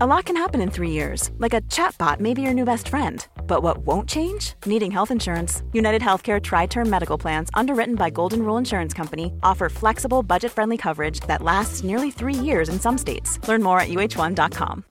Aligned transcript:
A 0.00 0.06
lot 0.06 0.24
can 0.24 0.36
happen 0.36 0.62
in 0.62 0.70
three 0.70 0.90
years, 0.90 1.30
like 1.36 1.52
a 1.52 1.60
chatbot 1.68 2.18
may 2.18 2.32
be 2.32 2.40
your 2.40 2.54
new 2.54 2.64
best 2.64 2.88
friend. 2.88 3.26
But 3.46 3.62
what 3.62 3.86
won't 3.86 4.08
change? 4.08 4.54
Needing 4.64 4.90
health 4.90 5.10
insurance. 5.10 5.62
United 5.72 6.02
Healthcare 6.02 6.40
Tri 6.40 6.66
Term 6.66 6.88
Medical 6.88 7.18
Plans, 7.18 7.50
underwritten 7.52 7.94
by 7.94 8.08
Golden 8.10 8.42
Rule 8.42 8.56
Insurance 8.56 8.94
Company, 8.94 9.34
offer 9.42 9.68
flexible, 9.68 10.22
budget 10.22 10.50
friendly 10.50 10.78
coverage 10.78 11.20
that 11.28 11.42
lasts 11.42 11.84
nearly 11.84 12.10
three 12.10 12.34
years 12.34 12.68
in 12.70 12.80
some 12.80 12.96
states. 12.96 13.38
Learn 13.46 13.62
more 13.62 13.80
at 13.80 13.90
uh1.com. 13.90 14.84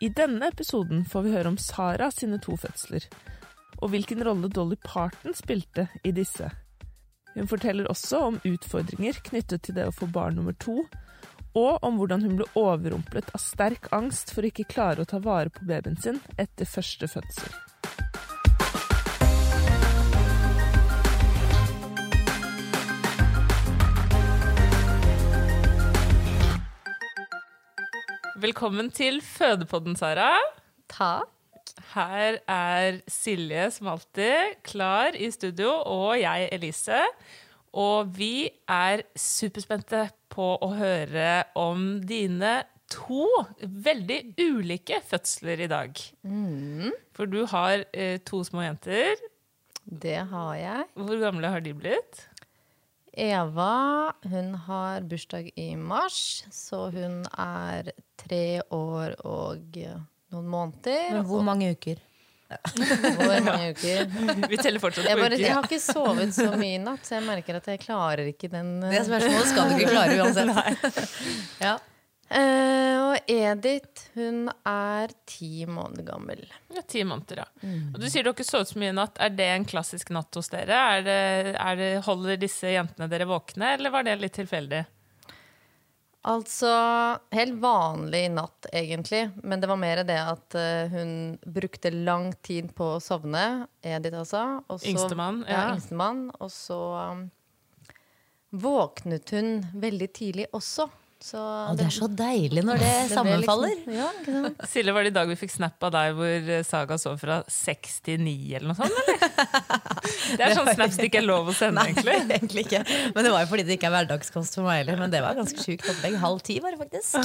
I 0.00 0.08
denne 0.08 0.48
episoden 0.48 1.04
får 1.04 1.22
vi 1.22 1.30
høre 1.32 1.48
om 1.48 1.56
Sara 1.56 2.10
sine 2.10 2.38
to 2.38 2.56
fødsler, 2.56 3.04
og 3.78 3.88
hvilken 3.88 4.24
rolle 4.26 4.48
Dolly 4.48 4.76
Parton 4.84 5.34
spilte 5.34 5.86
i 6.04 6.10
disse. 6.10 6.50
Hun 7.34 7.48
forteller 7.50 7.88
også 7.90 8.20
om 8.28 8.36
utfordringer 8.46 9.18
knyttet 9.26 9.64
til 9.66 9.74
det 9.74 9.88
å 9.88 9.94
få 9.94 10.06
barn 10.06 10.38
nummer 10.38 10.54
to, 10.62 10.84
og 11.58 11.82
om 11.86 11.98
hvordan 11.98 12.22
hun 12.22 12.38
ble 12.38 12.46
overrumplet 12.58 13.30
av 13.34 13.42
sterk 13.42 13.90
angst 13.94 14.30
for 14.34 14.42
å 14.42 14.50
ikke 14.50 14.68
klare 14.70 15.02
å 15.02 15.08
ta 15.10 15.18
vare 15.22 15.50
på 15.54 15.66
babyen 15.66 15.98
sin 15.98 16.22
etter 16.38 16.68
første 16.68 17.10
fødsel. 17.10 17.50
Velkommen 28.44 28.90
til 28.92 29.22
Fødepodden, 29.24 29.96
Sara. 29.96 30.34
Takk. 30.90 31.33
Her 31.94 32.38
er 32.50 33.00
Silje, 33.10 33.70
som 33.74 33.88
alltid, 33.94 34.58
klar 34.66 35.16
i 35.16 35.30
studio, 35.34 35.70
og 35.84 36.18
jeg, 36.20 36.48
Elise. 36.52 37.00
Og 37.74 38.12
vi 38.14 38.48
er 38.70 39.02
superspente 39.18 40.06
på 40.30 40.54
å 40.62 40.68
høre 40.78 41.44
om 41.58 42.00
dine 42.06 42.60
to 42.92 43.26
veldig 43.60 44.20
ulike 44.38 45.00
fødsler 45.08 45.64
i 45.64 45.70
dag. 45.70 45.98
For 47.16 47.26
du 47.30 47.44
har 47.50 47.82
eh, 47.92 48.20
to 48.22 48.44
små 48.46 48.62
jenter. 48.66 49.18
Det 49.84 50.20
har 50.30 50.54
jeg. 50.60 50.86
Hvor 50.94 51.18
gamle 51.20 51.50
har 51.50 51.64
de 51.64 51.74
blitt? 51.74 52.28
Eva 53.14 54.12
hun 54.26 54.54
har 54.66 55.04
bursdag 55.06 55.52
i 55.60 55.74
mars, 55.78 56.44
så 56.50 56.88
hun 56.90 57.22
er 57.38 57.92
tre 58.18 58.62
år 58.74 59.14
og 59.22 59.78
noen 60.34 60.50
måneder. 60.50 61.06
Men 61.14 61.24
hvor 61.30 61.46
mange 61.46 61.70
uker? 61.74 62.02
Hvor 63.16 63.40
mange 63.44 63.70
uker? 63.72 64.10
Vi 64.52 64.58
teller 64.60 64.82
fortsatt 64.82 65.08
Jeg, 65.08 65.18
bare, 65.18 65.38
jeg 65.40 65.54
har 65.56 65.64
ikke 65.66 65.80
sovet 65.82 66.34
så 66.36 66.50
mye 66.52 66.76
i 66.76 66.82
natt, 66.82 67.02
så 67.06 67.16
jeg 67.18 67.24
merker 67.26 67.58
at 67.58 67.66
jeg 67.72 67.80
klarer 67.82 68.28
ikke 68.30 68.50
den 68.52 68.76
Det 68.84 69.00
spørsmålet 69.08 69.50
skal 69.50 69.70
du 69.70 69.74
ikke 69.78 69.90
klare 69.94 70.18
uansett. 70.22 71.10
ja. 71.64 71.74
Uh, 72.34 73.12
og 73.12 73.28
Edith, 73.30 74.06
hun 74.16 74.48
er 74.66 75.12
ti 75.28 75.66
måneder 75.68 76.06
gammel. 76.08 76.40
Ja, 76.72 76.82
ti 76.88 77.04
måneder, 77.06 77.44
ja. 77.44 77.72
Og 77.92 78.00
du 78.00 78.08
sier 78.08 78.24
du 78.24 78.30
har 78.30 78.36
ikke 78.36 78.48
sovet 78.48 78.72
så 78.72 78.80
mye 78.80 78.94
i 78.94 78.96
natt. 78.96 79.20
Er 79.22 79.34
det 79.36 79.48
en 79.52 79.66
klassisk 79.68 80.10
natt 80.14 80.34
hos 80.34 80.50
dere? 80.50 80.78
Er 80.96 81.04
det, 81.04 81.18
er 81.52 81.78
det, 81.78 81.90
holder 82.08 82.40
disse 82.40 82.72
jentene 82.72 83.10
dere 83.12 83.28
våkne, 83.30 83.74
eller 83.76 83.92
var 83.94 84.08
det 84.08 84.16
litt 84.22 84.36
tilfeldig? 84.40 84.82
Altså 86.24 86.70
helt 87.36 87.58
vanlig 87.60 88.22
natt, 88.32 88.66
egentlig. 88.72 89.26
Men 89.44 89.60
det 89.60 89.68
var 89.68 89.76
mer 89.76 90.00
det 90.08 90.16
at 90.16 90.56
uh, 90.56 90.88
hun 90.94 91.10
brukte 91.44 91.92
lang 91.92 92.30
tid 92.46 92.70
på 92.76 92.94
å 92.94 93.00
sovne. 93.04 93.66
Edith, 93.84 94.16
altså. 94.22 94.62
Yngstemann, 94.88 95.42
Ja, 95.44 95.58
ja. 95.66 95.74
yngstemann. 95.74 96.30
Og 96.40 96.48
så 96.52 96.80
um, 97.12 97.26
våknet 98.56 99.34
hun 99.36 99.58
veldig 99.76 100.08
tidlig 100.16 100.48
også. 100.56 100.88
Så 101.24 101.40
Og 101.40 101.78
det 101.78 101.86
er 101.86 101.92
så 101.94 102.06
deilig 102.12 102.60
når 102.68 102.82
det, 102.82 102.88
det 103.08 103.14
sammenfaller. 103.16 103.70
Liksom, 103.78 103.92
ja, 103.96 104.08
ikke 104.20 104.32
sant? 104.34 104.64
Silje, 104.74 104.92
var 104.92 105.06
det 105.06 105.12
i 105.12 105.14
dag 105.16 105.30
vi 105.30 105.36
fikk 105.40 105.54
snap 105.54 105.86
av 105.88 105.94
deg 105.94 106.18
hvor 106.18 106.50
eh, 106.52 106.64
Saga 106.68 106.98
sov 107.00 107.16
fra 107.22 107.38
seks 107.48 107.96
til 108.04 108.20
ni, 108.20 108.34
eller 108.52 108.74
noe 108.74 108.76
sånt? 108.76 108.92
eller? 108.92 109.24
Det 110.34 110.44
er 110.44 110.52
sånn 110.56 110.68
snaps 110.76 110.98
det 110.98 111.08
ikke 111.08 111.22
er 111.22 111.26
lov 111.26 111.48
å 111.48 111.54
sende, 111.56 111.80
Nei, 111.80 111.94
egentlig. 111.94 112.14
egentlig 112.36 112.64
ikke. 112.66 112.82
Men 113.16 113.24
det 113.24 113.32
var 113.32 113.44
jo 113.44 113.50
fordi 113.54 113.64
det 113.66 113.76
ikke 113.78 113.88
er 113.88 113.94
hverdagskost 113.96 114.58
for 114.58 114.68
meg 114.68 114.82
heller. 114.82 115.00
Men 115.00 115.12
det 115.14 115.24
var 115.24 115.36
ganske 115.38 115.64
sjukt 115.64 115.88
opplegg. 115.90 116.16
Halv 116.20 116.44
ti 116.44 116.58
var 116.64 116.74
det 116.76 116.80
faktisk. 116.84 117.18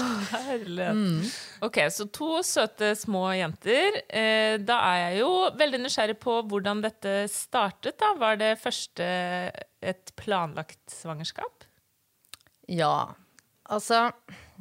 Herlighet. 0.48 1.38
Ok, 1.68 1.80
så 1.96 2.08
to 2.16 2.40
søte 2.46 2.94
små 3.00 3.26
jenter. 3.36 4.00
Eh, 4.08 4.56
da 4.64 4.80
er 4.94 5.00
jeg 5.04 5.22
jo 5.26 5.32
veldig 5.60 5.84
nysgjerrig 5.84 6.20
på 6.24 6.40
hvordan 6.52 6.84
dette 6.88 7.16
startet. 7.34 8.00
da. 8.00 8.14
Var 8.20 8.40
det 8.40 8.54
første 8.64 9.08
et 9.94 10.14
planlagt 10.20 10.80
svangerskap? 10.94 11.68
Ja. 12.70 13.10
Altså, 13.70 14.10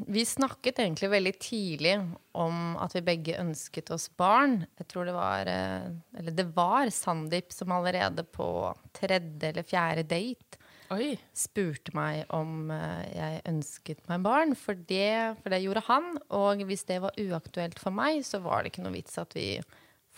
vi 0.06 0.22
snakket 0.28 0.82
egentlig 0.82 1.08
veldig 1.10 1.32
tidlig 1.40 1.94
om 2.36 2.76
at 2.78 2.92
vi 2.92 3.04
begge 3.06 3.38
ønsket 3.40 3.88
oss 3.94 4.08
barn. 4.20 4.60
Jeg 4.78 4.90
tror 4.92 5.08
det 5.08 5.14
var 5.16 5.48
eh, 5.48 5.88
Eller 6.20 6.36
det 6.36 6.46
var 6.56 6.92
Sandeep 6.92 7.54
som 7.54 7.72
allerede 7.72 8.26
på 8.28 8.48
tredje 8.96 9.48
eller 9.48 9.66
fjerde 9.66 10.04
date 10.08 10.60
Oi. 10.92 11.14
spurte 11.36 11.92
meg 11.96 12.28
om 12.36 12.70
eh, 12.72 13.08
jeg 13.14 13.42
ønsket 13.48 14.04
meg 14.12 14.22
barn. 14.28 14.54
For 14.56 14.76
det, 14.76 15.40
for 15.42 15.52
det 15.52 15.62
gjorde 15.64 15.84
han. 15.88 16.14
Og 16.36 16.64
hvis 16.68 16.86
det 16.88 17.00
var 17.04 17.16
uaktuelt 17.20 17.80
for 17.80 17.94
meg, 17.94 18.20
så 18.28 18.42
var 18.44 18.62
det 18.62 18.74
ikke 18.74 18.84
noe 18.86 18.96
vits 18.96 19.16
at 19.20 19.36
vi 19.36 19.54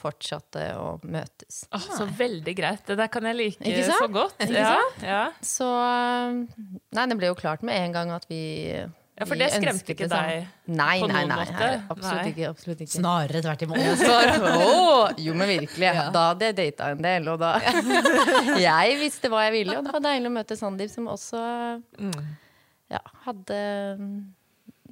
fortsatte 0.01 0.63
å 0.81 0.95
møtes. 1.07 1.63
Åh, 1.77 1.85
så 1.99 2.07
veldig 2.19 2.55
greit. 2.59 2.83
Det 2.89 2.97
der 2.99 3.11
kan 3.13 3.27
jeg 3.29 3.37
like 3.39 3.61
Ikke 3.69 3.85
sant? 3.89 4.01
så 4.03 4.09
godt. 4.15 4.39
Ikke 4.47 4.57
Ja, 4.57 4.73
sant? 4.81 5.05
ja. 5.07 5.21
Så 5.45 5.69
Nei, 6.97 7.05
det 7.11 7.19
ble 7.21 7.31
jo 7.31 7.37
klart 7.39 7.63
med 7.67 7.77
en 7.85 7.95
gang 7.95 8.11
at 8.17 8.25
vi 8.31 8.41
Ja, 9.21 9.27
for 9.29 9.37
det 9.37 9.51
skremte 9.53 9.93
ikke 9.93 10.07
det 10.09 10.15
deg 10.15 10.47
Nei, 10.73 10.95
på 11.03 11.09
nei, 11.11 11.23
noen 11.27 11.29
nei, 11.29 11.39
måte? 11.45 11.67
Absolutt 11.93 12.23
Nei. 12.23 12.31
ikke. 12.33 12.49
Absolutt 12.55 12.81
ikke. 12.87 12.95
Snarere 12.97 13.43
tvert 13.45 13.65
imot. 13.67 14.05
oh, 14.65 15.11
jo, 15.21 15.35
men 15.37 15.53
virkelig. 15.59 15.93
Da 16.17 16.23
hadde 16.31 16.49
jeg 16.49 16.57
data 16.63 16.91
en 16.95 17.05
del, 17.05 17.29
og 17.29 17.39
da 17.43 17.53
Jeg 18.69 18.99
visste 19.03 19.29
hva 19.33 19.45
jeg 19.49 19.59
ville, 19.61 19.77
og 19.77 19.85
det 19.85 19.93
var 19.99 20.07
deilig 20.09 20.33
å 20.33 20.37
møte 20.41 20.57
Sandeep, 20.57 20.93
som 20.95 21.11
også 21.13 21.43
ja, 22.91 23.03
hadde 23.27 23.59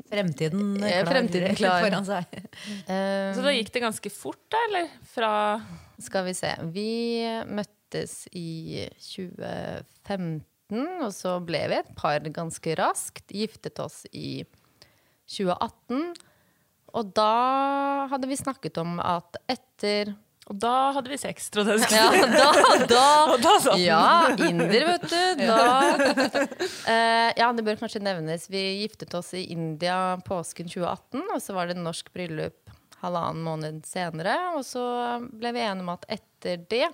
Fremtiden 0.08 0.76
Eh, 0.82 1.02
klar, 1.02 1.10
fremtiden 1.12 1.56
klar. 1.58 1.80
foran 1.84 2.06
seg. 2.06 2.38
Um, 2.86 3.34
Så 3.36 3.44
da 3.44 3.52
gikk 3.56 3.72
det 3.74 3.82
ganske 3.84 4.12
fort, 4.14 4.40
da, 4.52 4.60
eller? 4.68 4.88
Fra 5.14 5.32
Skal 6.02 6.28
vi 6.28 6.34
se. 6.38 6.52
Vi 6.74 6.90
møttes 7.48 8.20
i 8.36 8.86
2015, 9.02 10.44
og 11.02 11.12
så 11.16 11.36
ble 11.44 11.64
vi 11.72 11.78
et 11.80 11.92
par 11.98 12.20
ganske 12.34 12.76
raskt. 12.78 13.32
Giftet 13.34 13.80
oss 13.82 14.04
i 14.12 14.44
2018. 15.28 16.14
Og 16.96 17.12
da 17.16 17.32
hadde 18.12 18.30
vi 18.30 18.38
snakket 18.40 18.78
om 18.80 18.96
at 19.04 19.36
etter 19.50 20.14
Og 20.48 20.56
da 20.56 20.74
hadde 20.96 21.12
vi 21.12 21.18
sex, 21.20 21.50
trodde 21.52 21.76
jeg. 21.76 21.90
Ja, 21.92 22.08
da, 22.32 22.86
da, 22.88 23.54
da. 23.66 23.74
Ja, 23.76 24.04
inder, 24.48 24.86
vet 24.94 25.04
du. 25.10 25.42
Da. 25.42 25.66
Uh, 26.88 27.30
ja, 27.40 27.50
det 27.52 27.64
bør 27.66 27.76
kanskje 27.82 28.00
nevnes. 28.04 28.48
Vi 28.48 28.62
giftet 28.80 29.12
oss 29.18 29.34
i 29.36 29.44
India 29.52 30.16
påsken 30.24 30.70
2018, 30.72 31.26
og 31.34 31.42
så 31.44 31.56
var 31.56 31.68
det 31.68 31.76
norsk 31.80 32.08
bryllup 32.16 32.72
halvannen 33.02 33.44
måned 33.44 33.84
senere. 33.86 34.38
Og 34.56 34.64
så 34.66 34.84
ble 35.28 35.52
vi 35.54 35.64
enige 35.66 35.84
om 35.84 35.92
at 35.94 36.08
etter 36.18 36.64
det 36.70 36.86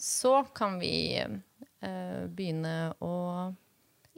så 0.00 0.40
kan 0.56 0.80
vi 0.80 1.20
eh, 1.20 2.24
begynne 2.26 2.94
å 3.04 3.14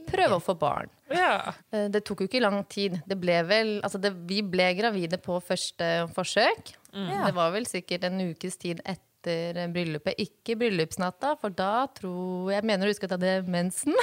prøve 0.09 0.39
å 0.39 0.43
få 0.43 0.55
barn. 0.59 0.91
Ja. 1.13 1.53
Eh, 1.71 1.89
Det 1.93 2.05
tok 2.07 2.25
jo 2.25 2.29
ikke 2.31 2.43
lang 2.43 2.63
tid. 2.73 2.99
Vel, 3.07 3.81
altså 3.83 4.01
det, 4.03 4.13
vi 4.29 4.43
ble 4.43 4.71
gravide 4.79 5.19
på 5.23 5.41
første 5.45 6.07
forsøk. 6.17 6.75
Det 6.97 7.35
var 7.37 7.53
vel 7.53 7.67
sikkert 7.69 8.07
en 8.09 8.23
ukes 8.31 8.57
tid 8.57 8.81
etter 8.85 9.67
bryllupet. 9.75 10.17
Ikke 10.23 10.55
bryllupsnatta, 10.57 11.35
for 11.41 11.51
da 11.51 11.87
tror 11.93 12.53
jeg 12.55 12.65
mener 12.65 12.87
du 12.87 12.93
husker 12.93 13.11
at 13.11 13.21
jeg 13.21 13.43
hadde 13.43 13.51
mensen. 13.53 13.97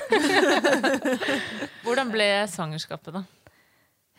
Hvordan 1.86 2.12
ble 2.14 2.28
svangerskapet, 2.52 3.16
da? 3.16 3.24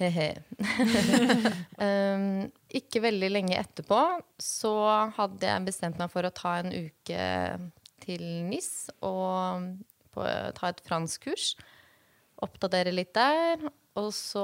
He-he. 0.01 0.33
um, 1.87 2.49
ikke 2.75 3.03
veldig 3.05 3.29
lenge 3.31 3.59
etterpå 3.61 4.01
så 4.43 4.75
hadde 5.15 5.47
jeg 5.47 5.67
bestemt 5.69 6.01
meg 6.03 6.11
for 6.11 6.27
å 6.27 6.33
ta 6.35 6.57
en 6.65 6.73
uke 6.75 7.29
til 8.03 8.25
NIS 8.49 8.89
og 9.07 9.69
på, 10.15 10.27
ta 10.59 10.73
et 10.73 10.83
franskkurs. 10.89 11.53
Oppdatere 12.43 12.93
litt 12.95 13.15
der. 13.15 13.63
Og 13.95 14.09
så 14.11 14.43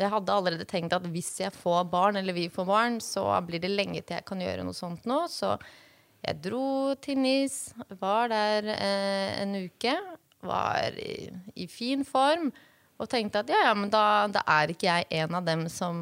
Jeg 0.00 0.08
hadde 0.14 0.32
allerede 0.32 0.68
tenkt 0.68 0.94
at 0.96 1.04
hvis 1.12 1.34
jeg 1.42 1.52
får 1.52 1.84
barn, 1.92 2.16
eller 2.16 2.32
vi 2.36 2.48
får 2.48 2.68
barn, 2.68 3.00
så 3.04 3.26
blir 3.44 3.60
det 3.60 3.74
lenge 3.74 4.00
til 4.00 4.16
jeg 4.16 4.26
kan 4.28 4.40
gjøre 4.40 4.64
noe 4.64 4.76
sånt 4.76 5.04
nå. 5.08 5.26
Så 5.28 5.56
jeg 6.24 6.40
dro 6.42 6.94
til 7.02 7.20
NIS, 7.20 7.58
var 8.00 8.32
der 8.32 8.72
eh, 8.74 9.42
en 9.42 9.54
uke. 9.68 9.94
Var 10.48 10.96
i, 11.02 11.28
i 11.58 11.68
fin 11.70 12.04
form. 12.06 12.50
Og 12.98 13.10
tenkte 13.10 13.44
at 13.44 13.52
ja, 13.52 13.60
ja, 13.68 13.74
men 13.78 13.92
da, 13.92 14.26
da 14.32 14.42
er 14.58 14.72
ikke 14.72 14.88
jeg 14.88 15.06
en 15.20 15.36
av 15.38 15.44
dem 15.46 15.68
som 15.70 16.00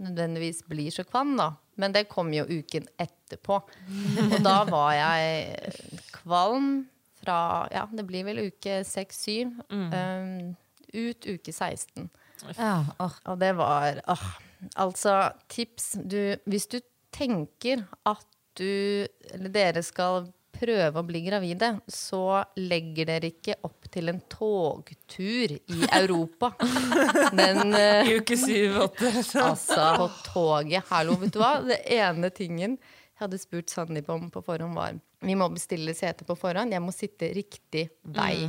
nødvendigvis 0.00 0.62
blir 0.70 0.94
så 0.94 1.04
kvann, 1.04 1.34
da. 1.36 1.50
Men 1.80 1.92
det 1.96 2.08
kom 2.12 2.30
jo 2.32 2.46
uken 2.48 2.86
etterpå. 3.00 3.58
Og 3.60 4.38
da 4.44 4.56
var 4.68 4.94
jeg 4.96 5.74
kvalm 6.14 6.72
fra 7.20 7.68
Ja, 7.72 7.86
det 7.92 8.06
blir 8.08 8.26
vel 8.28 8.42
uke 8.48 8.80
seks-syv. 8.86 9.54
Um, 9.70 10.56
ut 10.92 11.26
uke 11.28 11.52
16. 11.52 12.10
Ja, 12.56 12.84
oh. 12.98 13.16
Og 13.28 13.40
det 13.40 13.52
var 13.58 14.00
oh. 14.08 14.28
Altså, 14.76 15.30
tips 15.48 15.94
du, 16.04 16.36
Hvis 16.44 16.66
du 16.68 16.80
tenker 17.12 17.86
at 18.08 18.26
du 18.58 19.06
eller 19.32 19.52
dere 19.52 19.82
skal 19.84 20.26
prøve 20.60 21.00
å 21.00 21.06
bli 21.06 21.22
gravide, 21.24 21.70
så 21.88 22.42
legger 22.60 23.08
dere 23.08 23.30
ikke 23.30 23.56
opp 23.64 23.88
til 23.92 24.10
en 24.12 24.18
togtur 24.28 25.54
i 25.56 25.78
Europa. 26.02 26.52
Den 27.32 27.72
eh, 27.78 28.10
I 28.10 28.18
uke 28.20 28.36
syv-åtte. 28.36 29.14
Altså, 29.40 29.86
på 29.96 30.08
toget. 30.26 30.84
Hallo, 30.90 31.16
vet 31.22 31.32
du 31.32 31.40
hva? 31.40 31.54
Det 31.64 31.80
ene 31.96 32.32
tingen 32.34 32.76
jeg 32.76 33.26
hadde 33.26 33.40
spurt 33.40 33.72
Sandeep 33.72 34.08
om 34.12 34.28
på 34.32 34.40
forhånd, 34.44 34.76
var 34.76 35.00
vi 35.20 35.36
må 35.36 35.50
bestille 35.52 35.92
sete 35.96 36.24
på 36.24 36.36
forhånd. 36.38 36.72
Jeg 36.72 36.82
må 36.84 36.92
sitte 36.96 37.28
riktig 37.36 37.88
vei. 38.02 38.48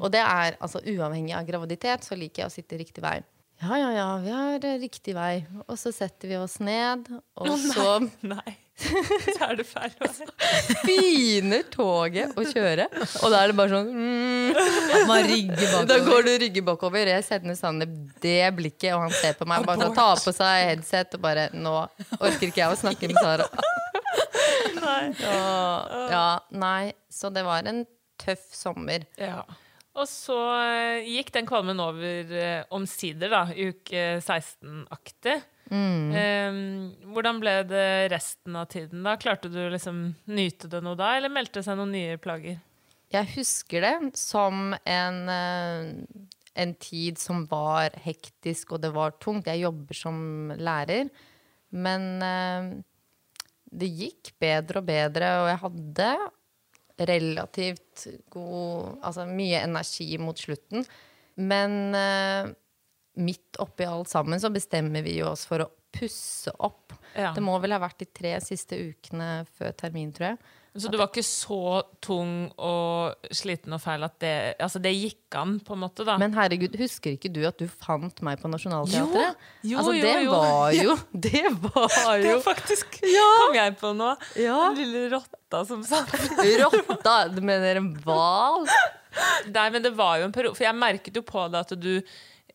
Og 0.00 0.10
det 0.14 0.22
er 0.24 0.58
altså 0.58 0.82
uavhengig 0.82 1.36
av 1.38 1.46
graviditet, 1.46 2.06
så 2.06 2.18
liker 2.18 2.44
jeg 2.44 2.50
å 2.50 2.56
sitte 2.58 2.80
riktig 2.80 3.04
vei. 3.04 3.20
Ja, 3.58 3.78
ja, 3.78 3.90
ja, 3.92 4.16
vi 4.22 4.30
har 4.30 4.64
eh, 4.64 4.78
riktig 4.78 5.16
vei. 5.16 5.42
Og 5.66 5.74
så 5.80 5.90
setter 5.94 6.30
vi 6.30 6.36
oss 6.38 6.60
ned, 6.62 7.08
og 7.38 7.54
så 7.58 7.98
Nei. 8.34 8.54
Så 8.78 9.32
er 9.42 9.56
det 9.58 9.64
feil 9.66 9.90
vei. 9.98 10.28
begynner 10.86 11.64
toget 11.72 12.36
å 12.38 12.44
kjøre. 12.46 12.86
Og 12.94 13.32
da 13.34 13.40
er 13.40 13.50
det 13.50 13.56
bare 13.58 13.72
sånn 13.72 13.88
mm, 13.90 15.08
man 15.10 15.26
rygger 15.26 15.64
bakover. 15.64 15.88
Da 15.90 15.98
går 16.06 16.28
du 16.28 16.30
rygge 16.44 16.62
bakover. 16.68 17.10
Jeg 17.10 17.26
sender 17.26 17.58
Sandeep 17.58 17.96
det 18.22 18.38
blikket, 18.60 18.92
og 18.94 19.08
han 19.08 19.18
ser 19.18 19.34
på 19.38 19.48
meg. 19.50 19.66
Bare 19.66 19.88
sånn, 19.88 19.98
tar 19.98 20.22
på 20.22 20.36
seg 20.36 20.70
headset 20.70 21.18
og 21.18 21.26
bare 21.26 21.48
Nå 21.58 21.74
orker 22.20 22.46
ikke 22.46 22.62
jeg 22.62 22.70
å 22.70 22.78
snakke 22.78 23.10
med 23.10 23.18
Sara. 23.18 23.50
Nei. 24.84 25.12
Og, 25.12 25.94
ja, 26.12 26.26
nei. 26.50 26.92
Så 27.12 27.30
det 27.34 27.44
var 27.46 27.66
en 27.68 27.84
tøff 28.18 28.48
sommer. 28.54 29.06
Ja. 29.20 29.42
Og 29.98 30.06
så 30.06 30.36
eh, 30.62 31.08
gikk 31.16 31.32
den 31.34 31.48
kvalmen 31.48 31.80
over 31.82 32.34
eh, 32.38 32.62
omsider, 32.74 33.32
da, 33.32 33.44
uke 33.50 34.04
16-aktig. 34.22 35.38
Eh, 35.68 36.58
hvordan 37.12 37.40
ble 37.42 37.54
det 37.68 37.88
resten 38.12 38.56
av 38.56 38.68
tiden? 38.72 39.02
da? 39.06 39.16
Klarte 39.20 39.50
du 39.52 39.58
liksom 39.72 40.02
nyte 40.30 40.70
det 40.70 40.82
noe 40.84 40.98
da, 40.98 41.16
eller 41.18 41.32
meldte 41.32 41.60
det 41.60 41.66
seg 41.66 41.78
noen 41.80 41.94
nye 41.96 42.18
plager? 42.22 42.60
Jeg 43.12 43.30
husker 43.34 43.84
det 43.84 43.94
som 44.20 44.74
en, 44.76 45.18
eh, 45.32 46.22
en 46.62 46.74
tid 46.78 47.18
som 47.20 47.46
var 47.50 47.96
hektisk, 48.04 48.76
og 48.76 48.84
det 48.84 48.92
var 48.94 49.16
tungt. 49.18 49.48
Jeg 49.50 49.64
jobber 49.64 49.96
som 49.96 50.52
lærer. 50.56 51.10
Men 51.68 52.84
det 53.70 53.88
gikk 53.92 54.32
bedre 54.40 54.80
og 54.80 54.88
bedre, 54.88 55.32
og 55.42 55.50
jeg 55.50 55.62
hadde 55.64 56.10
relativt 57.08 58.06
god 58.34 59.04
Altså 59.06 59.26
mye 59.28 59.60
energi 59.62 60.16
mot 60.18 60.38
slutten. 60.38 60.86
Men 61.38 61.94
eh, 61.94 62.48
midt 63.22 63.58
oppi 63.62 63.86
alt 63.86 64.10
sammen 64.10 64.40
så 64.42 64.50
bestemmer 64.50 65.04
vi 65.06 65.18
jo 65.20 65.28
oss 65.30 65.44
for 65.46 65.62
å 65.62 65.70
pusse 65.94 66.52
opp. 66.58 66.96
Ja. 67.14 67.32
Det 67.34 67.42
må 67.44 67.54
vel 67.62 67.74
ha 67.74 67.80
vært 67.82 68.02
de 68.02 68.08
tre 68.10 68.34
siste 68.44 68.78
ukene 68.90 69.46
før 69.56 69.74
termin, 69.78 70.10
tror 70.14 70.32
jeg. 70.32 70.40
Så 70.78 70.90
du 70.92 70.98
var 71.00 71.10
ikke 71.10 71.24
så 71.26 71.82
tung 72.04 72.32
og 72.54 73.28
sliten 73.34 73.74
og 73.76 73.80
feil 73.82 74.06
at 74.06 74.16
det 74.22 74.34
Altså, 74.62 74.80
det 74.82 74.92
gikk 74.94 75.36
an, 75.38 75.56
på 75.64 75.74
en 75.76 75.82
måte, 75.82 76.06
da? 76.06 76.16
Men 76.20 76.36
herregud, 76.36 76.76
husker 76.80 77.16
ikke 77.16 77.30
du 77.32 77.42
at 77.48 77.58
du 77.60 77.66
fant 77.68 78.22
meg 78.26 78.40
på 78.42 78.50
Nationaltheatret? 78.50 79.38
Jo, 79.62 79.70
jo, 79.72 79.78
altså, 79.82 79.94
jo, 79.96 80.04
det 80.04 80.14
jo. 80.24 80.30
var 80.32 80.76
jo 80.76 80.96
Det 81.28 81.44
var 81.66 82.14
jo 82.22 82.22
Det 82.28 82.36
faktisk 82.46 83.00
kom 83.02 83.58
jeg 83.58 83.76
på 83.80 83.92
nå. 83.98 84.14
Ja. 84.38 84.58
Den 84.68 84.80
lille 84.84 85.04
rotta 85.16 85.64
som 85.68 85.84
satt 85.86 86.14
Rotta! 86.62 87.18
Du 87.32 87.42
mener 87.44 87.82
en 87.82 87.92
hval? 88.04 88.68
Nei, 89.48 89.68
men 89.74 89.82
det 89.84 89.94
var 89.98 90.18
jo 90.20 90.28
en 90.28 90.34
periode 90.34 90.58
For 90.58 90.66
jeg 90.68 90.76
merket 90.78 91.16
jo 91.16 91.24
på 91.26 91.46
det 91.50 91.62
at 91.64 91.72
du 91.80 91.94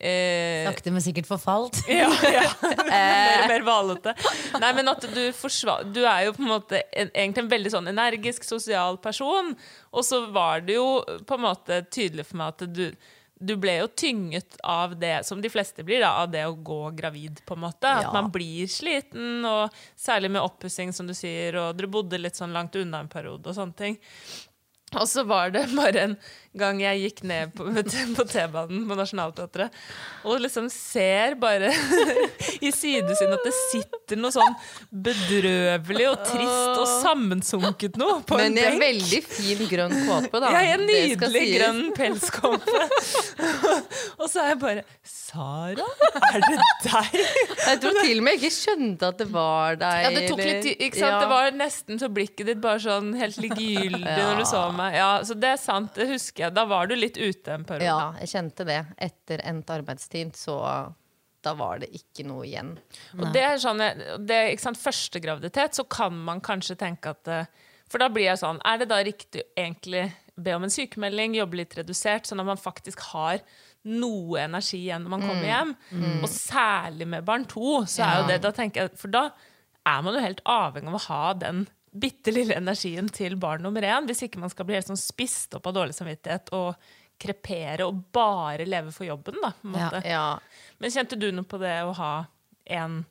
eh, 0.03 0.67
Sakte, 0.67 0.91
men 0.91 1.03
sikkert 1.05 1.29
forfalt. 1.29 1.79
Ja, 1.87 2.09
ja. 2.27 2.43
Mer 2.89 3.43
og 3.43 3.49
mer 3.53 3.65
valete. 3.67 4.13
Nei, 4.59 4.73
men 4.77 4.91
at 4.91 5.07
du 5.15 5.23
forsvar... 5.37 5.87
Du 5.95 6.01
er 6.03 6.27
jo 6.27 6.35
på 6.37 6.43
en 6.43 6.51
måte 6.53 6.83
en, 6.91 7.09
egentlig 7.13 7.45
en 7.45 7.51
veldig 7.55 7.73
sånn 7.77 7.91
energisk, 7.93 8.45
sosial 8.47 8.99
person. 9.03 9.53
Og 9.93 10.05
så 10.07 10.25
var 10.35 10.63
det 10.67 10.77
jo 10.79 10.87
på 11.27 11.37
en 11.39 11.45
måte 11.47 11.83
tydelig 11.93 12.27
for 12.29 12.41
meg 12.43 12.55
at 12.55 12.65
du 12.75 12.87
du 13.43 13.57
ble 13.59 13.73
jo 13.81 13.89
tynget 13.99 14.55
av 14.63 14.93
det, 14.95 15.25
som 15.27 15.41
de 15.43 15.49
fleste 15.51 15.83
blir, 15.83 15.99
da, 15.99 16.13
av 16.21 16.29
det 16.31 16.45
å 16.47 16.53
gå 16.55 16.77
gravid, 16.95 17.41
på 17.43 17.57
en 17.57 17.63
måte. 17.65 17.89
At 17.89 18.05
Ja. 18.05 18.11
man 18.15 18.29
blir 18.31 18.69
sliten, 18.71 19.43
og 19.43 19.73
særlig 19.99 20.31
med 20.31 20.45
oppussing, 20.45 20.93
som 20.95 21.09
du 21.09 21.13
sier, 21.17 21.57
og 21.59 21.75
dere 21.75 21.89
bodde 21.91 22.21
litt 22.21 22.39
sånn 22.39 22.53
langt 22.55 22.77
unna 22.79 23.01
en 23.03 23.11
periode 23.11 23.49
og 23.51 23.57
sånne 23.57 23.75
ting. 23.75 23.97
Og 25.01 25.07
så 25.09 25.25
var 25.27 25.53
det 25.53 25.67
bare 25.73 26.07
en 26.09 26.17
gang 26.53 26.77
jeg 26.83 26.99
gikk 27.01 27.23
ned 27.25 27.53
på, 27.57 27.65
på 28.17 28.25
T-banen 28.29 28.83
på 28.85 28.97
Nationaltheatret 28.97 29.73
og 30.29 30.41
liksom 30.43 30.67
ser 30.69 31.33
bare 31.41 31.71
i 32.67 32.69
sidesynet 32.69 33.39
at 33.39 33.47
det 33.47 33.53
sitter 33.57 34.19
noe 34.21 34.29
sånn 34.35 34.53
bedrøvelig 34.93 36.05
og 36.11 36.21
trist 36.27 36.77
og 36.77 36.85
sammensunket 37.01 37.97
noe 37.97 38.19
på 38.27 38.37
Men 38.37 38.51
en 38.51 38.59
Men 38.59 38.69
en 38.75 38.83
veldig 38.83 39.21
fin 39.25 39.63
grønn 39.71 39.95
kåpe, 40.05 40.43
da. 40.43 40.51
Ja, 40.53 40.61
en 40.75 40.85
nydelig 40.85 41.43
grønn 41.55 41.81
pelskåpe. 41.97 42.85
og 44.19 44.27
så 44.29 44.43
er 44.43 44.53
jeg 44.53 44.61
bare 44.61 44.85
Sara, 45.01 45.87
er 46.29 46.43
det 46.45 46.57
deg? 46.85 47.15
Jeg 47.17 47.79
tror 47.81 47.97
til 47.97 48.19
og 48.19 48.25
med 48.27 48.35
jeg 48.35 48.41
ikke 48.43 48.53
skjønte 48.53 49.09
at 49.09 49.21
det 49.23 49.27
var 49.33 49.79
deg. 49.81 50.03
Ja, 50.05 50.11
det 50.13 50.23
tok 50.29 50.41
litt 50.43 50.67
tid? 50.67 50.99
Ja. 51.01 51.15
Det 51.23 51.29
var 51.31 51.55
nesten 51.57 51.97
så 52.01 52.09
blikket 52.13 52.51
ditt 52.51 52.61
bare 52.61 52.81
sånn 52.83 53.13
helt 53.17 53.39
likegyldig 53.41 54.03
når 54.03 54.43
du 54.43 54.45
så 54.45 54.67
meg. 54.75 54.82
Ja, 54.91 55.11
så 55.23 55.37
det 55.39 55.53
er 55.53 55.61
sant, 55.61 55.93
det 55.95 56.09
husker 56.09 56.47
jeg. 56.47 56.55
Da 56.55 56.65
var 56.69 56.89
du 56.89 56.95
litt 56.97 57.17
ute 57.17 57.55
en 57.55 57.63
periode. 57.67 57.87
Ja, 57.87 58.09
jeg 58.23 58.31
kjente 58.33 58.65
det. 58.67 58.81
Etter 58.97 59.43
endt 59.47 59.71
arbeidstid, 59.73 60.35
så 60.37 60.57
da 61.43 61.53
var 61.59 61.81
det 61.83 61.89
ikke 61.95 62.25
noe 62.27 62.45
igjen. 62.47 62.73
Og 63.19 63.27
det 63.35 63.43
er 63.43 63.59
sånn, 63.61 63.83
det, 64.23 64.39
ikke 64.53 64.63
sant, 64.63 64.79
Første 64.79 65.19
graviditet 65.23 65.75
så 65.75 65.83
kan 65.91 66.15
man 66.27 66.41
kanskje 66.43 66.77
tenke 66.79 67.11
at 67.11 67.27
eh, 67.31 67.49
For 67.91 67.99
da 67.99 68.07
blir 68.09 68.29
jeg 68.29 68.39
sånn 68.39 68.61
Er 68.63 68.79
det 68.79 68.87
da 68.91 69.01
riktig 69.03 69.43
egentlig 69.59 70.05
be 70.39 70.55
om 70.55 70.63
en 70.65 70.71
sykemelding, 70.73 71.35
jobbe 71.37 71.59
litt 71.59 71.75
redusert, 71.77 72.25
sånn 72.25 72.41
at 72.41 72.47
man 72.47 72.57
faktisk 72.57 73.03
har 73.11 73.43
noe 73.85 74.39
energi 74.41 74.79
igjen 74.85 75.03
når 75.05 75.11
man 75.13 75.25
kommer 75.27 75.45
hjem? 75.45 75.73
Og 76.23 76.29
særlig 76.31 77.05
med 77.11 77.27
barn 77.27 77.43
to, 77.45 77.83
så 77.85 78.07
er 78.07 78.15
jo 78.21 78.29
det 78.31 78.39
da 78.41 78.53
tenker 78.55 78.87
jeg, 78.87 78.95
For 78.97 79.13
da 79.13 79.27
er 79.85 80.01
man 80.01 80.15
jo 80.15 80.23
helt 80.23 80.41
avhengig 80.47 80.89
av 80.89 80.97
å 80.97 81.03
ha 81.09 81.23
den 81.43 81.65
bitte 81.93 82.33
lille 82.33 82.55
energien 82.57 83.07
til 83.13 83.35
barn 83.39 83.61
nummer 83.65 83.85
én, 83.85 84.07
hvis 84.09 84.23
ikke 84.25 84.41
man 84.41 84.49
skal 84.51 84.65
bli 84.65 84.75
helt 84.79 84.89
sånn 84.89 84.99
spist 84.99 85.53
opp 85.57 85.67
av 85.69 85.75
dårlig 85.77 85.95
samvittighet 85.97 86.49
og 86.57 86.75
krepere 87.21 87.85
og 87.85 87.99
bare 88.11 88.65
leve 88.65 88.91
for 88.91 89.05
jobben, 89.07 89.37
da. 89.43 89.51
Ja. 89.77 89.89
Ja. 90.09 90.23
Men 90.81 90.91
kjente 90.91 91.19
du 91.21 91.27
noe 91.31 91.45
på 91.47 91.59
det 91.61 91.75
å 91.85 91.93
ha 91.99 92.13
en 92.65 93.03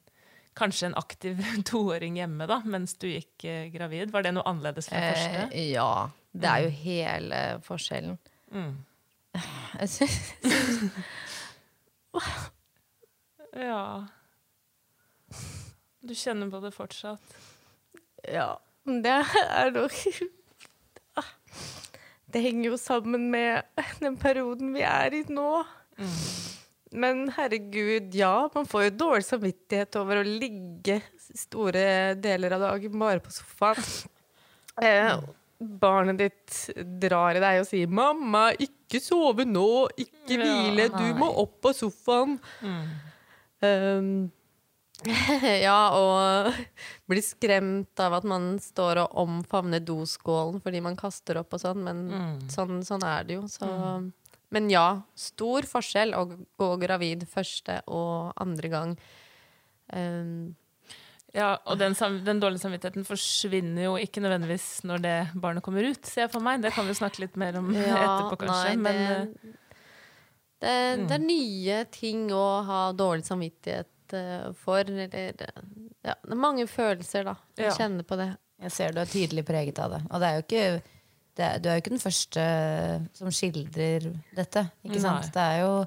kanskje 0.59 0.91
en 0.91 0.97
aktiv 1.01 1.39
toåring 1.71 2.19
hjemme 2.21 2.47
da, 2.51 2.59
mens 2.67 2.97
du 3.01 3.07
gikk 3.09 3.45
eh, 3.49 3.69
gravid. 3.73 4.11
Var 4.13 4.27
det 4.27 4.35
noe 4.37 4.45
annerledes 4.51 4.91
fra 4.91 5.01
første? 5.13 5.47
Eh, 5.53 5.71
ja. 5.73 6.11
Det 6.33 6.49
er 6.49 6.67
jo 6.67 6.73
hele 6.83 7.41
forskjellen. 7.65 8.19
Mm. 8.53 8.75
Jeg 9.79 9.89
synes, 9.95 10.19
Ja. 13.53 14.07
Du 16.03 16.15
kjenner 16.17 16.51
på 16.53 16.61
det 16.65 16.73
fortsatt? 16.75 17.35
ja. 18.29 18.51
Men 18.87 19.03
Det 19.05 19.19
er 19.43 19.75
nok 19.75 19.93
Det 22.33 22.41
henger 22.41 22.71
jo 22.71 22.79
sammen 22.81 23.27
med 23.31 23.63
den 24.01 24.17
perioden 24.17 24.73
vi 24.73 24.81
er 24.89 25.13
i 25.13 25.21
nå. 25.29 25.51
Men 26.93 27.27
herregud, 27.37 28.15
ja. 28.17 28.49
Man 28.55 28.65
får 28.69 28.87
jo 28.87 28.95
dårlig 29.03 29.27
samvittighet 29.27 29.99
over 30.01 30.23
å 30.23 30.25
ligge 30.25 30.97
store 31.37 32.15
deler 32.21 32.57
av 32.57 32.65
dagen 32.69 32.99
bare 33.05 33.23
på 33.25 33.35
sofaen. 33.35 33.85
Eh, 34.81 35.19
barnet 35.61 36.17
ditt 36.17 36.55
drar 37.03 37.37
i 37.37 37.41
deg 37.43 37.59
og 37.61 37.67
sier 37.69 37.91
'mamma, 37.93 38.55
ikke 38.57 38.97
sove 39.05 39.45
nå, 39.45 39.85
ikke 40.01 40.39
hvile, 40.41 40.87
du 40.89 41.19
må 41.19 41.29
opp 41.43 41.59
på 41.67 41.75
sofaen'. 41.77 42.39
Um, 43.61 44.33
ja, 45.67 45.79
og 45.99 46.53
blir 47.11 47.25
skremt 47.25 48.03
av 48.03 48.19
at 48.19 48.27
man 48.29 48.57
står 48.63 49.03
og 49.05 49.19
omfavner 49.25 49.83
doskålen 49.83 50.63
fordi 50.65 50.83
man 50.85 50.99
kaster 50.99 51.41
opp 51.41 51.55
og 51.57 51.63
sånn, 51.63 51.83
men 51.87 52.03
sånn, 52.53 52.81
sånn 52.87 53.05
er 53.07 53.29
det 53.29 53.39
jo. 53.41 53.45
Så. 53.51 53.69
Men 54.53 54.71
ja, 54.73 55.03
stor 55.19 55.67
forskjell 55.69 56.15
å 56.17 56.27
gå 56.31 56.73
gravid 56.83 57.27
første 57.31 57.81
og 57.91 58.35
andre 58.43 58.73
gang. 58.73 58.99
Um, 59.93 60.55
Ja, 61.33 61.55
og 61.65 61.79
den, 61.81 61.95
den 62.27 62.41
dårlige 62.43 62.61
samvittigheten 62.61 63.07
forsvinner 63.09 63.87
jo 63.87 63.93
ikke 63.97 64.21
nødvendigvis 64.21 64.83
når 64.85 64.99
det 65.01 65.15
barnet 65.41 65.65
kommer 65.65 65.87
ut, 65.89 66.05
ser 66.05 66.27
jeg 66.27 66.33
for 66.35 66.45
meg. 66.45 66.61
Det 66.61 66.75
kan 66.77 66.85
vi 66.85 66.97
snakke 66.99 67.23
litt 67.25 67.39
mer 67.41 67.57
om 67.57 67.71
etterpå, 67.79 68.37
kanskje. 68.43 68.59
nei, 68.67 68.75
men 68.77 69.01
det, 69.01 69.55
eh, 70.61 70.99
det, 71.01 71.07
det 71.09 71.17
er 71.17 71.25
nye 71.25 71.79
ting 71.89 72.27
å 72.37 72.45
ha 72.69 72.83
dårlig 72.93 73.25
samvittighet 73.25 73.89
for. 74.65 74.83
Eller 74.83 75.41
Ja, 76.03 76.15
det 76.19 76.35
er 76.35 76.41
mange 76.41 76.67
følelser, 76.67 77.25
da. 77.25 77.35
Jeg 77.57 77.71
Ja. 77.71 77.77
kjenner 77.77 78.03
på 78.05 78.17
det. 78.19 78.31
Jeg 78.63 78.73
ser 78.73 78.93
du 78.93 79.01
er 79.01 79.07
tydelig 79.11 79.45
preget 79.47 79.79
av 79.79 79.91
det. 79.91 80.03
Og 80.11 80.21
det 80.21 80.29
er 80.29 80.35
jo 80.35 80.43
ikke, 80.43 80.83
det 81.37 81.45
er, 81.47 81.59
du 81.59 81.69
er 81.69 81.75
jo 81.77 81.81
ikke 81.83 81.95
den 81.97 82.03
første 82.03 82.45
som 83.15 83.31
skildrer 83.31 84.13
dette. 84.37 84.71
Ikke 84.85 85.01
sant? 85.01 85.31
Det 85.35 85.43
er 85.43 85.61
jo 85.63 85.85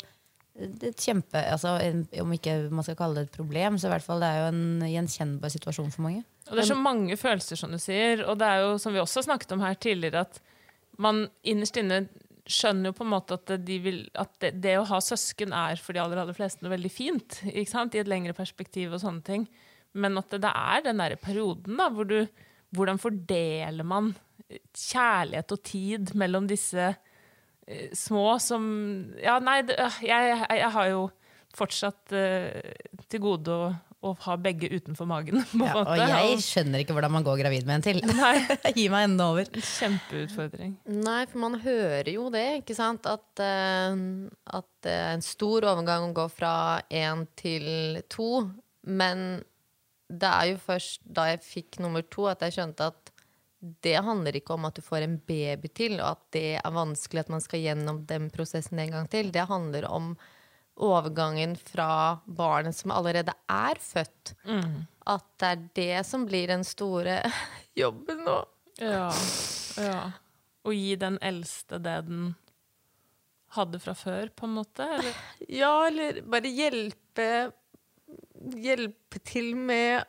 et 0.55 0.95
kjempe 1.03 1.35
altså, 1.51 1.73
Om 2.21 2.31
ikke 2.31 2.69
man 2.71 2.83
skal 2.83 2.95
kalle 2.95 3.15
det 3.15 3.23
et 3.27 3.37
problem, 3.37 3.77
så 3.77 3.89
i 3.89 3.91
hvert 3.91 4.05
fall 4.05 4.21
det 4.23 4.29
er 4.29 4.37
jo 4.39 4.47
en 4.53 4.79
gjenkjennbar 4.87 5.51
situasjon 5.51 5.91
for 5.91 6.01
mange. 6.07 6.23
Og 6.47 6.55
det 6.55 6.63
er 6.63 6.69
så 6.71 6.77
mange 6.79 7.17
følelser, 7.17 7.57
som 7.59 7.71
du 7.71 7.77
sier. 7.81 8.23
Og 8.25 8.37
det 8.39 8.47
er 8.47 8.61
jo, 8.63 8.77
som 8.77 8.93
vi 8.93 8.99
også 9.01 9.23
snakket 9.25 9.51
om 9.51 9.59
her 9.65 9.73
tidligere, 9.73 10.21
at 10.21 10.39
man 10.97 11.25
innerst 11.43 11.75
inne 11.77 12.07
skjønner 12.45 12.91
jo 12.91 12.97
på 12.97 13.05
en 13.05 13.13
måte 13.13 13.37
at, 13.39 13.53
de 13.65 13.77
vil, 13.81 14.01
at 14.21 14.33
det, 14.43 14.51
det 14.63 14.75
å 14.79 14.87
ha 14.89 14.99
søsken 15.01 15.53
er 15.55 15.79
for 15.81 15.95
de 15.95 16.01
aller, 16.03 16.21
aller 16.21 16.37
fleste 16.37 16.65
noe 16.65 16.75
veldig 16.75 16.91
fint. 16.93 17.39
I 17.49 17.65
et 17.65 18.09
lengre 18.09 18.35
perspektiv 18.37 18.93
og 18.93 19.01
sånne 19.01 19.25
ting. 19.25 19.47
Men 19.97 20.19
at 20.19 20.29
det, 20.33 20.43
det 20.45 20.51
er 20.51 20.85
den 20.85 21.01
derre 21.01 21.19
perioden 21.21 21.79
da, 21.81 21.89
hvor 21.93 22.09
du 22.09 22.19
Hvordan 22.75 22.97
fordeler 22.99 23.85
man 23.87 24.09
kjærlighet 24.75 25.51
og 25.53 25.61
tid 25.63 26.09
mellom 26.17 26.47
disse 26.49 26.89
uh, 26.91 27.91
små 27.95 28.33
som 28.43 28.65
Ja, 29.21 29.37
nei, 29.39 29.61
det, 29.63 29.77
øh, 29.79 29.99
jeg, 30.03 30.31
jeg, 30.33 30.57
jeg 30.59 30.71
har 30.75 30.89
jo 30.91 31.05
fortsatt 31.55 32.15
uh, 32.17 32.97
til 33.07 33.23
gode 33.23 33.55
å, 33.55 33.69
å 34.05 34.11
ha 34.25 34.35
begge 34.41 34.69
utenfor 34.71 35.07
magen. 35.09 35.41
På 35.51 35.65
Ja, 35.65 35.73
og 35.81 35.89
måte. 35.89 36.07
jeg 36.11 36.43
skjønner 36.45 36.83
ikke 36.83 36.95
hvordan 36.97 37.15
man 37.15 37.25
går 37.25 37.39
gravid 37.41 37.65
med 37.67 37.79
en 37.79 37.85
til. 37.87 38.01
Nei. 38.09 38.35
Gi 38.77 38.85
meg 38.93 39.07
enden 39.09 39.23
over. 39.25 39.49
Kjempeutfordring. 39.55 40.75
Nei, 41.01 41.21
for 41.31 41.41
man 41.45 41.57
hører 41.63 42.11
jo 42.13 42.29
det, 42.33 42.45
ikke 42.61 42.77
sant? 42.77 43.09
At, 43.09 43.25
uh, 43.41 44.29
at 44.59 44.69
det 44.85 44.93
er 44.93 45.17
en 45.17 45.25
stor 45.25 45.65
overgang 45.73 46.09
å 46.09 46.15
gå 46.15 46.27
fra 46.33 46.53
én 46.93 47.25
til 47.39 48.03
to. 48.13 48.45
Men 48.85 49.41
det 50.07 50.29
er 50.29 50.51
jo 50.53 50.61
først 50.61 51.01
da 51.05 51.31
jeg 51.31 51.41
fikk 51.45 51.81
nummer 51.81 52.05
to, 52.05 52.27
at 52.29 52.45
jeg 52.45 52.59
skjønte 52.59 52.91
at 52.93 53.11
det 53.81 53.95
handler 54.05 54.35
ikke 54.37 54.53
om 54.53 54.67
at 54.67 54.77
du 54.77 54.83
får 54.85 55.05
en 55.07 55.17
baby 55.25 55.71
til, 55.73 55.97
og 55.97 56.11
at 56.11 56.23
det 56.35 56.49
er 56.59 56.73
vanskelig 56.75 57.23
at 57.23 57.31
man 57.33 57.41
skal 57.41 57.63
gjennom 57.63 58.03
den 58.05 58.27
prosessen 58.33 58.77
en 58.83 58.93
gang 58.93 59.07
til. 59.09 59.31
Det 59.33 59.47
handler 59.49 59.87
om 59.89 60.11
overgangen 60.75 61.53
fra 61.55 62.17
barnet 62.25 62.75
som 62.75 62.91
allerede 62.91 63.31
er 63.51 63.79
født. 63.79 64.33
At 65.05 65.25
det 65.39 65.47
er 65.51 65.61
det 65.77 66.05
som 66.07 66.25
blir 66.27 66.47
den 66.51 66.63
store 66.67 67.21
jobben 67.79 68.23
nå. 68.25 68.39
Ja. 68.81 69.05
ja. 69.79 69.99
Å 70.65 70.73
gi 70.75 70.95
den 70.99 71.19
eldste 71.23 71.79
det 71.79 71.99
den 72.09 72.33
hadde 73.55 73.79
fra 73.79 73.93
før, 73.95 74.27
på 74.35 74.49
en 74.49 74.55
måte? 74.57 74.83
Eller? 74.97 75.19
Ja, 75.47 75.73
eller 75.87 76.19
bare 76.27 76.51
hjelpe 76.51 77.27
Hjelpe 78.61 79.17
til 79.25 79.53
med 79.57 80.03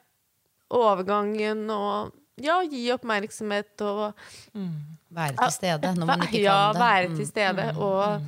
overgangen 0.75 1.63
og 1.73 2.11
ja, 2.43 2.59
gi 2.69 2.83
oppmerksomhet 2.93 3.81
og 3.87 4.19
Være 5.17 5.37
til 5.39 5.55
stede 5.55 5.93
når 5.97 6.11
man 6.11 6.25
ikke 6.27 6.43
ja, 6.43 6.57
kan 6.67 6.75
det. 6.75 6.83
være 6.83 7.09
Mm. 7.09 7.17
til 7.17 7.29
stede. 7.31 7.67
Og 7.81 8.21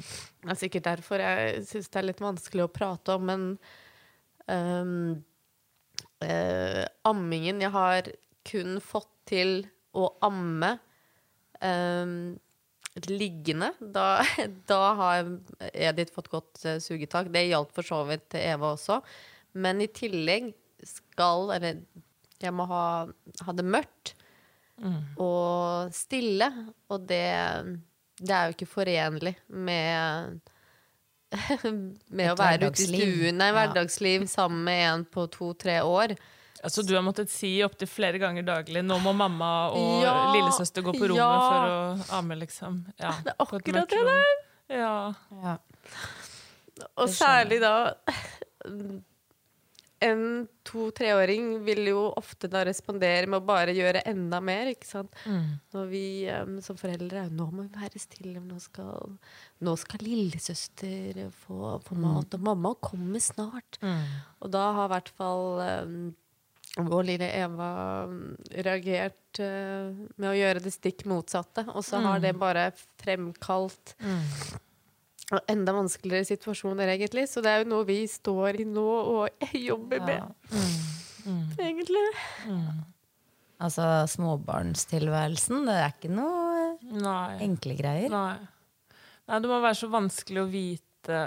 det 0.45 0.53
er 0.53 0.59
sikkert 0.61 0.87
derfor 0.87 1.23
jeg 1.23 1.63
syns 1.67 1.91
det 1.91 2.01
er 2.01 2.09
litt 2.11 2.23
vanskelig 2.23 2.67
å 2.67 2.73
prate 2.73 3.17
om, 3.17 3.25
men 3.27 3.47
um, 4.47 5.17
uh, 6.23 6.85
ammingen 7.09 7.65
Jeg 7.65 7.75
har 7.75 8.11
kun 8.49 8.79
fått 8.83 9.11
til 9.29 9.67
å 9.99 10.07
amme 10.25 10.77
um, 11.61 12.37
liggende. 13.11 13.73
Da, 13.81 14.23
da 14.71 14.83
har 15.01 15.33
Edith 15.73 16.15
fått 16.15 16.31
godt 16.33 16.63
uh, 16.65 16.79
sugetak. 16.83 17.33
Det 17.35 17.49
gjaldt 17.49 17.75
for 17.77 17.87
så 17.87 18.05
vidt 18.09 18.31
til 18.33 18.47
Eva 18.47 18.73
også. 18.77 19.03
Men 19.59 19.83
i 19.83 19.91
tillegg 19.91 20.53
skal 20.87 21.51
Eller 21.57 21.81
jeg 22.39 22.55
må 22.55 22.69
ha, 22.71 23.09
ha 23.11 23.53
det 23.59 23.67
mørkt 23.67 24.15
og 25.19 25.91
stille. 25.95 26.47
Og 26.87 27.07
det, 27.11 27.25
det 28.19 28.35
er 28.35 28.49
jo 28.49 28.57
ikke 28.57 28.67
forenlig 28.71 29.35
med 29.49 30.41
med 32.17 32.31
å 32.33 32.37
være 32.39 32.71
ute 32.71 32.83
i 32.83 32.87
hverdagsliv. 32.89 33.15
stuen. 33.15 33.37
Nei, 33.39 33.49
Ja. 33.53 33.67
sammen 34.27 34.65
med 34.65 34.83
en 34.93 35.05
på 35.05 35.27
to-tre 35.31 35.81
år. 35.85 36.17
Altså, 36.65 36.83
du 36.83 36.95
har 36.97 37.03
måttet 37.07 37.31
si 37.31 37.61
opptil 37.63 37.87
flere 37.87 38.19
ganger 38.19 38.43
daglig 38.43 38.83
'nå 38.83 38.97
må 39.03 39.13
mamma 39.15 39.71
og 39.71 40.03
Ja, 40.03 40.33
lillesøster 40.35 40.83
gå 40.83 40.93
på 40.97 41.07
rommet 41.07 41.23
ja. 41.23 41.51
for 41.51 41.61
å 41.69 42.19
amme', 42.19 42.39
liksom. 42.41 42.81
Ja, 42.99 43.13
Det 43.23 43.31
er 43.31 43.37
akkurat 43.39 43.89
det 43.89 44.05
der! 44.09 44.35
Ja. 44.69 45.15
Ja. 45.43 45.57
Og 46.97 47.09
særlig 47.09 47.61
da 47.61 47.95
En 50.01 50.47
to-treåring 50.63 51.65
vil 51.67 51.89
jo 51.91 52.05
ofte 52.17 52.47
da 52.51 52.61
respondere 52.69 53.27
med 53.27 53.41
å 53.41 53.47
bare 53.49 53.73
gjøre 53.75 54.05
enda 54.07 54.39
mer, 54.41 54.71
ikke 54.71 54.87
sant. 54.87 55.17
Når 55.75 55.89
vi 55.91 56.03
um, 56.31 56.61
som 56.63 56.79
foreldre 56.79 57.25
Nå 57.35 57.49
må 57.51 57.65
vi 57.67 57.81
være 57.81 57.99
stille, 57.99 58.39
nå 58.39 58.61
skal, 58.63 59.17
nå 59.65 59.75
skal 59.81 60.05
lillesøster 60.07 61.25
få, 61.45 61.81
få 61.83 61.99
mat, 61.99 62.35
og 62.39 62.47
mamma 62.47 62.75
kommer 62.79 63.19
snart. 63.19 63.81
Og 64.39 64.55
da 64.55 64.69
har 64.77 64.87
i 64.87 64.93
hvert 64.95 65.13
fall 65.19 65.63
um, 65.67 66.15
vår 66.79 67.03
lille 67.11 67.33
Eva 67.35 67.73
reagert 68.55 69.43
uh, 69.43 69.91
med 70.15 70.31
å 70.31 70.37
gjøre 70.39 70.63
det 70.63 70.77
stikk 70.77 71.07
motsatte. 71.11 71.67
Og 71.75 71.83
så 71.83 71.99
har 72.07 72.23
det 72.23 72.37
bare 72.39 72.71
fremkalt 73.03 73.97
og 73.99 74.68
enda 75.51 75.75
vanskeligere 75.77 76.25
situasjoner, 76.29 76.89
egentlig. 76.95 77.27
Så 77.29 77.43
det 77.45 77.51
er 77.53 77.63
jo 77.65 77.71
noe 77.75 77.89
vi 77.89 78.01
står 78.09 78.63
i 78.63 78.69
nå 78.69 78.87
og 78.87 79.49
jobber 79.71 80.05
med, 80.07 80.23
egentlig. 81.61 82.05
Altså 83.59 83.89
småbarnstilværelsen, 84.15 85.65
det 85.67 85.75
er 85.75 85.91
ikke 85.97 86.13
noe 86.15 86.77
Nei. 86.95 87.41
enkle 87.43 87.75
greier. 87.79 88.13
Nei. 88.13 88.37
Nei, 89.29 89.41
det 89.45 89.51
må 89.51 89.59
være 89.61 89.77
så 89.77 89.91
vanskelig 89.93 90.45
å 90.45 90.49
vite 90.53 91.19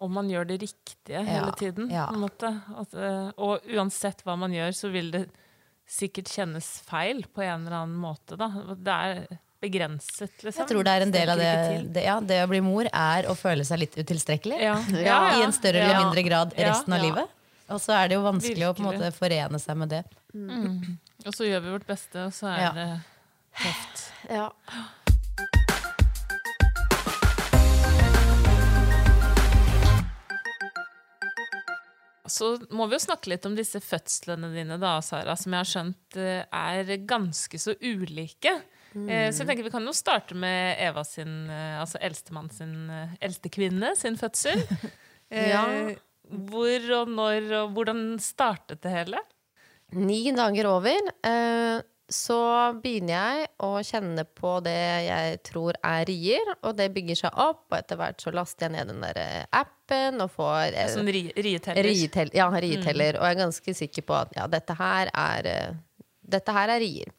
om 0.00 0.12
man 0.14 0.30
gjør 0.30 0.46
det 0.46 0.60
riktige 0.62 1.24
hele 1.26 1.50
tiden. 1.58 1.90
ja. 1.90 2.06
På 2.08 2.14
en 2.16 2.22
måte. 2.22 2.50
At, 2.80 2.94
eh, 2.94 3.30
og 3.36 3.66
uansett 3.74 4.22
hva 4.24 4.36
man 4.38 4.54
gjør, 4.54 4.72
så 4.78 4.90
vil 4.94 5.10
det 5.14 5.24
sikkert 5.90 6.30
kjennes 6.30 6.68
feil 6.86 7.24
på 7.34 7.42
en 7.42 7.66
eller 7.66 7.80
annen 7.82 7.98
måte. 7.98 8.38
Da. 8.38 8.48
Det 8.78 8.94
er 8.94 9.40
begrenset, 9.60 10.32
liksom. 10.42 10.62
Jeg 10.64 10.68
tror 10.70 10.84
det 10.86 10.92
er 10.96 11.04
en 11.04 11.12
del 11.14 11.28
av 11.34 11.38
det, 11.40 11.50
det, 11.92 12.04
ja, 12.06 12.14
det 12.20 12.38
å 12.44 12.48
bli 12.48 12.60
mor 12.64 12.88
er 12.88 13.28
å 13.28 13.34
føle 13.36 13.64
seg 13.68 13.82
litt 13.82 13.98
utilstrekkelig. 14.00 14.60
Ja. 14.62 14.78
Ja. 15.04 15.18
I 15.38 15.44
en 15.44 15.52
større 15.52 15.82
eller 15.82 15.94
Ja. 15.98 16.04
mindre 16.06 16.22
grad 16.26 16.54
Ja. 16.56 16.70
resten 16.70 16.92
av 16.96 17.02
livet. 17.04 17.28
Og 17.70 17.78
så 17.80 17.92
er 17.94 18.08
det 18.08 18.16
jo 18.16 18.22
vanskelig 18.24 18.66
å 18.66 18.74
på 18.74 18.82
en 18.82 18.88
måte 18.90 19.12
forene 19.14 19.60
seg 19.62 19.76
med 19.76 19.88
det. 19.92 20.04
Og 21.26 21.32
så 21.36 21.44
gjør 21.46 21.60
vi 21.62 21.70
vårt 21.76 21.86
beste, 21.86 22.26
og 22.26 22.32
så 22.32 22.48
er 22.50 22.60
Ja. 22.60 22.72
det 22.72 23.00
tøft. 23.60 24.10
Ja. 24.30 24.50
Så 32.30 32.52
må 32.70 32.86
vi 32.86 32.94
jo 32.94 33.02
snakke 33.02 33.32
litt 33.32 33.46
om 33.48 33.56
disse 33.58 33.80
fødslene 33.82 34.52
dine, 34.54 34.76
da, 34.78 34.92
Sara, 35.02 35.34
som 35.40 35.54
jeg 35.54 35.64
har 35.64 35.70
skjønt 35.70 36.18
eh, 36.20 36.44
er 36.54 36.92
ganske 37.08 37.58
så 37.58 37.74
ulike. 37.82 38.52
Eh, 38.94 39.30
Så 39.30 39.44
jeg 39.44 39.50
tenker 39.50 39.66
vi 39.66 39.72
kan 39.72 39.86
jo 39.86 39.94
starte 39.94 40.34
med 40.38 40.76
Eva 40.82 41.04
sin, 41.06 41.48
eh, 41.50 41.78
altså 41.80 42.00
eldstemann 42.02 42.50
sin, 42.50 42.90
eh, 42.90 43.12
eldste 43.20 43.96
sin 43.96 44.16
fødsel. 44.16 44.66
Ja. 45.30 45.62
Hvor 46.26 46.86
og 46.96 47.08
når 47.14 47.44
og 47.62 47.74
hvordan 47.76 48.18
startet 48.18 48.80
det 48.82 48.90
hele? 48.90 49.18
Ni 49.94 50.32
dager 50.34 50.66
over, 50.66 50.98
så 52.10 52.38
begynner 52.82 53.14
jeg 53.38 53.46
å 53.62 53.68
kjenne 53.86 54.24
på 54.26 54.56
det 54.66 55.06
jeg 55.06 55.38
tror 55.46 55.78
er 55.86 56.04
rier, 56.10 56.50
og 56.66 56.74
det 56.80 56.88
bygger 56.96 57.14
seg 57.14 57.38
opp, 57.38 57.62
og 57.70 57.76
etter 57.78 58.00
hvert 58.00 58.18
så 58.18 58.32
laster 58.34 58.66
jeg 58.66 58.74
ned 58.74 58.90
den 58.90 59.06
der 59.06 59.46
appen 59.54 60.18
og 60.20 60.32
får 60.34 60.74
Som 60.90 61.04
Sånn 61.06 61.12
ri, 61.14 61.22
rieteller. 61.38 61.86
rietell, 61.86 62.34
ja, 62.34 62.48
rieteller, 62.50 63.20
og 63.20 63.28
jeg 63.28 63.36
er 63.36 63.42
ganske 63.44 63.76
sikker 63.84 64.02
på 64.10 64.18
at 64.18 64.34
ja, 64.34 64.48
dette 64.50 64.74
her 64.82 65.10
er 65.14 65.50
dette 66.30 66.54
her 66.54 66.70
er 66.76 66.80
rier. 66.82 67.10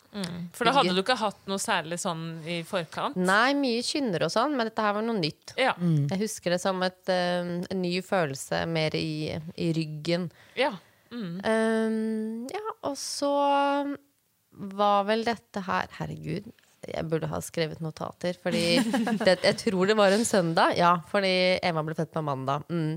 For 0.56 0.68
da 0.68 0.74
hadde 0.76 0.92
du 0.96 1.02
ikke 1.04 1.16
hatt 1.20 1.46
noe 1.48 1.60
særlig 1.62 1.98
sånn 2.02 2.24
i 2.44 2.58
forkant? 2.68 3.16
Nei, 3.20 3.54
mye 3.56 3.84
kynner 3.86 4.26
og 4.28 4.32
sånn, 4.34 4.56
men 4.60 4.68
dette 4.68 4.84
her 4.84 4.96
var 4.98 5.06
noe 5.08 5.20
nytt. 5.20 5.54
Ja. 5.60 5.74
Jeg 5.80 6.20
husker 6.24 6.56
det 6.56 6.60
som 6.64 6.82
et, 6.84 7.00
um, 7.08 7.52
en 7.72 7.82
ny 7.84 7.94
følelse 8.06 8.64
mer 8.72 8.96
i, 9.00 9.36
i 9.56 9.70
ryggen. 9.78 10.30
ja. 10.60 10.74
Um, 11.12 12.46
ja, 12.48 12.62
og 12.88 12.94
så 12.96 13.30
var 14.52 15.02
vel 15.08 15.26
dette 15.28 15.60
her 15.66 15.90
Herregud, 15.98 16.46
jeg 16.88 17.08
burde 17.12 17.28
ha 17.32 17.40
skrevet 17.44 17.82
notater. 17.84 18.38
Fordi 18.42 18.80
det, 19.26 19.38
jeg 19.44 19.58
tror 19.60 19.92
det 19.92 19.98
var 20.00 20.16
en 20.16 20.24
søndag. 20.28 20.78
Ja, 20.80 20.94
fordi 21.12 21.34
Emma 21.60 21.84
ble 21.88 21.98
født 22.00 22.14
på 22.16 22.24
mandag. 22.26 22.64
Mm. 22.72 22.96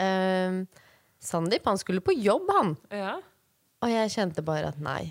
Um, 0.00 0.62
Sandeep, 1.22 1.68
han 1.68 1.78
skulle 1.78 2.00
på 2.04 2.16
jobb, 2.18 2.48
han. 2.56 2.74
ja. 2.92 3.18
Og 3.82 3.90
jeg 3.90 4.12
kjente 4.14 4.44
bare 4.46 4.68
at 4.70 4.76
nei, 4.78 5.08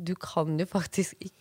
du 0.00 0.16
kan 0.18 0.58
jo 0.58 0.66
faktisk 0.68 1.16
ikke 1.20 1.36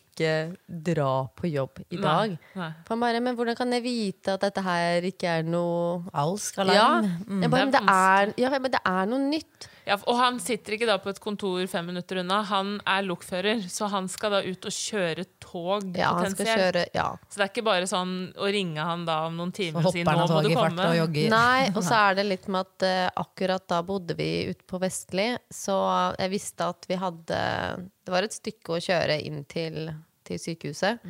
dra 0.67 1.29
på 1.31 1.47
jobb 1.47 1.79
i 1.87 1.97
dag. 1.97 2.33
Nei, 2.33 2.59
nei. 2.59 2.69
For 2.83 2.95
han 2.95 3.03
bare, 3.05 3.21
men 3.23 3.37
hvordan 3.37 3.55
kan 3.55 3.71
jeg 3.71 3.85
vite 3.85 4.35
at 4.35 4.43
dette 4.43 4.63
her 4.65 5.07
ikke 5.07 5.37
er 5.39 5.47
noe 5.47 6.01
Alsk 6.11 6.59
Ja, 6.67 6.99
mm. 6.99 7.45
bare, 7.47 7.65
men 7.65 7.71
det 7.71 7.83
er, 7.87 8.33
ja, 8.41 8.51
men 8.57 8.73
det 8.73 8.81
er 8.83 9.07
noe 9.07 9.29
nytt. 9.29 9.69
Ja, 9.87 9.95
og 10.03 10.19
han 10.19 10.37
sitter 10.43 10.75
ikke 10.75 10.89
da 10.89 10.99
på 11.01 11.09
et 11.09 11.21
kontor 11.23 11.63
fem 11.71 11.87
minutter 11.89 12.19
unna. 12.21 12.43
Han 12.51 12.75
er 12.83 13.07
lokfører, 13.07 13.63
så 13.71 13.87
han 13.89 14.11
skal 14.11 14.35
da 14.35 14.43
ut 14.45 14.67
og 14.67 14.75
kjøre 14.75 15.25
tog 15.49 15.97
Ja, 15.97 16.13
potensielt. 16.17 16.49
kjøre 16.59 16.85
Ja. 16.93 17.07
Så 17.29 17.39
det 17.39 17.45
er 17.45 17.51
ikke 17.51 17.65
bare 17.65 17.87
sånn 17.89 18.13
å 18.37 18.49
ringe 18.53 18.85
han 18.85 19.05
da 19.07 19.19
om 19.27 19.37
noen 19.39 19.53
timer 19.55 19.85
og 19.85 19.93
si 19.93 20.03
'nå 20.03 20.27
må 20.29 20.41
du 20.45 20.51
komme'. 20.53 20.89
og. 21.03 21.17
Nei, 21.33 21.69
og 21.75 21.81
så 21.83 21.95
er 22.09 22.19
det 22.19 22.27
litt 22.29 22.47
med 22.47 22.67
at 22.67 22.85
uh, 22.85 23.23
akkurat 23.23 23.65
da 23.67 23.81
bodde 23.85 24.15
vi 24.19 24.49
ute 24.51 24.67
på 24.69 24.79
Vestli, 24.81 25.31
så 25.49 25.79
jeg 26.17 26.29
visste 26.35 26.69
at 26.69 26.85
vi 26.89 26.95
hadde 26.99 27.39
Det 28.05 28.13
var 28.13 28.25
et 28.25 28.33
stykke 28.33 28.77
å 28.77 28.81
kjøre 28.81 29.19
inn 29.21 29.43
til, 29.45 29.91
til 30.25 30.39
sykehuset. 30.41 31.03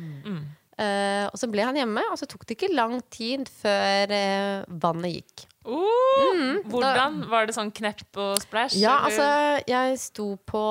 Eh, 0.80 1.26
og 1.28 1.36
så 1.36 1.48
ble 1.52 1.64
han 1.66 1.76
hjemme, 1.76 2.02
og 2.08 2.18
så 2.20 2.28
tok 2.30 2.46
det 2.48 2.56
ikke 2.56 2.72
lang 2.72 3.00
tid 3.12 3.48
før 3.60 4.14
uh, 4.14 4.68
vannet 4.80 5.18
gikk. 5.18 5.46
Oh, 5.68 6.62
hvordan? 6.72 7.18
Var 7.28 7.50
det 7.50 7.54
sånn 7.54 7.68
knepp 7.76 8.16
og 8.16 8.38
splash? 8.40 8.78
Ja, 8.80 8.94
eller? 9.04 9.10
altså, 9.10 9.68
jeg 9.68 9.98
sto 10.00 10.28
på 10.48 10.62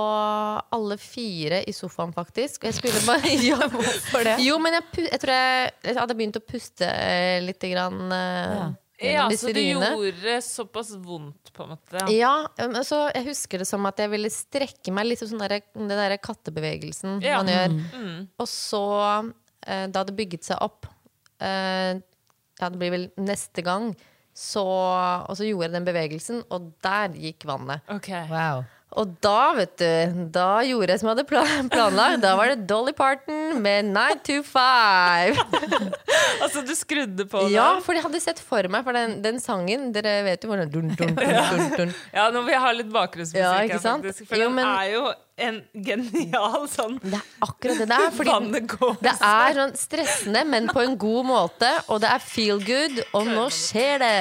alle 0.74 0.98
fire 0.98 1.62
i 1.70 1.76
sofaen, 1.78 2.16
faktisk. 2.16 2.64
Og 2.64 2.72
jeg 2.72 2.80
skulle 2.80 3.06
bare 3.06 3.36
ja, 3.52 3.60
Hvorfor 3.70 4.26
det? 4.26 4.40
Jo, 4.42 4.58
men 4.62 4.80
jeg, 4.80 5.06
jeg 5.06 5.22
tror 5.22 5.36
jeg, 5.38 5.72
jeg 5.86 6.00
hadde 6.02 6.18
begynt 6.18 6.42
å 6.42 6.46
puste 6.48 6.90
eh, 6.90 7.38
litt 7.46 7.70
grann 7.70 8.02
ja, 8.10 8.70
gjennom 9.00 9.38
så 9.38 9.52
det 9.56 9.64
gjorde 9.64 10.42
såpass 10.44 10.90
vondt, 10.96 11.54
på 11.54 11.64
en 11.64 11.70
måte. 11.70 12.02
Ja. 12.12 12.48
Ja, 12.60 12.66
um, 12.66 12.80
så 12.84 13.06
jeg 13.14 13.30
husker 13.30 13.62
det 13.62 13.68
som 13.70 13.86
at 13.88 14.00
jeg 14.02 14.12
ville 14.12 14.32
strekke 14.34 14.94
meg 14.96 15.08
litt 15.08 15.24
sånn 15.24 15.40
der, 15.42 15.62
den 15.76 15.92
der 15.92 16.18
kattebevegelsen 16.22 17.22
Ja. 17.24 17.40
man 17.40 17.52
gjør. 17.54 17.78
Mm. 17.94 18.18
Og 18.40 18.50
så, 18.52 18.84
eh, 19.68 19.86
hadde 19.88 20.06
det 20.12 20.18
bygget 20.20 20.48
seg 20.48 20.62
opp 20.64 20.88
eh, 21.42 22.00
Ja, 22.60 22.68
det 22.68 22.80
blir 22.80 22.92
vel 22.92 23.06
neste 23.24 23.64
gang. 23.64 23.94
Så, 24.36 24.64
og 24.64 25.36
så 25.36 25.48
gjorde 25.48 25.68
jeg 25.68 25.76
den 25.76 25.88
bevegelsen, 25.88 26.42
og 26.54 26.70
der 26.84 27.16
gikk 27.16 27.46
vannet. 27.48 27.84
Ok. 27.92 28.12
Wow. 28.32 28.66
Og 28.98 29.12
da, 29.22 29.52
vet 29.54 29.76
du, 29.78 30.24
da 30.34 30.64
gjorde 30.66 30.90
jeg 30.96 31.00
som 31.02 31.10
jeg 31.12 31.14
hadde 31.20 31.26
pla- 31.30 31.68
planlagt. 31.70 32.24
Da 32.24 32.32
var 32.40 32.50
det 32.50 32.64
Dolly 32.68 32.92
Parton 32.98 33.60
med 33.62 33.86
9 33.94 34.16
to 34.26 34.40
5. 34.44 35.38
Altså, 36.40 36.62
du 36.66 36.72
skrudde 36.76 37.26
på 37.30 37.42
det? 37.46 37.52
Ja, 37.54 37.66
for 37.84 37.94
jeg 37.96 38.04
hadde 38.04 38.20
sett 38.24 38.40
for 38.44 38.66
meg, 38.72 38.84
for 38.86 38.96
den, 38.96 39.18
den 39.24 39.38
sangen 39.44 39.90
Dere 39.96 40.20
vet 40.26 40.44
jo 40.46 40.50
hvordan 40.52 40.70
dun, 40.72 40.90
dun, 40.98 41.12
dun, 41.18 41.34
dun, 41.50 41.64
dun. 41.78 41.92
Ja, 42.16 42.28
nå 42.34 42.42
vil 42.46 42.54
jeg 42.56 42.62
ha 42.64 42.70
litt 42.76 42.92
bakgrunnsmusikk 42.94 43.44
Ja, 43.44 43.54
ikke 43.68 43.80
sant? 43.84 44.06
faktisk. 44.08 44.28
For 44.30 44.40
Jo, 44.40 44.48
den 44.56 44.62
er 44.64 44.88
jo 44.94 45.04
en 45.40 45.60
genial 45.86 46.66
sånn 46.72 46.98
Det 47.04 47.18
er 47.20 47.28
akkurat 47.46 47.82
det 47.82 47.90
det 47.92 48.00
er. 48.00 48.16
Fordi 48.16 48.38
det 49.06 49.14
er 49.16 49.60
sånn 49.60 49.76
stressende, 49.80 50.46
men 50.48 50.70
på 50.72 50.84
en 50.84 50.96
god 51.00 51.28
måte. 51.30 51.70
Og 51.92 52.02
det 52.04 52.10
er 52.16 52.24
feel 52.24 52.60
good, 52.64 53.04
og 53.14 53.28
nå 53.30 53.46
skjer 53.54 54.02
det. 54.04 54.16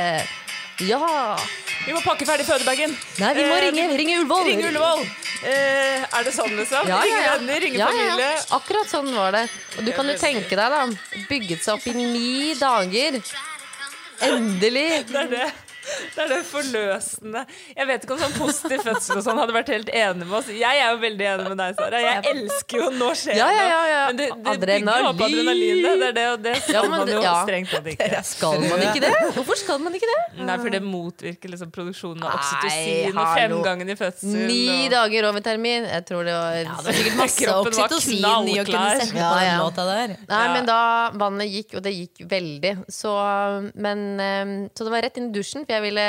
Ja! 0.87 1.37
Vi 1.87 1.93
må 1.95 2.01
pakke 2.05 2.27
ferdig 2.29 2.45
fødebagen! 2.47 2.93
Nei, 3.19 3.31
vi 3.35 3.45
må 3.49 3.55
Eh, 3.57 3.63
ringe, 3.67 3.85
ringe 3.99 4.19
Ullevål. 4.21 4.45
Ringe 4.47 4.69
Ullevål! 4.69 5.03
Eh, 5.49 6.05
er 6.19 6.25
det 6.27 6.33
sånn, 6.35 6.53
liksom? 6.59 6.87
Ja, 6.91 6.99
ringe 7.03 7.17
ja, 7.19 7.25
ja. 7.25 7.37
venner, 7.39 7.61
ringe 7.65 7.79
Ja, 7.81 7.87
familie. 7.91 8.29
ja. 8.35 8.43
Akkurat 8.59 8.91
sånn 8.91 9.09
var 9.15 9.33
det. 9.35 9.45
Og 9.79 9.85
du 9.87 9.93
kan 9.97 10.07
jo 10.11 10.17
tenke 10.19 10.51
deg, 10.59 10.75
da. 10.75 10.85
Bygget 11.31 11.65
seg 11.65 11.75
opp 11.79 11.87
i 11.87 11.95
ni 11.99 12.55
dager. 12.59 13.19
Endelig. 14.29 14.89
Det 15.09 15.23
er 15.25 15.33
det. 15.33 15.49
Det 16.15 16.23
er 16.25 16.29
det 16.33 16.39
forløsende. 16.49 17.43
Jeg 17.77 17.87
vet 17.89 18.05
ikke 18.05 18.15
om 18.17 18.21
sånn 18.23 18.35
positiv 18.39 18.83
fødsel 18.87 19.19
og 19.21 19.25
sånn 19.27 19.39
hadde 19.41 19.55
vært 19.57 19.71
helt 19.73 19.89
enig 19.93 20.27
med 20.27 20.37
oss. 20.41 20.49
Jeg 20.53 20.81
er 20.83 20.91
jo 20.93 20.99
veldig 21.03 21.27
enig 21.33 21.47
med 21.53 21.59
deg, 21.63 21.77
Sara. 21.79 22.01
Jeg 22.03 22.23
elsker 22.33 22.83
jo 22.83 22.89
Nå 22.99 23.09
skjer 23.19 23.37
Ja, 23.39 23.49
ja, 23.55 23.65
ja, 23.69 23.81
ja. 23.93 24.01
Men 24.09 24.17
det, 24.21 24.27
det 24.35 24.53
Adrenalin. 24.55 24.89
bygger 24.89 25.09
opp 25.09 25.23
adrenalinet. 25.29 25.99
Det 26.03 26.09
er 26.09 26.17
det, 26.19 26.27
og 26.33 26.43
det 26.45 26.55
skal 26.63 26.75
Ja, 26.75 26.83
men 26.89 26.91
man 26.99 27.13
jo 27.13 27.23
ja. 27.23 27.35
strengt 27.45 27.71
tatt 27.73 27.87
ikke. 27.93 28.23
Skal 28.29 28.61
man 28.65 28.85
ikke 28.89 29.03
det? 29.05 29.13
Hvorfor 29.39 29.61
skal 29.63 29.83
man 29.85 29.99
ikke 29.99 30.11
det? 30.11 30.19
Nei, 30.49 30.57
for 30.63 30.75
det 30.75 30.83
motvirker 30.85 31.53
liksom 31.55 31.71
produksjonen 31.75 32.25
av 32.27 32.37
oksytocin 32.39 33.13
og 33.15 33.21
hallo. 33.23 33.37
fremgangen 33.63 33.93
i 33.95 33.97
fødsel. 33.99 34.37
Ni 34.49 34.61
og- 34.87 34.91
dager 34.97 35.29
over 35.31 35.41
termin. 35.45 35.87
Jeg 35.89 36.05
tror 36.09 36.25
det 36.29 36.35
var 36.35 36.57
Ja, 36.59 36.77
det 36.79 36.85
var 36.89 36.99
sikkert 36.99 37.19
masse 37.23 37.57
oksytocin 37.63 38.49
i 38.49 38.59
å 38.61 38.65
kunne 38.69 38.91
sette 38.99 39.13
på 39.13 39.23
Ja, 39.23 39.33
den 39.39 39.49
ja. 39.49 39.59
låta 39.63 39.85
der. 39.89 40.17
Nei, 40.29 40.45
men 40.55 40.67
da 40.69 40.79
vannet 41.15 41.49
gikk, 41.53 41.77
og 41.79 41.83
det 41.87 41.93
gikk 41.95 42.25
veldig. 42.29 42.75
Så, 42.91 43.13
men, 43.75 44.05
eh, 44.21 44.69
så 44.75 44.85
det 44.87 44.93
var 44.93 45.03
rett 45.07 45.17
inn 45.21 45.31
i 45.31 45.33
dusjen, 45.39 45.65
for 45.67 45.73
jeg 45.77 45.78
ville 45.85 46.05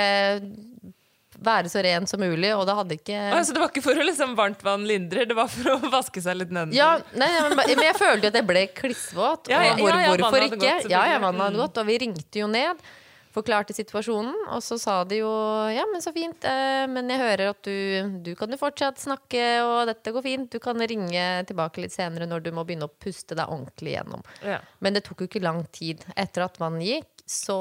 være 1.39 1.69
så 1.71 1.79
ren 1.85 2.07
som 2.09 2.19
mulig, 2.19 2.49
og 2.51 2.65
det 2.67 2.73
hadde 2.75 2.95
ikke 2.99 3.19
Så 3.31 3.41
Så 3.47 3.53
det 3.55 3.61
var 3.63 3.69
ikke 3.71 3.83
for 3.85 3.95
å 4.01 4.05
liksom 4.07 4.33
varmt 4.35 4.63
vann 4.65 4.83
lindrer, 4.89 5.25
det 5.29 5.35
var 5.37 5.47
for 5.47 5.71
å 5.71 5.77
vaske 5.97 6.19
seg 6.25 6.35
litt 6.41 6.49
nedentil? 6.51 6.75
ja, 6.81 6.97
nei, 7.15 7.29
men, 7.45 7.55
men 7.61 7.83
jeg 7.85 7.95
følte 7.95 8.27
jo 8.27 8.31
at 8.33 8.39
jeg 8.41 8.47
ble 8.49 8.63
klissvåt. 8.75 9.47
Ja, 9.53 9.61
ja, 9.63 9.75
og 9.77 9.85
hvor, 9.85 9.95
ja, 9.95 10.15
hvorfor 10.19 10.47
ikke? 10.49 10.57
gått, 10.59 10.89
ja, 10.91 11.05
ja, 11.13 11.19
vannet 11.23 11.45
hadde 11.45 11.55
Mm. 11.55 11.61
gått, 11.63 11.77
og 11.79 11.87
vi 11.87 11.97
ringte 12.03 12.41
jo 12.41 12.47
ned. 12.51 12.81
Forklarte 13.29 13.75
situasjonen, 13.77 14.33
og 14.49 14.59
så 14.65 14.75
sa 14.81 14.95
de 15.07 15.19
jo 15.21 15.29
ja, 15.71 15.83
men 15.93 16.01
så 16.01 16.09
fint, 16.11 16.43
eh, 16.49 16.87
men 16.89 17.07
jeg 17.13 17.21
hører 17.21 17.51
at 17.53 17.59
du, 17.63 18.17
du 18.25 18.31
kan 18.35 18.49
jo 18.51 18.57
fortsatt 18.59 18.97
snakke, 18.99 19.43
og 19.63 19.85
dette 19.87 20.11
går 20.15 20.25
fint. 20.25 20.49
Du 20.51 20.57
kan 20.59 20.75
ringe 20.81 21.25
tilbake 21.47 21.79
litt 21.85 21.93
senere 21.93 22.25
når 22.27 22.41
du 22.47 22.51
må 22.57 22.65
begynne 22.65 22.89
å 22.89 22.91
puste 22.99 23.37
deg 23.37 23.45
ordentlig 23.47 23.93
gjennom. 23.95 24.25
Ja. 24.43 24.57
Men 24.81 24.97
det 24.97 25.05
tok 25.07 25.21
jo 25.23 25.29
ikke 25.29 25.43
lang 25.45 25.61
tid. 25.71 26.03
Etter 26.17 26.47
at 26.49 26.57
vannet 26.59 26.89
gikk, 26.89 27.11
så 27.29 27.59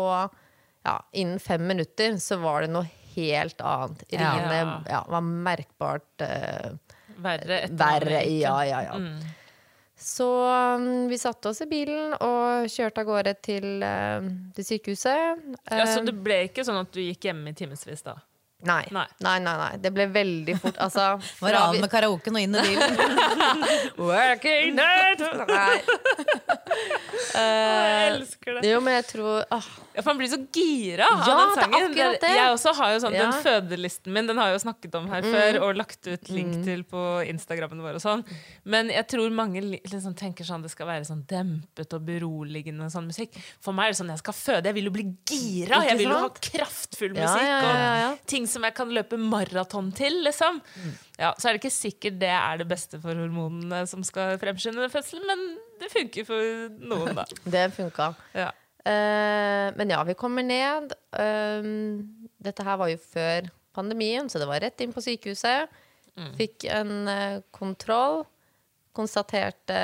ja, 0.88 0.94
innen 1.12 1.40
fem 1.42 1.66
minutter 1.66 2.16
så 2.22 2.40
var 2.40 2.64
det 2.64 2.72
noe 2.72 2.88
helt 3.14 3.60
annet. 3.60 4.04
Ja. 4.08 4.32
Riene 4.32 4.60
ja, 4.88 5.02
var 5.08 5.26
merkbart 5.26 6.24
uh, 6.24 6.70
Verre 7.18 7.64
verre. 7.74 8.22
Ja, 8.30 8.60
ja, 8.64 8.82
ja. 8.86 8.94
Mm. 8.94 9.18
Så 9.98 10.28
um, 10.78 11.08
vi 11.10 11.18
satte 11.18 11.50
oss 11.50 11.60
i 11.64 11.66
bilen 11.66 12.14
og 12.22 12.68
kjørte 12.70 13.02
av 13.02 13.08
gårde 13.08 13.34
til, 13.42 13.66
uh, 13.82 14.28
til 14.54 14.68
sykehuset. 14.68 15.42
Ja, 15.66 15.82
så 15.90 15.98
Eh, 15.98 16.06
det 16.06 16.14
ble 16.22 16.44
ikke 16.46 16.64
sånn 16.66 16.78
at 16.78 16.92
du 16.94 17.02
gikk 17.02 17.26
hjemme 17.26 17.50
i 17.50 17.58
timevis 17.58 18.06
da? 18.06 18.14
Nei, 18.66 18.84
Nei. 18.90 19.06
nei. 19.22 19.38
nei, 19.44 19.54
nei, 19.60 19.76
Det 19.82 19.92
ble 19.94 20.06
veldig 20.10 20.56
fort. 20.60 20.76
Altså 20.86 21.04
Var 21.40 21.54
av 21.60 21.76
med 21.78 21.90
karaoken 21.92 22.38
og 22.38 22.42
inn 22.42 22.56
i 22.58 22.62
bilen. 22.64 22.96
Working 24.08 24.74
night 24.78 25.22
Nei. 25.48 25.76
Jeg 27.34 28.08
elsker 28.14 28.58
det. 28.58 28.62
Jo, 28.70 28.80
men 28.84 28.96
jeg 28.98 29.06
tror 29.12 29.44
uh. 29.52 29.68
Ja, 29.98 30.02
for 30.04 30.12
han 30.12 30.18
blir 30.20 30.30
så 30.30 30.38
gira 30.54 31.06
av 31.10 31.22
Ja, 31.26 31.36
sangen. 31.56 31.94
det 31.94 32.02
er 32.04 32.16
det. 32.22 32.30
Jeg 32.36 32.52
også 32.54 32.72
har 32.78 32.92
jo 32.94 33.00
sånn, 33.02 33.16
Ja. 33.18 33.28
Mm. 33.28 33.32
Den 33.32 33.42
fødelisten 33.44 34.14
min 34.14 34.28
den 34.30 34.38
har 34.38 34.50
jeg 34.52 34.58
jo 34.58 34.62
snakket 34.66 34.94
om 34.98 35.08
her 35.10 35.26
før 35.26 35.58
og 35.66 35.72
lagt 35.80 36.06
ut 36.06 36.28
link 36.30 36.60
til 36.66 36.84
på 36.88 37.02
Instagrammen 37.28 37.82
vår. 37.82 37.98
og 37.98 38.02
sånn 38.04 38.22
Men 38.64 38.92
jeg 38.94 39.06
tror 39.10 39.30
mange 39.34 39.62
liksom 39.64 40.14
tenker 40.18 40.46
sånn 40.46 40.62
det 40.64 40.70
skal 40.74 40.86
være 40.90 41.04
sånn 41.08 41.24
dempet 41.28 41.94
og 41.98 42.04
beroligende 42.06 42.86
sånn 42.92 43.08
musikk. 43.10 43.34
For 43.64 43.74
meg 43.76 43.90
er 43.90 43.96
det 43.96 44.00
sånn 44.02 44.12
jeg 44.14 44.22
skal 44.22 44.36
føde. 44.38 44.70
Jeg 44.70 44.78
vil 44.78 44.88
jo 44.90 44.94
bli 44.94 45.06
gira! 45.28 45.82
Jeg 45.88 45.98
vil 46.02 46.10
jo 46.12 46.20
ha 46.24 46.30
kraftfull 46.48 47.14
Ja, 47.16 47.26
musikk 47.26 47.48
ja, 47.48 47.58
ja, 47.62 47.94
ja. 48.04 48.10
og 48.14 48.22
ting 48.30 48.46
som 48.50 48.64
jeg 48.66 48.74
kan 48.76 48.92
løpe 48.94 49.18
maraton 49.20 49.90
til, 49.96 50.20
liksom. 50.26 50.60
Ja, 51.18 51.32
så 51.38 51.48
er 51.48 51.56
det 51.56 51.62
ikke 51.62 51.74
sikkert 51.74 52.18
det 52.20 52.30
er 52.34 52.62
det 52.62 52.68
beste 52.70 53.00
for 53.02 53.18
hormonene 53.18 53.82
som 53.90 54.04
skal 54.06 54.38
fremskynde 54.40 54.88
fødselen, 54.92 55.26
men 55.28 55.44
det 55.80 55.90
funker 55.92 56.26
for 56.28 56.80
noen, 56.80 57.12
da. 57.18 57.26
Det 57.54 57.66
funka. 57.76 58.12
Ja. 58.36 58.50
Uh, 58.88 59.68
men 59.76 59.92
ja, 59.92 60.00
vi 60.08 60.16
kommer 60.18 60.46
ned. 60.46 60.94
Uh, 61.12 62.00
dette 62.44 62.64
her 62.64 62.80
var 62.80 62.92
jo 62.92 63.00
før 63.02 63.50
pandemien, 63.76 64.30
så 64.30 64.40
det 64.40 64.48
var 64.50 64.62
rett 64.64 64.80
inn 64.84 64.94
på 64.94 65.04
sykehuset. 65.04 65.78
Fikk 66.38 66.66
en 66.74 67.06
uh, 67.06 67.40
kontroll. 67.54 68.24
Konstaterte 68.96 69.78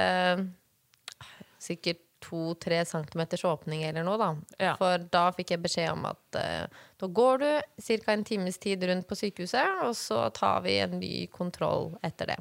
sikkert 1.62 2.03
to-tre 2.24 2.80
centimeters 2.88 3.44
åpning 3.46 3.84
eller 3.86 4.06
noe, 4.06 4.18
da. 4.20 4.30
Ja. 4.58 4.72
For 4.80 5.04
da 5.12 5.28
fikk 5.36 5.54
jeg 5.54 5.62
beskjed 5.64 5.92
om 5.92 6.08
at 6.08 6.40
uh, 6.40 6.82
da 7.00 7.10
går 7.20 7.44
du 7.44 7.48
ca. 7.86 8.14
en 8.14 8.24
times 8.26 8.58
tid 8.62 8.84
rundt 8.88 9.08
på 9.10 9.18
sykehuset, 9.18 9.84
og 9.84 9.94
så 9.98 10.26
tar 10.34 10.64
vi 10.66 10.78
en 10.82 10.98
ny 11.00 11.14
kontroll 11.32 11.92
etter 12.02 12.34
det. 12.34 12.40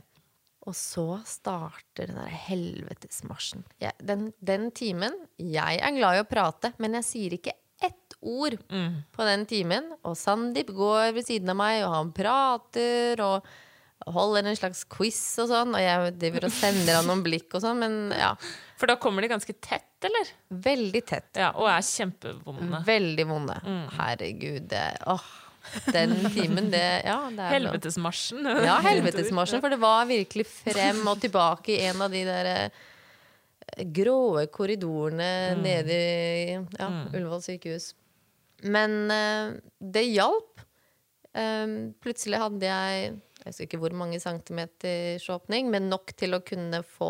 Og 0.64 0.76
så 0.80 1.20
starter 1.28 2.08
den 2.08 2.16
der 2.16 2.32
helvetesmarsjen. 2.48 3.66
Den, 4.00 4.30
den 4.40 4.70
timen 4.72 5.18
Jeg 5.36 5.82
er 5.84 5.98
glad 5.98 6.16
i 6.16 6.24
å 6.24 6.30
prate, 6.30 6.72
men 6.80 6.96
jeg 7.02 7.08
sier 7.10 7.36
ikke 7.36 7.58
ett 7.84 8.16
ord 8.24 8.56
på 9.12 9.28
den 9.28 9.44
timen. 9.50 9.92
Og 10.08 10.16
Sandeep 10.16 10.72
går 10.72 11.12
ved 11.18 11.28
siden 11.28 11.52
av 11.52 11.60
meg, 11.60 11.82
og 11.84 11.96
han 11.98 12.14
prater 12.16 13.24
og 13.26 13.50
holder 14.14 14.50
en 14.50 14.58
slags 14.60 14.84
quiz 14.92 15.22
og 15.44 15.50
sånn. 15.52 15.76
Og 15.78 15.84
jeg 15.84 16.16
driver 16.22 16.48
og 16.50 16.56
sender 16.56 17.00
han 17.00 17.08
noen 17.10 17.24
blikk 17.26 17.54
og 17.56 17.64
sånn, 17.64 17.80
men 17.84 17.98
ja. 18.18 18.34
For 18.80 18.92
da 18.92 18.98
kommer 19.00 19.24
de 19.24 19.32
ganske 19.32 19.56
tett, 19.64 19.94
eller? 20.04 20.34
Veldig 20.66 21.04
tett. 21.08 21.30
Ja, 21.40 21.54
Og 21.56 21.70
er 21.72 21.86
kjempevonde. 21.88 22.84
Veldig 22.88 23.26
vonde. 23.30 23.56
Herregud. 23.96 24.68
Det, 24.74 24.84
åh, 25.08 25.30
den 25.94 26.18
timen, 26.34 26.72
det 26.74 26.84
Ja, 27.06 27.20
det 27.32 27.46
er 27.46 27.56
Helvetesmarsjen. 27.58 28.48
Ja, 28.66 28.80
helvetesmarsjen. 28.84 29.64
For 29.64 29.72
det 29.72 29.80
var 29.82 30.08
virkelig 30.10 30.48
frem 30.50 31.04
og 31.08 31.22
tilbake 31.24 31.78
i 31.78 31.86
en 31.88 32.04
av 32.04 32.12
de 32.12 32.24
der 32.28 32.50
eh, 32.52 32.82
gråe 33.96 34.46
korridorene 34.54 35.56
nede 35.62 35.98
i 35.98 36.56
ja, 36.58 36.90
Ullevål 37.14 37.44
sykehus. 37.46 37.94
Men 38.64 39.12
uh, 39.12 39.56
det 39.80 40.06
hjalp. 40.12 40.52
Um, 41.34 41.94
plutselig 42.04 42.38
hadde 42.44 42.68
jeg 42.70 43.14
jeg 43.44 43.52
husker 43.52 43.68
ikke 43.68 43.80
hvor 43.84 43.94
mange 44.00 44.20
centimeters 44.24 45.26
åpning, 45.34 45.70
men 45.74 45.90
nok 45.92 46.14
til 46.20 46.34
å 46.38 46.42
kunne 46.46 46.80
få 46.88 47.10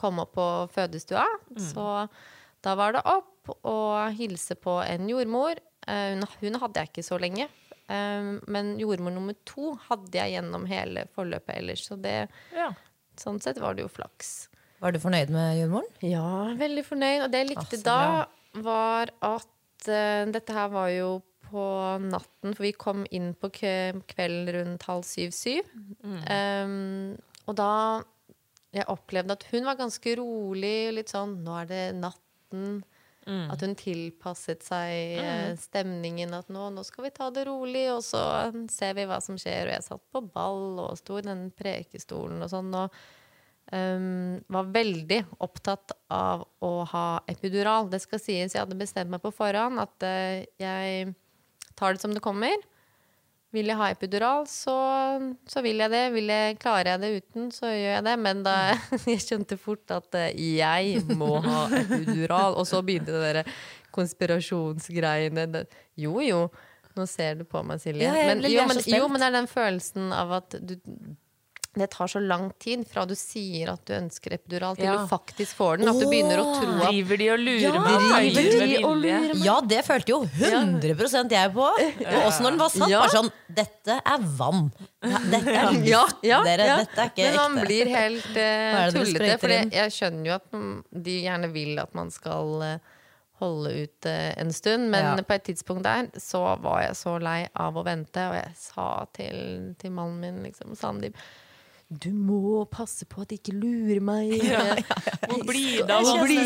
komme 0.00 0.24
opp 0.26 0.32
på 0.34 0.46
fødestua. 0.74 1.24
Så 1.62 1.84
da 2.66 2.74
var 2.78 2.92
det 2.96 3.04
opp 3.06 3.52
og 3.64 4.12
hilse 4.18 4.56
på 4.58 4.80
en 4.84 5.06
jordmor. 5.08 5.60
Eh, 5.86 6.10
hun, 6.16 6.26
hun 6.42 6.58
hadde 6.62 6.82
jeg 6.82 6.90
ikke 6.92 7.06
så 7.06 7.18
lenge. 7.22 7.46
Eh, 7.90 8.32
men 8.50 8.74
jordmor 8.82 9.14
nummer 9.14 9.38
to 9.48 9.76
hadde 9.88 10.18
jeg 10.18 10.34
gjennom 10.36 10.66
hele 10.70 11.06
forløpet 11.16 11.56
ellers. 11.56 11.86
Så 11.88 11.96
det, 12.02 12.28
Ja. 12.54 12.72
sånn 13.16 13.40
sett 13.42 13.58
var 13.62 13.74
det 13.78 13.86
jo 13.86 13.92
flaks. 13.94 14.48
Var 14.80 14.92
du 14.92 14.98
fornøyd 14.98 15.30
med 15.30 15.58
jordmoren? 15.60 15.88
Ja, 16.02 16.54
veldig 16.56 16.84
fornøyd. 16.86 17.24
Og 17.24 17.30
det 17.32 17.44
jeg 17.44 17.50
likte 17.54 17.78
altså, 17.78 17.82
da, 17.84 18.60
var 18.64 19.10
at 19.22 19.88
eh, 19.88 20.24
dette 20.32 20.52
her 20.56 20.68
var 20.72 20.88
jo 20.94 21.10
på 21.50 21.64
natten, 22.06 22.54
for 22.54 22.64
vi 22.64 22.72
kom 22.78 23.04
inn 23.10 23.32
på 23.38 23.50
kvelden 23.52 24.48
rundt 24.56 24.86
halv 24.88 25.04
syv-syv. 25.08 25.66
Um, 26.00 27.18
og 27.50 27.58
da 27.58 27.72
jeg 28.70 28.86
opplevde 28.92 29.34
at 29.34 29.46
hun 29.50 29.66
var 29.66 29.78
ganske 29.80 30.14
rolig, 30.20 30.92
litt 30.94 31.10
sånn 31.10 31.40
Nå 31.42 31.56
er 31.62 31.70
det 31.70 31.84
natten. 31.98 32.80
At 33.30 33.62
hun 33.62 33.76
tilpasset 33.78 34.64
seg 34.64 35.20
mm. 35.20 35.58
stemningen. 35.60 36.32
At 36.34 36.48
nå, 36.50 36.70
nå 36.74 36.82
skal 36.86 37.06
vi 37.06 37.12
ta 37.14 37.28
det 37.34 37.44
rolig, 37.46 37.84
og 37.92 38.02
så 38.02 38.22
ser 38.72 38.96
vi 38.98 39.06
hva 39.06 39.20
som 39.22 39.38
skjer. 39.38 39.68
Og 39.68 39.74
jeg 39.76 39.86
satt 39.86 40.04
på 40.10 40.22
ball 40.34 40.80
og 40.86 40.98
sto 40.98 41.20
i 41.20 41.26
den 41.26 41.48
prekestolen 41.54 42.42
og 42.42 42.50
sånn. 42.50 42.72
Og 42.74 42.96
um, 43.76 44.40
var 44.50 44.72
veldig 44.74 45.20
opptatt 45.46 45.94
av 46.10 46.46
å 46.64 46.72
ha 46.90 47.06
epidural. 47.30 47.90
Det 47.92 48.02
skal 48.02 48.22
sies, 48.22 48.56
jeg 48.56 48.64
hadde 48.64 48.78
bestemt 48.80 49.12
meg 49.12 49.22
på 49.22 49.34
forhånd 49.34 49.82
at 49.82 50.06
uh, 50.08 50.40
jeg 50.62 51.12
tar 51.80 51.96
det 51.96 52.04
som 52.04 52.14
det 52.14 52.22
kommer. 52.24 52.60
Vil 53.50 53.66
jeg 53.66 53.80
ha 53.80 53.88
epidural, 53.90 54.44
så, 54.46 54.76
så 55.50 55.62
vil 55.64 55.82
jeg 55.82 55.90
det. 55.90 56.04
Vil 56.14 56.30
jeg, 56.30 56.58
klarer 56.62 56.92
jeg 56.92 57.02
det 57.02 57.10
uten, 57.18 57.48
så 57.50 57.72
gjør 57.72 57.96
jeg 57.96 58.04
det. 58.06 58.16
Men 58.22 58.44
da, 58.46 58.56
jeg 59.10 59.24
skjønte 59.24 59.58
fort 59.58 59.96
at 59.96 60.18
eh, 60.20 60.30
jeg 60.60 61.02
må 61.18 61.40
ha 61.42 61.64
epidural. 61.80 62.54
Og 62.60 62.68
så 62.70 62.78
begynte 62.86 63.16
det 63.16 63.32
der 63.40 63.54
konspirasjonsgreiene. 63.96 65.64
Jo, 65.98 66.20
jo. 66.22 66.44
Nå 66.94 67.06
ser 67.10 67.40
du 67.40 67.44
på 67.48 67.62
meg, 67.66 67.82
Silje. 67.82 68.06
Ja, 68.06 68.14
men, 68.30 68.44
jo, 68.46 68.62
men, 68.70 68.82
jo, 68.86 69.10
men 69.10 69.22
det 69.22 69.28
er 69.30 69.36
den 69.40 69.50
følelsen 69.50 70.14
av 70.14 70.36
at 70.40 70.56
du 70.62 70.76
det 71.78 71.86
tar 71.92 72.08
så 72.10 72.18
lang 72.18 72.48
tid 72.58 72.80
fra 72.90 73.04
du 73.06 73.12
sier 73.14 73.68
at 73.70 73.84
du 73.86 73.92
ønsker 73.94 74.32
epidural, 74.34 74.74
til 74.74 74.84
Ja. 74.88 74.96
du 74.98 75.06
faktisk 75.06 75.54
får 75.54 75.78
den. 75.78 75.88
At 75.88 76.00
du 76.00 76.06
begynner 76.10 76.40
å 76.42 76.46
tro 76.58 76.72
at 76.80 76.88
Driver 76.90 77.16
de 77.20 77.28
og 77.30 77.38
lurer 77.38 77.60
Ja, 77.62 77.72
meg? 77.78 78.32
driver 78.34 78.42
de 78.42 78.66
med 78.66 78.84
og 78.88 78.96
meg? 79.04 79.44
Ja, 79.44 79.60
det 79.60 79.84
følte 79.86 80.08
jo 80.10 80.18
100 80.24 81.30
jeg 81.30 81.52
på. 81.54 81.68
Og 81.70 82.20
også 82.26 82.42
når 82.42 82.50
den 82.50 82.58
var 82.58 82.68
satt. 82.74 82.88
Ja. 82.90 83.00
Bare 83.04 83.14
sånn 83.14 83.30
Dette 83.60 84.00
er 84.04 84.18
vann. 84.38 84.72
Dette 85.00 85.54
er. 85.54 85.72
Ja, 85.86 86.04
ja, 86.26 86.42
Dere, 86.44 86.66
ja. 86.66 86.76
dette 86.82 86.98
er 87.04 87.10
ikke 87.14 87.28
Men 87.30 87.36
man 87.36 87.58
ekte. 87.58 87.66
blir 87.66 87.86
helt 87.94 88.30
dere 88.34 88.92
tullete. 88.92 89.38
For 89.40 89.48
jeg 89.48 89.90
skjønner 89.94 90.26
jo 90.26 90.34
at 90.34 91.04
de 91.04 91.16
gjerne 91.22 91.52
vil 91.54 91.78
at 91.78 91.94
man 91.94 92.10
skal 92.10 92.62
uh, 92.62 92.78
holde 93.40 93.72
ut 93.86 94.06
uh, 94.10 94.32
en 94.42 94.50
stund. 94.52 94.90
Men 94.90 95.04
Ja. 95.16 95.22
på 95.22 95.34
et 95.38 95.44
tidspunkt 95.44 95.82
der 95.86 96.10
så 96.18 96.42
var 96.60 96.82
jeg 96.82 96.96
så 96.98 97.14
lei 97.22 97.46
av 97.54 97.74
å 97.78 97.84
vente, 97.86 98.26
og 98.28 98.34
jeg 98.34 98.52
sa 98.58 99.06
til, 99.14 99.74
til 99.78 99.90
mannen 99.94 100.18
min, 100.20 100.42
liksom, 100.50 100.74
Sandeep 100.76 101.14
du 101.90 102.12
må 102.14 102.62
passe 102.70 103.02
på 103.10 103.24
at 103.24 103.32
de 103.32 103.38
ikke 103.40 103.54
lurer 103.58 103.98
meg. 104.04 104.30
Hvor 105.26 105.42
blir 105.50 105.82
det 105.82 105.90
av 105.96 106.06
Hvor 106.06 106.20
oss? 106.22 106.28
blir 106.30 106.44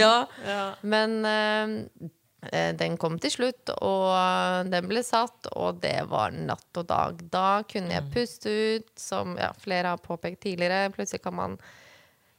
det 0.00 0.78
Men 0.88 1.16
eh, 1.28 2.08
eh, 2.48 2.70
den 2.80 2.96
kom 3.00 3.18
til 3.20 3.34
slutt, 3.34 3.74
og 3.76 4.70
den 4.72 4.88
ble 4.88 5.02
satt, 5.04 5.50
og 5.52 5.82
det 5.84 5.98
var 6.08 6.32
natt 6.32 6.80
og 6.80 6.88
dag. 6.88 7.20
Da 7.32 7.48
kunne 7.68 7.92
jeg 7.98 8.08
puste 8.14 8.48
ut, 8.78 8.88
som 9.00 9.36
ja, 9.36 9.52
flere 9.60 9.92
har 9.92 10.00
påpekt 10.04 10.42
tidligere. 10.46 10.88
Plutselig 10.96 11.20
kan 11.26 11.36
man 11.36 11.58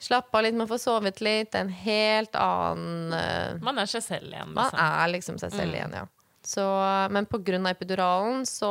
slappe 0.02 0.38
av 0.38 0.44
litt, 0.48 0.58
man 0.58 0.68
får 0.70 0.82
sovet 0.82 1.22
litt. 1.24 1.54
En 1.56 1.70
helt 1.70 2.34
annen 2.36 3.14
eh, 3.14 3.62
Man 3.64 3.78
er 3.82 3.90
seg 3.90 4.04
selv 4.04 4.34
igjen. 4.34 4.50
Man 4.58 4.66
Liksom. 4.74 4.82
er 4.90 5.14
liksom 5.14 5.40
seg 5.46 5.54
selv 5.62 5.78
igjen, 5.78 5.94
ja. 6.02 6.08
Så, 6.46 6.62
men 7.10 7.26
på 7.26 7.40
grunn 7.42 7.66
av 7.66 7.74
epiduralen 7.74 8.44
så 8.46 8.70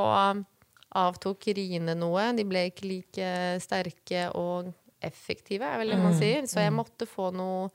avtok 0.94 1.48
riene 1.56 1.94
noe. 1.98 2.30
De 2.36 2.44
ble 2.48 2.68
ikke 2.70 2.88
like 2.88 3.28
sterke 3.62 4.28
og 4.38 4.72
effektive, 5.04 5.66
er 5.66 5.80
vel 5.82 5.92
det 5.94 6.00
man 6.00 6.16
sier. 6.16 6.46
Så 6.48 6.62
jeg 6.62 6.72
måtte 6.74 7.08
få 7.08 7.30
noe 7.34 7.68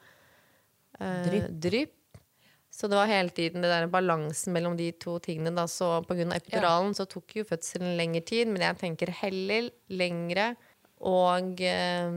eh, 1.00 1.48
Drypp. 1.50 1.96
Så 2.72 2.88
det 2.88 2.96
var 2.96 3.10
hele 3.10 3.34
tiden 3.36 3.64
det 3.66 3.70
der 3.72 3.90
balansen 3.92 4.54
mellom 4.56 4.78
de 4.80 4.92
to 5.02 5.18
tingene. 5.20 5.52
Da. 5.58 5.66
Så 5.68 5.90
av 5.98 6.06
epiduralen 6.10 6.94
så 6.96 7.06
tok 7.10 7.36
jo 7.42 7.48
fødselen 7.50 7.98
lengre 8.00 8.22
tid, 8.24 8.48
men 8.48 8.62
jeg 8.64 8.78
tenker 8.80 9.12
heller 9.24 9.72
lengre 9.90 10.54
og 11.00 11.60
eh, 11.64 12.14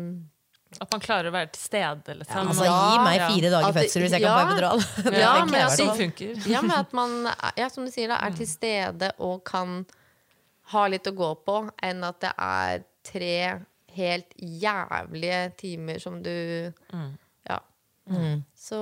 At 0.80 0.88
man 0.92 1.02
klarer 1.04 1.28
å 1.28 1.34
være 1.34 1.50
til 1.52 1.62
stede. 1.66 2.14
Liksom. 2.20 2.52
Altså, 2.52 2.68
gi 2.68 3.00
meg 3.04 3.18
Ja. 3.18 3.26
fire 3.32 3.50
dager 3.52 3.74
fødsel 3.76 4.04
hvis 4.06 4.14
jeg 4.16 4.22
kan 4.24 4.38
få 4.38 4.44
epidural. 4.52 4.84
Ja, 5.18 5.32
men 5.44 5.58
altså- 5.66 5.88
Sånn. 5.98 6.46
Ja, 6.52 6.62
men 6.62 6.76
at 6.78 6.92
man 6.96 7.28
ja, 7.58 7.68
som 7.68 7.84
du 7.84 7.90
sier, 7.90 8.08
da, 8.08 8.20
er 8.22 8.30
til 8.38 8.46
stede 8.48 9.12
og 9.18 9.42
kan 9.44 9.82
ha 10.72 10.86
litt 10.90 11.06
å 11.10 11.14
gå 11.16 11.30
på, 11.46 11.58
enn 11.82 12.02
at 12.08 12.20
det 12.24 12.32
er 12.38 12.82
tre 13.06 13.36
helt 13.92 14.32
jævlige 14.40 15.40
timer 15.60 15.98
som 16.02 16.20
du 16.24 16.32
Ja. 17.48 17.58
Så 18.56 18.78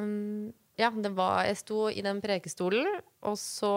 um, 0.00 0.52
ja, 0.76 0.90
det 0.90 1.10
var 1.14 1.44
Jeg 1.46 1.56
sto 1.60 1.84
i 1.88 2.02
den 2.02 2.18
prekestolen, 2.20 2.96
og 3.24 3.36
så 3.38 3.70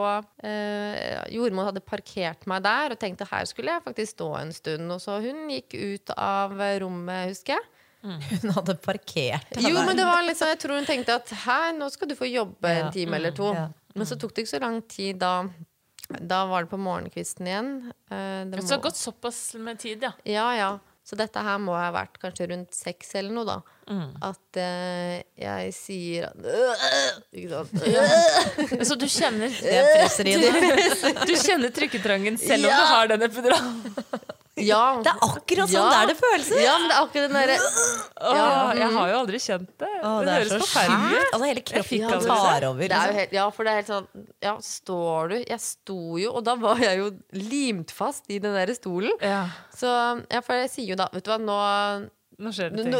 eh, 0.43 1.21
Jordmor 1.32 1.69
hadde 1.69 1.84
parkert 1.86 2.47
meg 2.50 2.63
der 2.65 2.95
og 2.95 3.00
tenkte 3.00 3.28
her 3.30 3.45
skulle 3.45 3.76
jeg 3.76 3.84
faktisk 3.86 4.15
stå 4.17 4.32
en 4.41 4.52
stund. 4.56 4.89
Og 4.91 5.00
så 5.04 5.19
hun 5.23 5.43
gikk 5.54 5.76
ut 5.78 6.13
av 6.17 6.58
rommet, 6.82 7.30
husker 7.30 7.54
jeg. 7.56 7.67
Hun 8.08 8.52
hadde 8.54 8.76
parkert. 8.80 9.56
Jo, 9.60 9.82
men 9.84 9.97
det 9.97 10.06
var 10.06 10.21
liksom, 10.23 10.47
jeg 10.54 10.60
tror 10.62 10.78
hun 10.78 10.86
tenkte 10.88 11.15
at 11.17 11.32
her, 11.43 11.71
nå 11.76 11.88
skal 11.91 12.08
du 12.08 12.13
få 12.15 12.28
jobbe 12.30 12.69
Ja. 12.69 12.86
en 12.86 12.91
time 12.93 13.17
eller 13.17 13.34
to. 13.36 13.50
Ja. 13.58 13.65
Men 13.97 14.06
så 14.08 14.15
tok 14.21 14.36
det 14.36 14.45
ikke 14.45 14.54
så 14.54 14.62
lang 14.63 14.78
tid 14.88 15.17
da. 15.19 15.32
Da 16.08 16.46
var 16.46 16.63
det 16.63 16.72
på 16.72 16.80
morgenkvisten 16.80 17.48
igjen. 17.48 17.72
Eh, 18.12 18.46
det 18.48 18.62
Så 18.62 18.67
det 18.67 18.76
har 18.78 18.84
gått 18.89 19.00
såpass 19.00 19.41
med 19.60 19.80
tid, 19.80 20.04
ja. 20.04 20.12
Ja, 20.24 20.56
ja. 20.56 20.70
Så 21.08 21.15
dette 21.15 21.39
her 21.39 21.60
må 21.63 21.72
ha 21.72 21.88
vært 21.96 22.17
kanskje 22.20 22.50
rundt 22.52 22.76
seks 22.76 23.13
eller 23.15 23.32
noe, 23.32 23.46
da. 23.48 23.62
Mm. 23.88 24.10
At 24.28 24.58
uh, 24.60 25.13
jeg 25.39 25.70
sier 25.72 26.34
Ikke 27.32 27.62
sant? 27.62 28.84
Så 28.89 28.98
du 29.00 29.06
kjenner, 29.08 29.48
Det 29.48 30.26
i 30.28 30.34
det. 30.41 30.52
du 31.30 31.34
kjenner 31.39 31.72
trykketrangen 31.72 32.36
selv 32.41 32.67
om 32.67 32.74
Ja. 32.74 32.82
du 32.82 32.91
har 32.91 33.13
den 33.13 33.24
epiduralen? 33.30 33.80
Ja. 34.58 35.02
Det 35.06 35.12
er 35.12 35.20
akkurat 35.22 35.70
sånn 35.70 35.78
Ja. 35.78 35.89
det 35.91 35.98
er 36.02 36.08
det 36.10 36.17
føles. 36.17 36.48
Ja, 36.63 36.78
men 36.82 36.88
det 36.89 36.96
er 36.96 37.02
akkurat 37.06 37.28
den 37.30 37.38
derre 37.38 37.58
Åh, 38.17 38.72
jeg 38.80 38.89
har 38.96 39.10
jo 39.12 39.17
aldri 39.20 39.39
kjent 39.43 39.70
det. 39.78 39.89
Åh, 40.02 40.15
det, 40.20 40.26
det 40.26 40.34
høres 40.38 40.63
forferdelig 40.65 41.17
ut. 41.20 41.28
Altså, 41.34 41.46
hele 41.52 41.63
kroppen 41.70 42.26
tar 42.28 42.60
det. 42.60 42.70
over. 42.72 42.82
Det 42.82 42.91
er 42.91 42.96
jo 42.96 43.02
Liksom. 43.08 43.20
helt, 43.20 43.36
ja, 43.38 43.46
for 43.54 43.63
det 43.63 43.72
er 43.72 43.76
helt 43.82 43.91
sånn 43.91 44.08
Ja, 44.48 44.56
står 44.65 45.30
du 45.30 45.36
Jeg 45.43 45.60
sto 45.62 46.00
jo, 46.17 46.32
og 46.34 46.43
da 46.48 46.56
var 46.56 46.78
jeg 46.82 46.98
jo 47.04 47.12
limt 47.38 47.91
fast 47.91 48.26
i 48.34 48.39
den 48.39 48.54
der 48.58 48.74
stolen. 48.74 49.13
Ja, 49.22 49.43
Så 49.76 49.88
ja, 50.32 50.41
for 50.41 50.54
jeg 50.56 50.70
sier 50.74 50.88
jo 50.93 50.96
da 50.96 51.08
Vet 51.13 51.24
du 51.24 51.32
hva, 51.32 51.39
nå 51.39 52.10
nå 52.39 52.52
skjer 52.54 52.70
det 52.76 52.86
nå. 52.86 53.00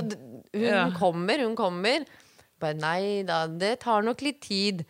Hun 0.54 0.64
Ja. 0.64 0.90
kommer, 0.98 1.38
hun 1.46 1.56
kommer. 1.56 2.06
Bare 2.60 2.74
nei 2.74 3.22
da, 3.24 3.46
det 3.48 3.80
tar 3.82 4.02
nok 4.02 4.22
litt 4.26 4.42
tid. 4.42 4.86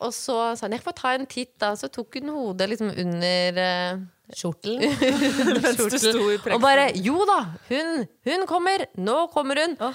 Og 0.00 0.10
så 0.12 0.56
sa 0.58 0.66
hun 0.66 0.72
jeg 0.74 0.82
får 0.82 0.92
ta 0.98 1.12
en 1.14 1.24
titt, 1.26 1.52
da. 1.58 1.70
Så 1.78 1.86
tok 1.88 2.14
hun 2.18 2.28
hodet 2.34 2.68
liksom 2.68 2.90
under 2.90 3.58
eh, 3.62 3.96
Skjortelen. 4.34 4.82
Mens 5.62 5.78
du 5.78 5.98
sto 6.02 6.24
i 6.32 6.38
og 6.56 6.60
bare 6.62 6.88
Jo 6.98 7.22
da, 7.28 7.38
hun, 7.68 8.06
hun 8.26 8.46
kommer! 8.50 8.86
Nå 8.98 9.18
kommer 9.34 9.60
hun! 9.62 9.76
Å, 9.78 9.92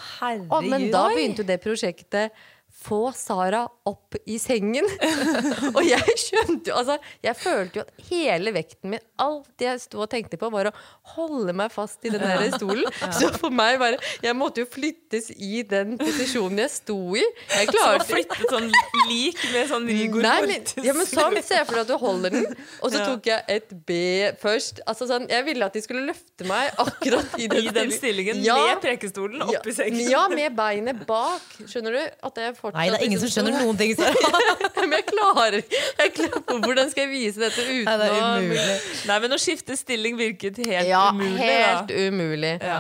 Og, 0.47 0.67
men 0.71 0.87
da 0.93 1.07
begynte 1.11 1.43
jo 1.43 1.49
det 1.49 1.59
prosjektet 1.63 2.37
få 2.81 3.11
Sara 3.13 3.63
opp 3.85 4.15
i 4.25 4.37
sengen. 4.41 4.85
og 5.75 5.81
jeg 5.85 6.15
skjønte 6.17 6.71
jo 6.71 6.77
Altså, 6.81 6.95
jeg 7.23 7.35
følte 7.37 7.79
jo 7.79 7.83
at 7.85 8.05
hele 8.09 8.53
vekten 8.55 8.89
min, 8.95 9.03
alt 9.21 9.61
jeg 9.61 9.79
sto 9.83 10.01
og 10.01 10.09
tenkte 10.09 10.37
på, 10.41 10.49
var 10.53 10.69
å 10.71 10.73
holde 11.13 11.53
meg 11.57 11.69
fast 11.73 12.01
i 12.07 12.11
den 12.13 12.23
der 12.23 12.47
stolen. 12.55 12.87
Så 13.13 13.29
for 13.37 13.53
meg 13.53 13.77
bare 13.81 13.99
Jeg 14.23 14.33
måtte 14.37 14.63
jo 14.63 14.69
flyttes 14.71 15.29
i 15.35 15.61
den 15.67 15.93
posisjonen 16.01 16.63
jeg 16.63 16.73
sto 16.73 16.97
i. 17.19 17.21
Jeg 17.53 17.69
Så 17.69 17.75
klarte 17.75 18.07
flyttet 18.09 18.49
sånn 18.49 18.69
lik 19.11 19.37
med 19.53 19.69
sånn 19.69 19.85
Rigor 19.91 20.25
Nei, 20.25 20.37
men, 20.49 20.65
ja, 20.87 20.95
men 20.97 21.09
sånn, 21.13 21.37
Se 21.45 21.61
for 21.67 21.77
deg 21.77 21.83
at 21.85 21.91
du 21.91 21.97
holder 22.01 22.35
den, 22.37 22.49
og 22.81 22.87
så 22.89 22.97
Ja. 23.01 23.05
tok 23.11 23.29
jeg 23.29 23.45
et 23.59 23.71
B 23.87 23.99
først. 24.41 24.81
Altså 24.89 25.07
sånn, 25.09 25.29
Jeg 25.29 25.45
ville 25.47 25.65
at 25.69 25.77
de 25.77 25.81
skulle 25.85 26.03
løfte 26.09 26.45
meg 26.49 26.73
akkurat 26.81 27.37
i 27.37 27.47
den, 27.51 27.65
I 27.69 27.75
den 27.77 27.93
stillingen 27.93 28.41
Ja. 28.45 28.57
med 28.71 28.81
prekestolen 28.83 29.41
i 29.45 29.75
sengen. 29.75 30.01
Ja, 30.09 30.25
med 30.33 30.55
beinet 30.57 31.05
bak. 31.09 31.45
Skjønner 31.69 31.97
du? 31.97 32.01
At 32.25 32.41
jeg 32.41 32.57
fortsatt 32.71 32.79
Nei, 32.79 32.89
det 32.89 32.99
er 32.99 33.05
ingen 33.07 33.21
som 33.21 33.31
skjønner 33.33 33.57
noen 33.59 33.79
ting. 33.79 33.95
Men 34.81 34.95
jeg 34.97 35.07
klarer 35.11 35.57
ikke 35.61 36.29
Hvordan 36.65 36.91
skal 36.91 37.05
jeg 37.05 37.11
vise 37.11 37.41
dette 37.41 37.63
uten 37.67 37.87
Nei, 37.87 37.97
det 38.01 38.07
er 38.09 38.21
å. 38.21 38.77
Nei, 39.11 39.17
men 39.23 39.35
å 39.35 39.39
skifte 39.41 39.77
stilling 39.79 40.17
virket 40.19 40.57
helt 40.65 40.89
Ja, 40.89 41.09
umulig. 41.13 41.41
helt 41.43 41.91
da. 41.91 42.07
umulig. 42.07 42.53
Ja. 42.65 42.79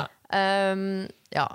Um, 0.73 0.87
ja. 1.33 1.45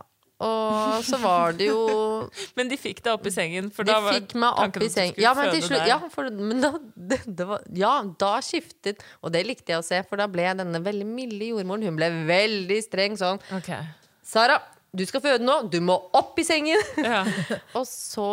Og 0.44 1.01
så 1.07 1.16
var 1.22 1.55
det 1.57 1.70
jo 1.70 1.81
Men 2.59 2.68
de 2.68 2.77
fikk 2.77 3.01
deg 3.05 3.14
opp 3.16 3.25
i 3.29 3.33
sengen. 3.33 3.70
De 3.72 3.96
fikk 4.11 4.35
meg 4.37 4.51
opp 4.53 4.61
i 4.61 4.68
at 4.68 4.79
du 4.83 4.88
seng. 4.92 5.14
skulle 5.14 5.25
Ja, 5.25 5.33
men 5.38 5.62
slutt 5.64 5.88
ja, 5.88 5.99
for, 6.12 6.29
men 6.31 6.61
da, 6.64 6.72
det, 6.94 7.20
det 7.27 7.46
var, 7.49 7.64
ja, 7.72 7.92
da 8.20 8.35
skiftet 8.44 9.01
Og 9.22 9.33
det 9.33 9.46
likte 9.49 9.72
jeg 9.72 9.81
å 9.81 9.87
se, 9.87 10.03
for 10.09 10.20
da 10.20 10.29
ble 10.31 10.44
denne 10.61 10.83
veldig 10.85 11.09
milde 11.09 11.53
jordmoren 11.55 11.87
Hun 11.88 11.96
ble 11.99 12.11
veldig 12.29 12.81
streng 12.85 13.16
sånn. 13.20 13.40
Okay. 13.61 13.81
Sara, 14.27 14.59
du 14.96 15.04
skal 15.09 15.22
føde 15.24 15.44
nå. 15.44 15.61
Du 15.72 15.78
må 15.85 15.96
opp 16.16 16.38
i 16.40 16.46
sengen. 16.46 16.80
Ja. 17.02 17.22
Og 17.78 17.87
så 17.88 18.30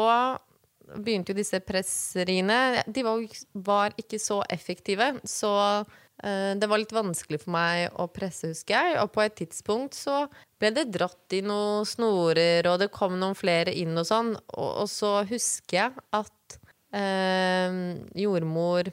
begynte 0.93 1.34
jo 1.34 1.39
disse 1.39 1.60
presseriene. 1.63 2.84
De 2.88 3.04
var, 3.06 3.21
var 3.65 3.95
ikke 3.99 4.19
så 4.21 4.41
effektive, 4.52 5.13
så 5.28 5.54
uh, 5.84 6.52
det 6.60 6.69
var 6.69 6.82
litt 6.82 6.93
vanskelig 6.95 7.41
for 7.43 7.56
meg 7.56 7.95
å 7.99 8.08
presse, 8.13 8.52
husker 8.52 8.76
jeg. 8.76 8.97
Og 9.02 9.13
på 9.15 9.23
et 9.23 9.38
tidspunkt 9.43 9.97
så 9.97 10.26
ble 10.62 10.73
det 10.76 10.89
dratt 10.93 11.36
i 11.36 11.43
noen 11.45 11.88
snorer, 11.88 12.67
og 12.71 12.82
det 12.84 12.91
kom 12.93 13.17
noen 13.19 13.38
flere 13.38 13.73
inn 13.76 13.95
og 13.99 14.08
sånn. 14.10 14.34
Og, 14.56 14.69
og 14.86 14.91
så 14.91 15.15
husker 15.30 15.80
jeg 15.80 16.06
at 16.19 16.60
uh, 16.95 17.80
jordmor 18.19 18.91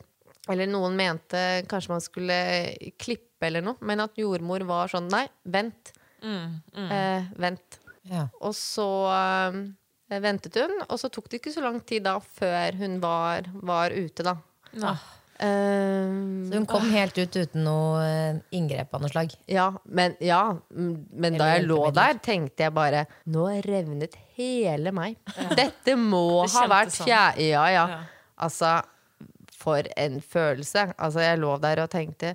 eller 0.50 0.66
noen 0.66 0.96
mente 0.98 1.40
kanskje 1.70 1.92
man 1.92 2.02
skulle 2.02 2.37
klippe 2.98 3.46
eller 3.46 3.62
noe, 3.64 3.78
men 3.87 4.02
at 4.02 4.18
jordmor 4.18 4.64
var 4.68 4.90
sånn 4.90 5.11
Nei, 5.12 5.26
vent. 5.44 5.92
Eh, 6.24 7.24
vent. 7.40 7.78
Ja. 8.11 8.26
Og 8.40 8.54
så 8.56 8.87
eh, 9.12 10.18
ventet 10.20 10.56
hun, 10.61 10.76
og 10.88 10.98
så 11.00 11.11
tok 11.12 11.28
det 11.30 11.40
ikke 11.40 11.52
så 11.54 11.62
lang 11.64 11.80
tid 11.87 12.04
da 12.09 12.16
før 12.20 12.76
hun 12.80 12.98
var, 13.02 13.48
var 13.62 13.90
ute, 13.94 14.24
da. 14.26 14.37
Ja. 14.74 14.96
Um, 15.40 16.50
Så 16.50 16.59
hun 16.59 16.66
kom 16.68 16.83
helt 16.92 17.16
ut 17.16 17.37
uten 17.40 17.62
noe 17.64 18.00
eh, 18.04 18.40
inngrep 18.52 18.92
av 18.92 19.00
noe 19.00 19.09
slag. 19.09 19.33
ja, 19.48 19.70
men, 19.88 20.12
ja, 20.20 20.42
mm, 20.68 20.90
men 21.16 21.38
da 21.40 21.46
jeg 21.54 21.64
lå 21.64 21.78
der, 21.96 22.18
tenkte 22.20 22.66
jeg 22.66 22.74
bare 22.76 23.06
Nå 23.33 23.46
revnet 23.64 24.18
hele 24.37 24.92
meg. 24.92 25.16
Dette 25.56 25.96
må 25.96 26.42
Det 26.44 26.52
ha 26.59 26.66
vært 26.68 26.92
sånn. 26.92 27.09
fjerde 27.09 27.46
Ja, 27.48 27.64
ja. 27.72 27.87
Ja. 27.94 28.00
Altså, 28.37 28.74
for 29.61 29.88
en 29.96 30.20
følelse. 30.20 30.90
Altså, 30.98 31.24
jeg 31.24 31.40
lå 31.40 31.56
der 31.64 31.83
og 31.87 31.90
tenkte 31.92 32.35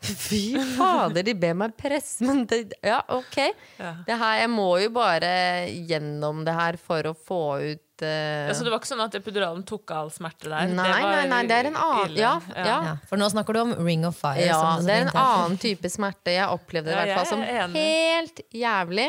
Fy 0.00 0.56
fader, 0.78 1.22
de 1.26 1.34
ber 1.36 1.56
meg 1.60 1.74
presse, 1.76 2.24
men 2.24 2.46
det, 2.48 2.62
Ja, 2.80 3.02
OK. 3.12 3.36
Ja. 3.76 3.92
Det 4.06 4.16
her, 4.16 4.38
jeg 4.40 4.50
må 4.52 4.70
jo 4.80 4.88
bare 4.94 5.32
gjennom 5.68 6.40
det 6.46 6.54
her 6.56 6.78
for 6.80 7.10
å 7.10 7.12
få 7.12 7.42
ut 7.60 8.04
uh... 8.06 8.48
Ja, 8.48 8.54
så 8.56 8.64
det 8.64 8.72
var 8.72 8.80
ikke 8.80 8.88
sånn 8.88 9.04
at 9.04 9.18
epiduralen 9.18 9.60
tok 9.68 9.92
all 9.92 10.08
smerte 10.14 10.48
der? 10.48 10.72
Nei, 10.72 10.88
var 10.88 11.04
nei, 11.04 11.26
nei, 11.34 11.42
det 11.50 11.58
er 11.58 11.68
en 11.68 11.76
annen. 11.76 12.16
Ja, 12.16 12.32
ja. 12.56 12.64
Ja, 12.70 12.96
for 13.10 13.20
nå 13.20 13.28
snakker 13.32 13.58
du 13.58 13.62
om 13.66 13.76
Ring 13.76 14.08
of 14.08 14.16
Fire. 14.16 14.40
Ja, 14.48 14.58
som 14.78 14.88
det 14.88 14.96
er 14.96 15.06
en 15.10 15.12
annen 15.12 15.60
type 15.60 15.92
smerte. 15.92 16.32
Jeg 16.38 16.48
opplevde 16.48 16.94
det 16.94 16.96
i 16.96 17.00
hvert 17.02 17.20
fall 17.20 17.30
som 17.34 17.44
helt 17.76 18.44
jævlig. 18.56 19.08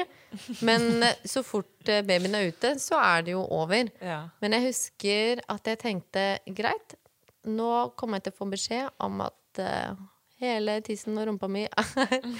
Men 0.67 0.89
eh, 1.07 1.25
så 1.27 1.43
fort 1.47 1.91
eh, 1.91 2.03
babyen 2.07 2.35
er 2.35 2.51
ute, 2.51 2.75
så 2.83 2.99
er 2.99 3.27
det 3.27 3.37
jo 3.37 3.47
over. 3.47 3.95
Ja. 4.03 4.25
Men 4.43 4.59
jeg 4.59 4.73
husker 4.73 5.43
at 5.55 5.71
jeg 5.71 5.85
tenkte 5.87 6.31
greit, 6.51 6.99
nå 7.47 7.93
kommer 7.95 8.19
jeg 8.19 8.27
til 8.27 8.35
å 8.35 8.41
få 8.43 8.51
beskjed 8.51 9.05
om 9.07 9.23
at 9.23 9.63
eh, 9.63 10.09
hele 10.41 10.79
tissen 10.85 11.17
og 11.21 11.27
rumpa 11.29 11.47
mi 11.51 11.63
er, 11.69 11.91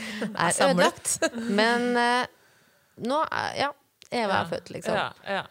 er 0.46 0.62
ødelagt. 0.68 1.18
Men 1.60 1.92
uh, 1.96 2.26
nå 3.08 3.22
er 3.32 3.54
Ja, 3.66 3.70
Eva 4.12 4.42
er 4.44 4.50
født, 4.52 4.74
liksom. 4.76 4.98
Ja, 4.98 5.12
ja. 5.40 5.44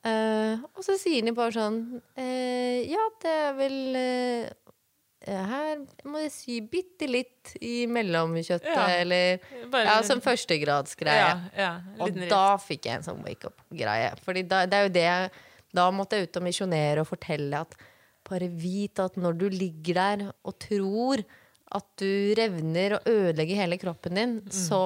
Uh, 0.00 0.62
og 0.74 0.80
så 0.86 0.94
sier 0.96 1.22
de 1.28 1.32
bare 1.36 1.52
sånn 1.52 1.76
uh, 2.00 2.78
Ja, 2.88 3.02
det 3.20 3.34
er 3.36 3.50
vel 3.58 3.74
Her 5.28 5.82
må 6.08 6.22
jeg 6.22 6.30
sy 6.32 6.54
bitte 6.64 7.04
litt 7.10 7.50
i 7.60 7.84
mellomkjøttet, 7.92 8.70
Ja. 8.72 8.86
eller 9.02 9.42
Bare- 9.70 9.84
Ja, 9.90 9.98
som 10.08 10.22
førstegradsgreie. 10.24 11.26
Ja, 11.28 11.50
ja, 11.60 11.70
Og 12.00 12.08
ritt. 12.16 12.30
da 12.30 12.56
fikk 12.56 12.86
jeg 12.88 12.94
en 12.96 13.02
sånn 13.04 13.20
wake-up-greie. 13.26 14.14
Fordi 14.24 14.42
da, 14.48 14.64
det 14.66 14.78
er 14.78 14.82
jo 14.88 14.94
det 14.96 15.04
jeg- 15.04 15.30
Da 15.74 15.90
måtte 15.92 16.16
jeg 16.16 16.30
ut 16.30 16.36
og 16.40 16.42
misjonere 16.48 17.00
og 17.04 17.06
fortelle 17.06 17.60
at 17.60 17.76
bare 18.28 18.48
vit 18.48 18.98
at 18.98 19.14
når 19.16 19.36
du 19.38 19.48
ligger 19.50 19.94
der 19.94 20.32
og 20.44 20.58
tror 20.58 21.22
at 21.70 21.86
du 22.00 22.34
revner 22.34 22.96
og 22.96 23.04
ødelegger 23.06 23.60
hele 23.60 23.76
kroppen 23.78 24.16
din, 24.18 24.32
så 24.50 24.80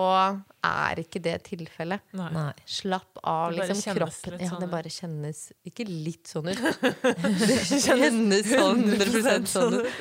er 0.64 1.00
ikke 1.00 1.20
det 1.24 1.38
tilfellet. 1.48 2.02
Nei. 2.16 2.28
Nei. 2.34 2.50
Slapp 2.68 3.20
av, 3.24 3.54
liksom. 3.56 3.80
Kroppen 3.96 4.36
Ja, 4.42 4.50
sånn 4.50 4.60
det 4.64 4.68
bare 4.72 4.92
kjennes 4.92 5.40
ikke 5.64 5.86
litt 5.88 6.28
sånn 6.28 6.50
ut. 6.52 6.60
Det 7.40 7.80
kjennes 7.86 8.50
sånn 8.52 8.84
100 8.92 9.48
sånn 9.48 9.78
ut. 9.80 9.92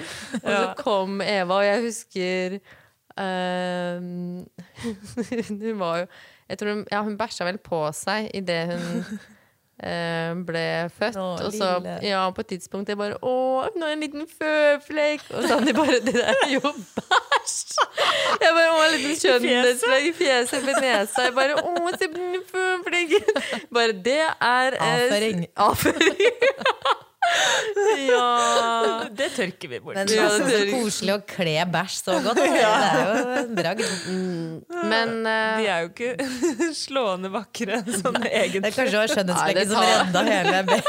Og 0.42 0.50
så 0.50 0.64
kom 0.82 1.22
Eva, 1.24 1.62
og 1.62 1.68
jeg 1.68 1.86
husker 1.88 2.58
ehm, 3.24 4.44
Hun 5.50 5.80
var 5.80 6.04
jo 6.04 6.08
Jeg 6.50 6.60
tror 6.60 6.74
hun, 6.74 6.84
ja, 6.92 7.04
hun 7.06 7.16
bæsja 7.20 7.48
vel 7.48 7.60
på 7.64 7.80
seg 7.96 8.28
idet 8.36 8.66
hun 8.74 8.84
ble 10.48 10.90
født. 10.94 11.16
Nå, 11.18 11.24
og 11.44 11.54
så 11.54 11.70
ja, 12.06 12.30
på 12.30 12.44
et 12.44 12.48
tidspunkt 12.54 12.90
jeg 12.90 12.98
bare 13.00 13.18
Å, 13.26 13.34
nå 13.76 13.88
er 13.88 13.96
en 13.96 14.04
liten 14.06 14.28
føflekk! 14.30 15.26
Og 15.34 15.48
så 15.48 15.58
hadde 15.58 15.72
de 15.72 15.74
bare 15.78 15.98
Det 16.06 16.14
der 16.14 16.30
er 16.30 16.52
jo 16.54 16.62
bæsj! 16.62 17.80
Jeg 18.44 18.54
bare 18.54 18.68
Å, 18.70 18.84
en 18.86 18.94
liten 18.98 19.18
skjønnhetsflekk 19.24 20.10
i 20.12 20.14
fjeset 20.20 20.68
med 20.68 20.78
nesa. 20.84 21.26
Jeg 21.28 21.36
bare 21.38 21.58
Å, 21.58 21.96
se 21.98 22.12
på 22.14 22.22
den 22.22 22.46
føflekken! 22.52 23.42
Bare 23.74 23.98
det 24.06 24.22
er 24.30 24.78
eh, 24.78 24.94
Avføring. 24.94 25.48
Avføring. 25.68 26.22
ja. 28.08 28.28
Det 29.20 29.30
tørker 29.36 29.70
vi 29.72 29.80
bort. 29.84 29.96
Men 29.98 30.08
det 30.10 30.18
er 30.20 30.34
så 30.34 30.60
koselig 30.72 31.14
å 31.16 31.20
kle 31.30 31.56
bæsj 31.74 31.98
så 32.00 32.18
godt. 32.26 32.40
Det 32.44 32.62
er 32.66 33.02
jo 33.02 33.34
en 33.42 33.56
dragd. 33.58 33.84
Men 34.90 35.14
uh, 35.24 35.58
De 35.60 35.68
er 35.70 35.86
jo 35.86 35.92
ikke 35.92 36.30
slående 36.84 37.32
vakre 37.34 37.82
sånn 37.88 38.20
Det 38.24 38.30
er 38.32 38.48
egentlig. 38.48 38.74
kanskje 38.78 39.26
det 39.28 39.68
som 39.72 39.84
redda 39.84 40.24
hele 40.30 40.64
ba- 40.68 40.80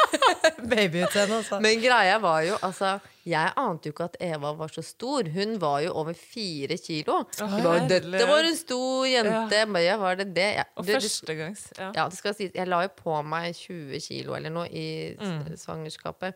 babyutseendet. 0.75 1.37
altså. 1.43 1.61
Men 1.65 1.83
greia 1.83 2.19
var 2.23 2.45
jo, 2.49 2.59
altså 2.65 2.97
Jeg 3.25 3.53
ante 3.57 3.89
jo 3.89 3.93
ikke 3.95 4.05
at 4.11 4.17
Eva 4.21 4.51
var 4.59 4.69
så 4.69 4.83
stor. 4.85 5.29
Hun 5.33 5.55
var 5.63 5.79
jo 5.81 5.93
over 5.97 6.13
fire 6.19 6.77
kilo. 6.77 7.23
Oh, 7.41 7.55
var. 7.65 7.87
Dette 7.89 8.27
var 8.29 8.45
en 8.45 8.57
stor 8.59 9.07
jente. 9.09 9.57
Jeg 9.63 9.71
bare, 9.73 9.95
var 10.03 10.19
det 10.21 10.27
det? 10.37 10.49
Jeg, 10.59 10.67
Og 10.77 10.85
førstegangs. 10.91 11.63
Ja. 11.79 11.91
ja, 11.97 12.05
det 12.13 12.19
skal 12.19 12.35
sies. 12.37 12.53
Jeg 12.55 12.69
la 12.69 12.83
jo 12.85 12.91
på 12.99 13.17
meg 13.25 13.55
20 13.57 14.01
kilo 14.05 14.37
eller 14.37 14.53
noe 14.53 14.69
i 14.69 14.87
Mm. 15.15 15.55
svangerskapet. 15.57 16.35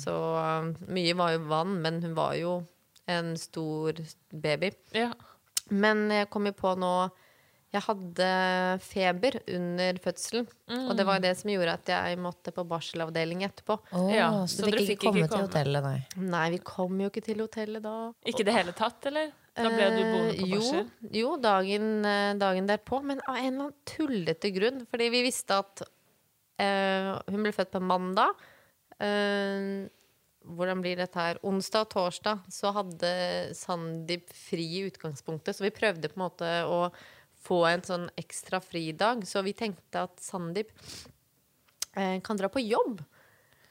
Så 0.00 0.14
um, 0.14 0.74
mye 0.88 1.14
var 1.18 1.34
jo 1.36 1.44
vann, 1.50 1.76
men 1.84 2.02
hun 2.02 2.14
var 2.16 2.34
jo 2.40 2.56
en 3.06 3.34
stor 3.36 3.92
baby. 4.32 4.72
Ja. 4.96 5.12
Men 5.70 6.08
jeg 6.10 6.30
kom 6.30 6.46
jo 6.50 6.52
på 6.56 6.74
nå 6.76 6.92
Jeg 7.74 7.82
hadde 7.88 8.26
feber 8.84 9.36
under 9.50 9.96
fødselen. 10.02 10.44
Og 10.76 10.92
det 10.94 11.06
var 11.08 11.22
det 11.24 11.32
som 11.40 11.50
gjorde 11.50 11.72
at 11.74 11.90
jeg 11.90 12.18
måtte 12.22 12.52
på 12.54 12.62
barselavdeling 12.70 13.42
etterpå. 13.48 13.78
Oh, 13.98 14.10
Ja, 14.14 14.28
så, 14.46 14.60
så 14.60 14.68
du 14.68 14.76
dere 14.76 14.84
fikk 14.84 14.92
ikke 14.94 15.08
komme 15.08 15.24
ikke 15.24 15.32
til 15.32 15.46
hotellet, 15.48 15.88
nei. 15.88 16.28
Nei, 16.34 16.44
vi 16.54 16.60
kom 16.70 17.00
jo 17.02 17.10
ikke 17.10 17.24
til 17.26 17.42
hotellet 17.42 17.82
da. 17.82 17.96
Ikke 18.30 18.44
i 18.44 18.46
det 18.46 18.54
hele 18.54 18.74
tatt, 18.78 19.08
eller? 19.10 19.32
Da 19.54 19.70
ble 19.70 19.88
du 19.90 20.00
boende 20.02 20.36
på 20.38 20.48
barsel? 20.50 20.86
jo, 21.02 21.10
jo 21.18 21.32
dagen, 21.42 21.90
eh, 22.10 22.30
dagen 22.38 22.70
derpå, 22.70 23.00
men 23.06 23.22
av 23.26 23.38
en 23.38 23.48
eller 23.48 23.66
annen 23.68 23.76
tullete 23.90 24.50
grunn. 24.54 24.80
Fordi 24.90 25.10
vi 25.14 25.24
visste 25.26 25.58
at 25.62 25.84
eh, 26.62 27.10
hun 27.30 27.42
ble 27.42 27.54
født 27.54 27.74
på 27.74 27.82
mandag. 27.82 28.38
Eh, 29.02 29.84
hvordan 30.44 30.82
blir 30.84 30.98
dette 31.00 31.18
her? 31.18 31.38
Onsdag 31.46 31.86
og 31.86 31.92
torsdag 31.94 32.46
så 32.52 32.70
hadde 32.76 33.10
Sandeep 33.56 34.30
fri 34.36 34.66
i 34.80 34.86
utgangspunktet, 34.90 35.56
så 35.56 35.64
vi 35.66 35.74
prøvde 35.74 36.10
på 36.12 36.18
en 36.18 36.26
måte 36.26 36.50
å 36.68 36.80
få 37.44 37.62
en 37.68 37.82
sånn 37.84 38.06
ekstra 38.20 38.60
fridag. 38.64 39.26
Så 39.28 39.42
vi 39.44 39.52
tenkte 39.56 40.06
at 40.08 40.20
Sandeep 40.24 40.70
eh, 41.96 42.20
kan 42.24 42.36
dra 42.40 42.48
på 42.48 42.62
jobb. 42.64 43.02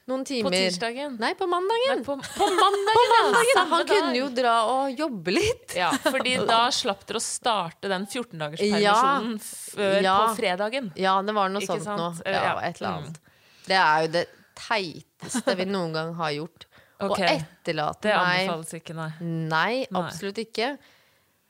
noen 0.06 0.24
timer 0.28 0.50
På 0.50 0.52
tirsdagen? 0.52 1.16
Nei, 1.20 1.32
på 1.34 1.46
mandagen. 1.48 2.04
På, 2.04 2.16
på 2.20 2.48
mandagen, 2.58 2.98
på 2.98 3.04
Mandagen, 3.14 3.52
Samme 3.56 3.78
Han 3.80 3.86
kunne 3.88 4.16
jo 4.18 4.28
dra 4.36 4.54
og 4.68 4.98
jobbe 5.00 5.32
litt. 5.32 5.74
Ja, 5.78 5.90
fordi 6.04 6.36
da 6.46 6.66
slapp 6.74 7.06
dere 7.08 7.20
å 7.22 7.24
starte 7.24 7.88
den 7.88 8.04
14-dagerspermisjonen 8.06 9.38
før 9.48 9.98
Ja. 10.04 10.16
på 10.28 10.36
fredagen. 10.42 10.92
Ja, 11.00 11.16
det 11.24 11.32
var 11.36 11.48
noe 11.52 11.64
Ikke 11.64 11.80
sånt 11.80 11.98
nå. 12.00 12.10
Ja. 12.26 12.42
Ja, 12.50 12.54
et 12.68 12.80
eller 12.82 12.98
annet. 12.98 13.20
Det 13.64 13.80
er 13.80 14.04
jo 14.04 14.12
det 14.18 14.26
teiteste 14.54 15.56
vi 15.58 15.64
noen 15.66 15.92
gang 15.96 16.14
har 16.20 16.30
gjort. 16.36 16.66
Okay. 17.04 17.10
Og 17.10 17.18
etterlate 17.24 18.06
Det 18.06 18.12
anbefales 18.14 18.74
ikke, 18.78 18.94
nei. 18.94 19.08
Nei, 19.20 19.72
Nei. 19.90 19.98
absolutt 19.98 20.38
ikke. 20.44 20.76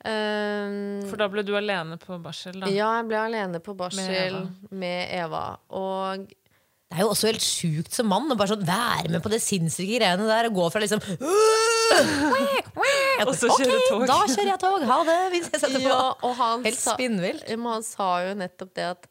Um, 0.04 1.00
For 1.08 1.16
da 1.16 1.30
ble 1.32 1.40
du 1.46 1.54
alene 1.56 1.96
på 1.96 2.18
barsel, 2.20 2.58
da. 2.60 2.68
ja, 2.68 2.90
jeg 2.98 3.06
ble 3.08 3.20
alene 3.22 3.60
på 3.64 3.72
barsel 3.78 4.34
Med 4.36 4.74
med 4.76 5.14
Eva. 5.16 5.44
Og 5.72 6.26
Det 6.28 6.98
er 6.98 7.06
jo 7.06 7.12
også 7.14 7.30
helt 7.30 7.46
sjukt 7.46 7.96
som 7.96 8.10
mann 8.12 8.28
å 8.28 8.36
bare 8.36 8.52
sånn 8.52 8.66
være 8.68 9.08
med 9.14 9.24
på 9.24 9.32
det 9.32 9.40
sinnssyke 9.40 9.96
greiene 9.96 10.28
der 10.28 10.50
og 10.50 10.60
gå 10.60 10.68
fra 10.74 10.84
liksom 10.84 11.00
Og 13.24 13.32
så 13.38 13.48
kjøre 13.48 13.80
tog. 13.88 14.04
Da 14.10 14.20
kjører 14.28 14.50
jeg 14.52 14.60
tog. 14.60 14.84
Ha 14.90 15.00
det. 15.08 15.18
Hvis 15.32 15.48
jeg 15.52 15.62
setter 15.62 15.80
på. 15.80 15.88
Ja, 15.88 16.12
og 16.12 16.36
han 16.38 16.64
Helt 16.66 16.82
spinnvilt. 16.82 17.48
han 17.48 17.86
sa 17.86 18.08
jo 18.26 18.34
nettopp 18.38 18.74
det 18.76 18.86
at 18.90 19.08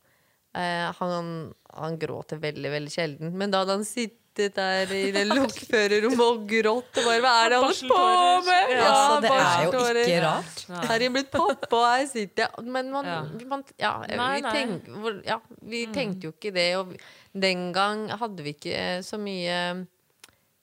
eh, 0.53 0.89
han, 0.99 1.32
han 1.73 1.97
gråter 2.01 2.41
veldig, 2.43 2.69
veldig 2.77 2.93
sjelden. 2.93 3.34
Men 3.39 3.53
da 3.53 3.63
hadde 3.63 3.79
han 3.79 3.88
sittet 3.88 4.19
der 4.38 4.91
i 4.96 5.12
det 5.13 5.24
lokførerrommet 5.30 6.24
og 6.26 6.43
grått 6.50 7.00
og 7.00 7.06
bare 7.08 7.22
Hva 7.24 7.34
er 7.43 7.54
det 7.54 7.60
han 7.60 7.65
holder 7.67 7.91
på 7.91 8.00
med? 8.48 8.74
Ja, 8.74 8.88
Altså, 8.93 9.22
det 9.22 9.32
er 9.32 9.63
jo 9.63 9.84
ikke 10.04 10.19
rart. 10.26 10.63
Er 10.89 11.06
jeg 11.06 11.13
blitt 11.13 11.32
pappa, 11.32 11.76
og 11.78 11.86
her 11.91 12.06
sitter 12.12 12.43
jeg 12.48 12.65
Men 12.65 12.91
man, 12.91 13.06
Ja. 13.06 13.22
man 13.48 13.63
ja, 13.80 13.93
vi, 14.08 14.41
tenk, 14.48 14.91
ja, 15.28 15.39
vi 15.62 15.86
tenkte 15.93 16.28
jo 16.30 16.34
ikke 16.34 16.54
det. 16.56 16.67
Og 16.78 16.96
den 17.34 17.72
gang 17.74 18.10
hadde 18.10 18.43
vi 18.43 18.56
ikke 18.58 19.04
så 19.06 19.19
mye 19.22 19.86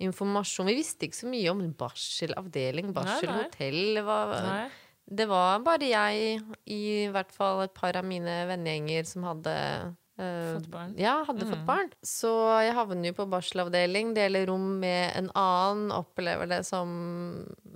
informasjon. 0.00 0.66
Vi 0.70 0.78
visste 0.78 1.06
ikke 1.08 1.20
så 1.22 1.28
mye 1.30 1.50
om 1.52 1.64
barselavdeling, 1.76 2.94
barselhotell. 2.96 3.96
Det 5.10 5.26
var, 5.26 5.58
bare 5.66 5.88
jeg, 5.90 6.40
i 6.70 7.08
hvert 7.10 7.32
fall 7.34 7.64
et 7.64 7.72
par 7.74 7.96
av 7.98 8.06
mine 8.06 8.44
vennegjenger, 8.46 9.08
som 9.08 9.24
hadde 9.26 9.50
eh, 9.50 9.88
Fått 10.20 10.70
barn. 10.72 10.94
Ja, 11.00 11.20
hadde 11.26 11.46
fått 11.48 11.66
barn. 11.68 11.92
Så 12.04 12.30
jeg 12.64 12.74
havner 12.76 13.12
jo 13.12 13.16
på 13.20 13.28
barselavdeling, 13.32 14.14
deler 14.16 14.48
rom 14.50 14.66
med 14.82 15.14
en 15.16 15.30
annen, 15.38 15.92
opplever 15.96 16.50
det 16.50 16.62
som 16.68 16.90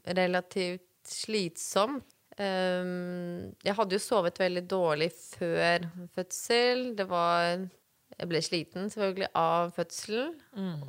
relativt 0.05 0.85
slitsomt. 1.09 2.05
Um, 2.35 3.53
jeg 3.63 3.77
hadde 3.79 3.95
jo 3.95 4.03
sovet 4.03 4.41
veldig 4.43 4.65
dårlig 4.67 5.13
før 5.15 5.85
fødsel. 6.17 6.89
Det 6.99 7.07
var 7.07 7.69
Jeg 8.15 8.31
ble 8.31 8.41
sliten 8.43 8.91
selvfølgelig 8.91 9.29
av 9.39 9.71
fødselen. 9.75 10.35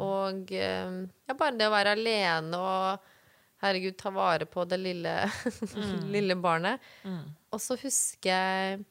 Og 0.02 0.52
um, 0.54 0.98
ja, 1.26 1.34
bare 1.38 1.58
det 1.58 1.68
å 1.70 1.74
være 1.74 1.94
alene 1.98 2.58
og 2.58 3.12
herregud, 3.66 3.96
ta 3.98 4.12
vare 4.14 4.46
på 4.46 4.66
det 4.70 4.78
lille, 4.82 5.14
lille 6.16 6.36
barnet. 6.38 6.82
Og 7.54 7.62
så 7.62 7.78
husker 7.82 8.30
jeg 8.30 8.84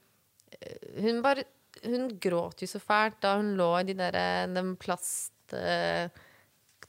eh, 0.59 1.03
Hun 1.05 1.21
bare 1.23 1.45
Hun 1.83 2.07
gråt 2.23 2.63
jo 2.63 2.69
så 2.71 2.79
fælt 2.81 3.19
da 3.25 3.37
hun 3.41 3.55
lå 3.59 3.71
i 3.81 3.89
de 3.91 3.95
der, 3.99 4.17
den 4.55 4.77
plast... 4.81 5.33
eh, 5.53 6.09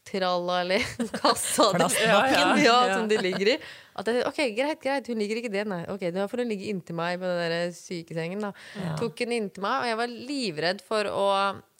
tralla 0.05 0.59
eller 0.61 0.79
kassa 1.21 1.71
Plastbakken. 1.73 2.29
ja, 2.37 2.57
Ja, 2.61 2.87
ja. 2.87 2.93
som 2.93 3.07
de 3.09 3.17
ligger 3.17 3.47
i. 3.55 3.59
At 3.97 4.05
jeg, 4.11 4.21
ok, 4.29 4.39
greit, 4.53 4.81
greit, 4.83 5.07
hun 5.09 5.17
ligger 5.17 5.39
ikke 5.41 5.49
det, 5.49 5.63
nei. 5.67 5.79
Ok, 5.89 6.03
Da 6.13 6.27
får 6.29 6.43
hun 6.43 6.51
ligge 6.51 6.67
inntil 6.69 6.93
meg 6.99 7.17
på 7.17 7.25
den 7.25 7.39
der 7.55 7.71
sykesengen. 7.73 8.43
da. 8.45 8.51
Tok 8.99 9.23
henne 9.23 9.39
inntil 9.41 9.63
meg, 9.65 9.79
og 9.81 9.89
jeg 9.89 9.97
var 10.03 10.13
livredd 10.29 10.83
for 10.85 11.09
å 11.09 11.25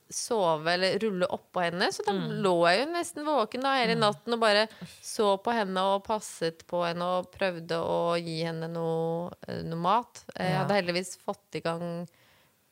sove 0.09 0.73
eller 0.73 0.97
rulle 1.05 1.29
oppå 1.37 1.63
henne. 1.67 1.91
Så 1.93 2.01
da 2.07 2.13
lå 2.17 2.55
jeg 2.69 2.81
jo 2.81 2.89
nesten 2.95 3.25
våken 3.29 3.61
da 3.65 3.75
hele 3.77 3.95
natten 3.99 4.33
og 4.37 4.41
bare 4.41 4.65
så 5.05 5.35
på 5.45 5.53
henne 5.53 5.85
og 5.93 6.03
passet 6.09 6.65
på 6.69 6.81
henne 6.85 7.05
og 7.19 7.29
prøvde 7.33 7.77
å 7.77 8.15
gi 8.17 8.39
henne 8.45 8.69
noe, 8.73 9.29
eh, 9.47 9.61
noe 9.69 9.81
mat. 9.85 10.25
Jeg 10.33 10.57
hadde 10.63 10.77
heldigvis 10.81 11.13
fått 11.21 11.61
i 11.61 11.65
gang 11.65 12.07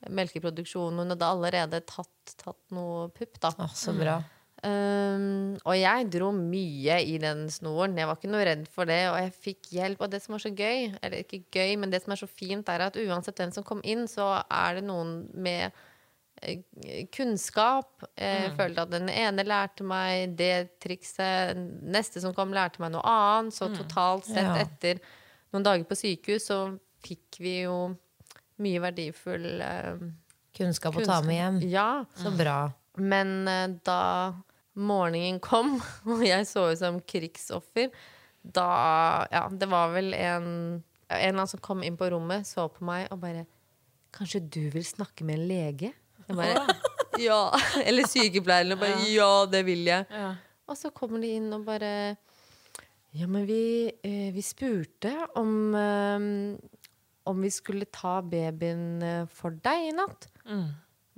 melkeproduksjonen. 0.09 1.03
Hun 1.03 1.13
hadde 1.15 1.29
allerede 1.29 1.83
tatt, 1.87 2.35
tatt 2.39 2.75
noe 2.75 3.09
pupp, 3.13 3.39
da. 3.43 3.53
Ah, 3.63 3.75
så 3.77 3.93
bra. 3.97 4.19
Um, 4.63 5.57
og 5.67 5.75
jeg 5.75 6.05
dro 6.13 6.29
mye 6.31 7.01
i 7.03 7.17
den 7.19 7.49
snoren. 7.51 7.97
Jeg 7.99 8.07
var 8.07 8.15
ikke 8.15 8.31
noe 8.31 8.45
redd 8.47 8.67
for 8.71 8.87
det, 8.87 9.01
og 9.11 9.17
jeg 9.19 9.33
fikk 9.35 9.71
hjelp. 9.75 10.03
Og 10.05 10.13
det 10.13 10.21
som 10.23 10.37
var 10.37 10.43
så 10.45 10.53
gøy, 10.55 10.93
eller 11.01 11.17
ikke 11.19 11.41
gøy, 11.51 11.73
men 11.81 11.91
det 11.91 11.99
som 12.03 12.15
er 12.15 12.21
så 12.21 12.29
fint, 12.31 12.69
er 12.71 12.85
at 12.85 12.99
uansett 12.99 13.41
hvem 13.41 13.51
som 13.55 13.65
kom 13.67 13.83
inn, 13.83 14.05
så 14.07 14.29
er 14.47 14.79
det 14.79 14.85
noen 14.87 15.25
med 15.35 15.75
eh, 16.39 16.63
kunnskap. 17.11 18.07
Jeg 18.15 18.53
følte 18.55 18.87
at 18.87 18.93
den 18.95 19.11
ene 19.11 19.45
lærte 19.47 19.83
meg 19.87 20.37
det 20.39 20.79
trikset, 20.83 21.59
neste 21.83 22.23
som 22.23 22.35
kom, 22.37 22.55
lærte 22.55 22.79
meg 22.83 22.95
noe 22.95 23.03
annet. 23.03 23.57
Så 23.57 23.67
totalt 23.75 24.31
sett, 24.31 24.47
etter 24.63 25.03
noen 25.51 25.67
dager 25.67 25.83
på 25.89 25.99
sykehus, 25.99 26.47
så 26.47 26.63
fikk 27.03 27.43
vi 27.43 27.59
jo 27.65 27.77
mye 28.61 28.81
verdifull 28.83 29.61
eh, 29.63 30.03
Kunnskap 30.53 30.97
å 30.99 31.05
ta 31.05 31.21
med 31.25 31.37
hjem. 31.39 31.55
Ja. 31.71 32.05
Så 32.19 32.29
bra. 32.37 32.57
Men 33.01 33.47
eh, 33.49 33.67
da 33.85 34.01
morgenen 34.73 35.39
kom, 35.43 35.79
og 36.09 36.21
jeg 36.25 36.45
så 36.49 36.67
ut 36.71 36.81
som 36.81 37.01
krigsoffer, 37.01 37.93
da 38.43 38.67
Ja, 39.31 39.47
det 39.49 39.69
var 39.71 39.93
vel 39.93 40.11
en 40.17 40.47
En 41.07 41.19
eller 41.19 41.29
annen 41.29 41.47
som 41.47 41.61
kom 41.63 41.83
inn 41.85 41.95
på 41.95 42.09
rommet, 42.11 42.43
så 42.47 42.65
på 42.67 42.83
meg 42.83 43.05
og 43.13 43.21
bare 43.21 43.45
Kanskje 44.13 44.41
du 44.43 44.65
vil 44.73 44.83
snakke 44.85 45.23
med 45.25 45.39
en 45.39 45.47
lege? 45.47 45.93
Jeg 46.27 46.35
bare 46.37 46.65
Ja. 47.21 47.53
Eller 47.87 48.07
sykepleieren. 48.09 48.73
Og 48.75 48.81
bare 48.81 48.99
Ja, 49.13 49.45
det 49.49 49.63
vil 49.67 49.85
jeg. 49.85 50.05
Ja. 50.09 50.33
Og 50.67 50.79
så 50.79 50.91
kommer 50.95 51.21
de 51.21 51.33
inn 51.37 51.51
og 51.53 51.65
bare 51.67 52.15
Ja, 53.13 53.27
men 53.29 53.45
vi, 53.45 53.91
eh, 54.03 54.29
vi 54.33 54.41
spurte 54.41 55.13
om 55.37 55.75
eh, 55.77 56.27
om 57.29 57.41
vi 57.43 57.51
skulle 57.53 57.86
ta 57.91 58.17
babyen 58.21 59.03
eh, 59.03 59.25
for 59.31 59.55
deg 59.63 59.89
i 59.89 59.93
natt. 59.95 60.27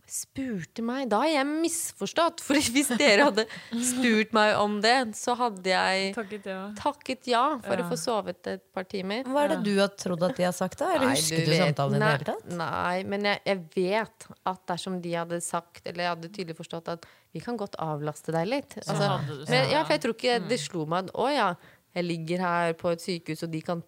Spurte 0.06 0.84
meg 0.86 1.08
Da 1.10 1.24
har 1.24 1.32
jeg 1.32 1.48
misforstått. 1.50 2.41
For 2.46 2.54
hvis 2.62 2.91
dere 2.94 3.24
hadde 3.26 3.46
spurt 3.82 4.36
meg 4.38 4.52
om 4.62 4.76
det, 4.84 4.94
så 5.18 5.34
hadde 5.39 5.65
jeg 5.72 6.12
Takket 6.13 6.46
ja. 6.52 6.60
takket 6.78 7.30
ja 7.32 7.41
for 7.63 7.74
Ja. 7.82 7.82
å 7.82 7.89
få 7.89 7.98
sovet 7.98 8.50
et 8.52 8.62
par 8.76 8.86
timer. 8.86 9.24
Hva 9.26 9.48
er 9.48 9.56
det 9.56 9.58
du 9.65 9.72
har 9.80 9.89
trodd 9.98 10.22
at 10.28 10.38
de 10.38 10.46
har 10.46 10.54
sagt, 10.54 10.78
da? 10.84 10.91
Eller 10.94 11.10
Nei, 11.10 11.15
husker 11.18 11.41
du, 11.41 11.50
vet- 11.50 11.63
samtalen 11.72 11.98
i 11.98 12.04
det 12.04 12.12
hele 12.12 12.28
tatt? 12.30 12.54
Nei, 12.62 12.96
men 13.15 13.26
jeg, 13.32 13.41
jeg 13.50 13.63
vet 13.80 14.28
at 14.54 14.62
dersom 14.70 15.00
de 15.02 15.15
hadde 15.18 15.41
sagt, 15.41 15.82
eller 15.89 16.06
jeg 16.06 16.13
hadde 16.13 16.32
tydelig 16.38 16.60
forstått 16.62 16.94
at 17.00 17.10
vi 17.34 17.41
kan 17.41 17.58
godt 17.58 17.80
avlaste 17.82 18.36
deg 18.38 18.46
litt. 18.54 18.78
Altså, 18.86 19.10
du 19.26 19.41
men, 19.50 19.58
ja, 19.58 19.80
ja. 19.80 19.82
for 19.89 19.98
jeg 19.98 20.06
tror 20.06 20.13
ikke 20.20 20.38
det 20.54 20.62
slo 20.62 20.86
meg 20.86 21.10
at 21.10 21.15
å 21.18 21.32
ja, 21.34 21.50
jeg 21.98 22.06
ligger 22.12 22.46
her 22.46 22.78
på 22.78 22.94
et 22.94 23.02
sykehus, 23.02 23.41
og 23.48 23.50
de 23.58 23.65
kan, 23.65 23.82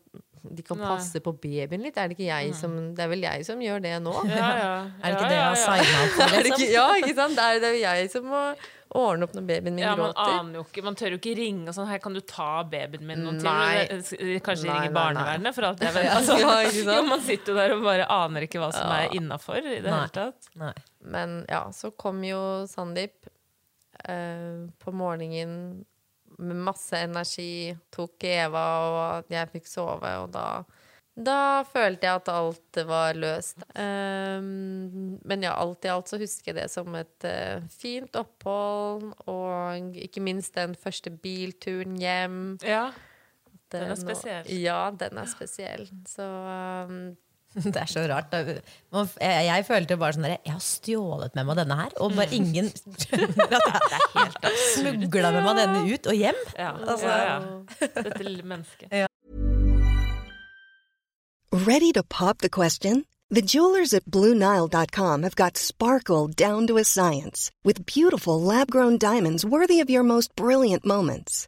de 0.56 0.64
kan 0.64 0.78
Nei. 0.80 0.88
passe 0.88 1.20
på 1.24 1.34
babyen 1.42 1.82
litt. 1.84 1.98
Er 1.98 2.08
det 2.08 2.18
ikke 2.18 2.28
jeg 2.30 2.56
som 2.56 2.94
Det 2.96 3.04
er 3.04 3.12
vel 3.12 3.22
jeg 3.26 3.46
som 3.46 3.60
gjør 3.62 3.82
det 3.84 3.94
nå? 4.04 4.14
Ja, 4.30 4.48
ja. 4.62 4.72
Er 5.04 5.12
det 5.12 5.18
ikke 5.18 5.28
ja, 5.28 5.30
det 5.30 5.38
jeg 5.38 5.46
har 5.46 5.56
ja. 5.56 5.68
signa 5.68 6.02
opp 6.06 6.16
for? 6.18 6.34
Liksom? 6.48 6.64
ikke, 6.64 6.72
ja, 6.74 6.88
ikke 7.02 7.16
sant? 7.22 7.36
Det 7.38 7.46
er 7.52 7.60
det 7.64 7.70
er 7.74 7.80
jeg 7.84 8.12
som 8.16 8.28
må 8.32 8.42
ordne 8.98 9.28
opp 9.28 9.34
når 9.36 9.44
babyen 9.50 9.76
min 9.76 9.84
Ja, 9.84 9.96
man 10.00 10.14
gråter. 10.14 10.36
aner 10.40 10.54
jo 10.60 10.64
ikke, 10.64 10.84
man 10.86 10.96
tør 10.96 11.12
jo 11.12 11.18
ikke 11.20 11.34
ringe 11.36 11.68
og 11.68 11.76
sånn 11.76 11.90
'Her 11.90 12.00
kan 12.00 12.14
du 12.16 12.22
ta 12.24 12.64
babyen 12.64 13.04
min 13.10 13.20
noen 13.26 13.40
timer?' 13.44 14.40
Kanskje 14.46 14.70
Nei, 14.70 14.78
ringe 14.78 14.80
nei, 14.80 14.88
nei. 14.88 14.94
barnevernet, 14.96 15.56
for 15.58 15.68
alt 15.68 15.84
jeg 15.84 15.94
vet. 15.98 16.08
Altså, 16.16 16.38
Ja, 16.40 16.54
jo, 16.96 17.02
man 17.10 17.20
sitter 17.22 17.52
jo 17.52 17.58
der 17.60 17.74
og 17.76 17.84
bare 17.84 18.08
aner 18.08 18.48
ikke 18.48 18.62
hva 18.64 18.72
som 18.72 18.88
er 18.96 19.12
innafor 19.20 19.60
i 19.60 19.82
det 19.82 19.92
Nei. 19.92 20.00
hele 20.00 20.14
tatt. 20.16 20.48
Nei. 20.56 20.74
Men 21.04 21.46
ja, 21.52 21.66
så 21.76 21.92
kom 21.92 22.24
jo 22.24 22.40
Sandeep 22.72 23.28
eh, 24.08 24.68
på 24.80 24.94
morgenen 24.96 25.84
med 26.38 26.60
masse 26.68 27.00
energi, 27.08 27.76
tok 27.94 28.24
Eva, 28.30 28.66
og 28.88 29.00
at 29.22 29.32
jeg 29.34 29.54
fikk 29.56 29.72
sove, 29.72 30.12
og 30.24 30.32
da 30.36 30.50
da 31.18 31.64
følte 31.66 32.06
jeg 32.06 32.20
at 32.20 32.30
alt 32.30 32.80
var 32.86 33.18
løst. 33.18 33.64
Um, 33.74 35.18
men 35.26 35.46
ja, 35.48 35.56
alt 35.58 35.88
i 35.88 35.90
alt 35.90 36.12
så 36.12 36.20
husker 36.22 36.52
jeg 36.52 36.60
det 36.60 36.68
som 36.70 36.94
et 37.00 37.26
uh, 37.26 37.64
fint 37.74 38.20
opphold, 38.20 39.10
og 39.26 39.98
ikke 39.98 40.22
minst 40.22 40.54
den 40.60 40.76
første 40.78 41.10
bilturen 41.10 41.98
hjem. 41.98 42.42
Ja, 42.62 42.92
Den, 43.72 43.82
Den 43.82 43.92
er 43.92 43.98
spesiell. 44.00 44.52
Ja, 44.62 44.92
den 44.96 45.18
er 45.18 45.26
spesiell. 45.28 45.90
Så 46.08 46.24
um, 46.88 47.18
Det 47.64 47.76
er 47.82 47.90
så 47.90 48.04
rart. 48.12 48.34
Jeg, 48.34 49.66
følte 49.66 49.98
bare 49.98 50.14
sånn 50.14 50.28
der, 50.28 50.36
Jeg 50.46 50.54
har 50.54 50.62
stjålet 50.62 51.34
med 51.40 51.48
meg 51.50 51.58
denne 51.58 51.78
her, 51.80 51.92
og 52.04 52.14
bare 52.18 52.30
ingen 52.38 52.68
skjønner 53.02 53.56
at 53.58 53.92
jeg 53.92 54.58
smugla 54.76 55.32
med 55.34 55.44
meg 55.48 55.56
denne 55.64 55.82
ut 55.90 56.08
og 56.12 56.16
hjem. 56.20 56.42
ja, 56.58 56.72
Altså- 56.78 57.08
ja, 57.08 57.18
ja. 57.26 57.40
Dette 58.04 58.24
lille 58.28 58.44
mennesket. 58.46 58.88
Ready 61.68 61.92
to 61.94 62.04
pop 62.04 62.40
the 62.40 62.50
question? 62.50 63.06
The 63.30 63.42
jewelers 63.42 63.94
at 63.94 64.06
BlueNile.com 64.06 65.24
have 65.24 65.36
got 65.36 65.58
sparkle 65.58 66.28
down 66.28 66.68
to 66.68 66.78
a 66.78 66.84
science 66.84 67.52
with 67.66 67.86
beautiful 67.86 68.40
lab 68.42 68.70
grown 68.72 68.98
diamonds 68.98 69.44
worthy 69.46 69.80
of 69.82 69.90
your 69.90 70.04
most 70.04 70.34
brilliant 70.36 70.86
moments. 70.86 71.48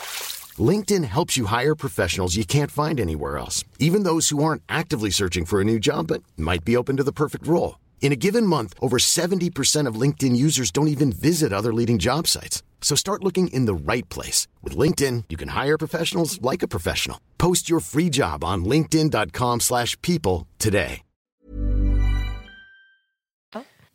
LinkedIn 0.59 1.05
helps 1.05 1.37
you 1.37 1.45
hire 1.45 1.75
professionals 1.75 2.35
you 2.35 2.43
can't 2.43 2.71
find 2.71 2.99
anywhere 2.99 3.37
else, 3.37 3.63
even 3.79 4.03
those 4.03 4.27
who 4.29 4.43
aren't 4.43 4.63
actively 4.67 5.09
searching 5.09 5.45
for 5.45 5.61
a 5.61 5.63
new 5.63 5.79
job 5.79 6.07
but 6.07 6.23
might 6.35 6.65
be 6.65 6.75
open 6.75 6.97
to 6.97 7.03
the 7.03 7.13
perfect 7.13 7.47
role. 7.47 7.79
In 8.01 8.11
a 8.11 8.17
given 8.17 8.45
month, 8.45 8.73
over 8.81 8.97
70% 8.97 9.87
of 9.87 9.95
LinkedIn 9.95 10.35
users 10.35 10.71
don't 10.71 10.89
even 10.89 11.13
visit 11.13 11.53
other 11.53 11.73
leading 11.73 11.99
job 11.99 12.27
sites. 12.27 12.61
So 12.81 12.95
start 12.95 13.23
looking 13.23 13.47
in 13.53 13.65
the 13.67 13.93
right 13.93 14.09
place. 14.09 14.49
With 14.61 14.75
LinkedIn, 14.75 15.25
you 15.29 15.37
can 15.37 15.49
hire 15.49 15.77
professionals 15.77 16.41
like 16.41 16.61
a 16.61 16.67
professional. 16.67 17.21
Post 17.37 17.69
your 17.69 17.79
free 17.79 18.09
job 18.09 18.43
on 18.43 18.65
linkedin.com 18.65 19.61
slash 19.61 19.95
people 20.01 20.47
today. 20.59 21.03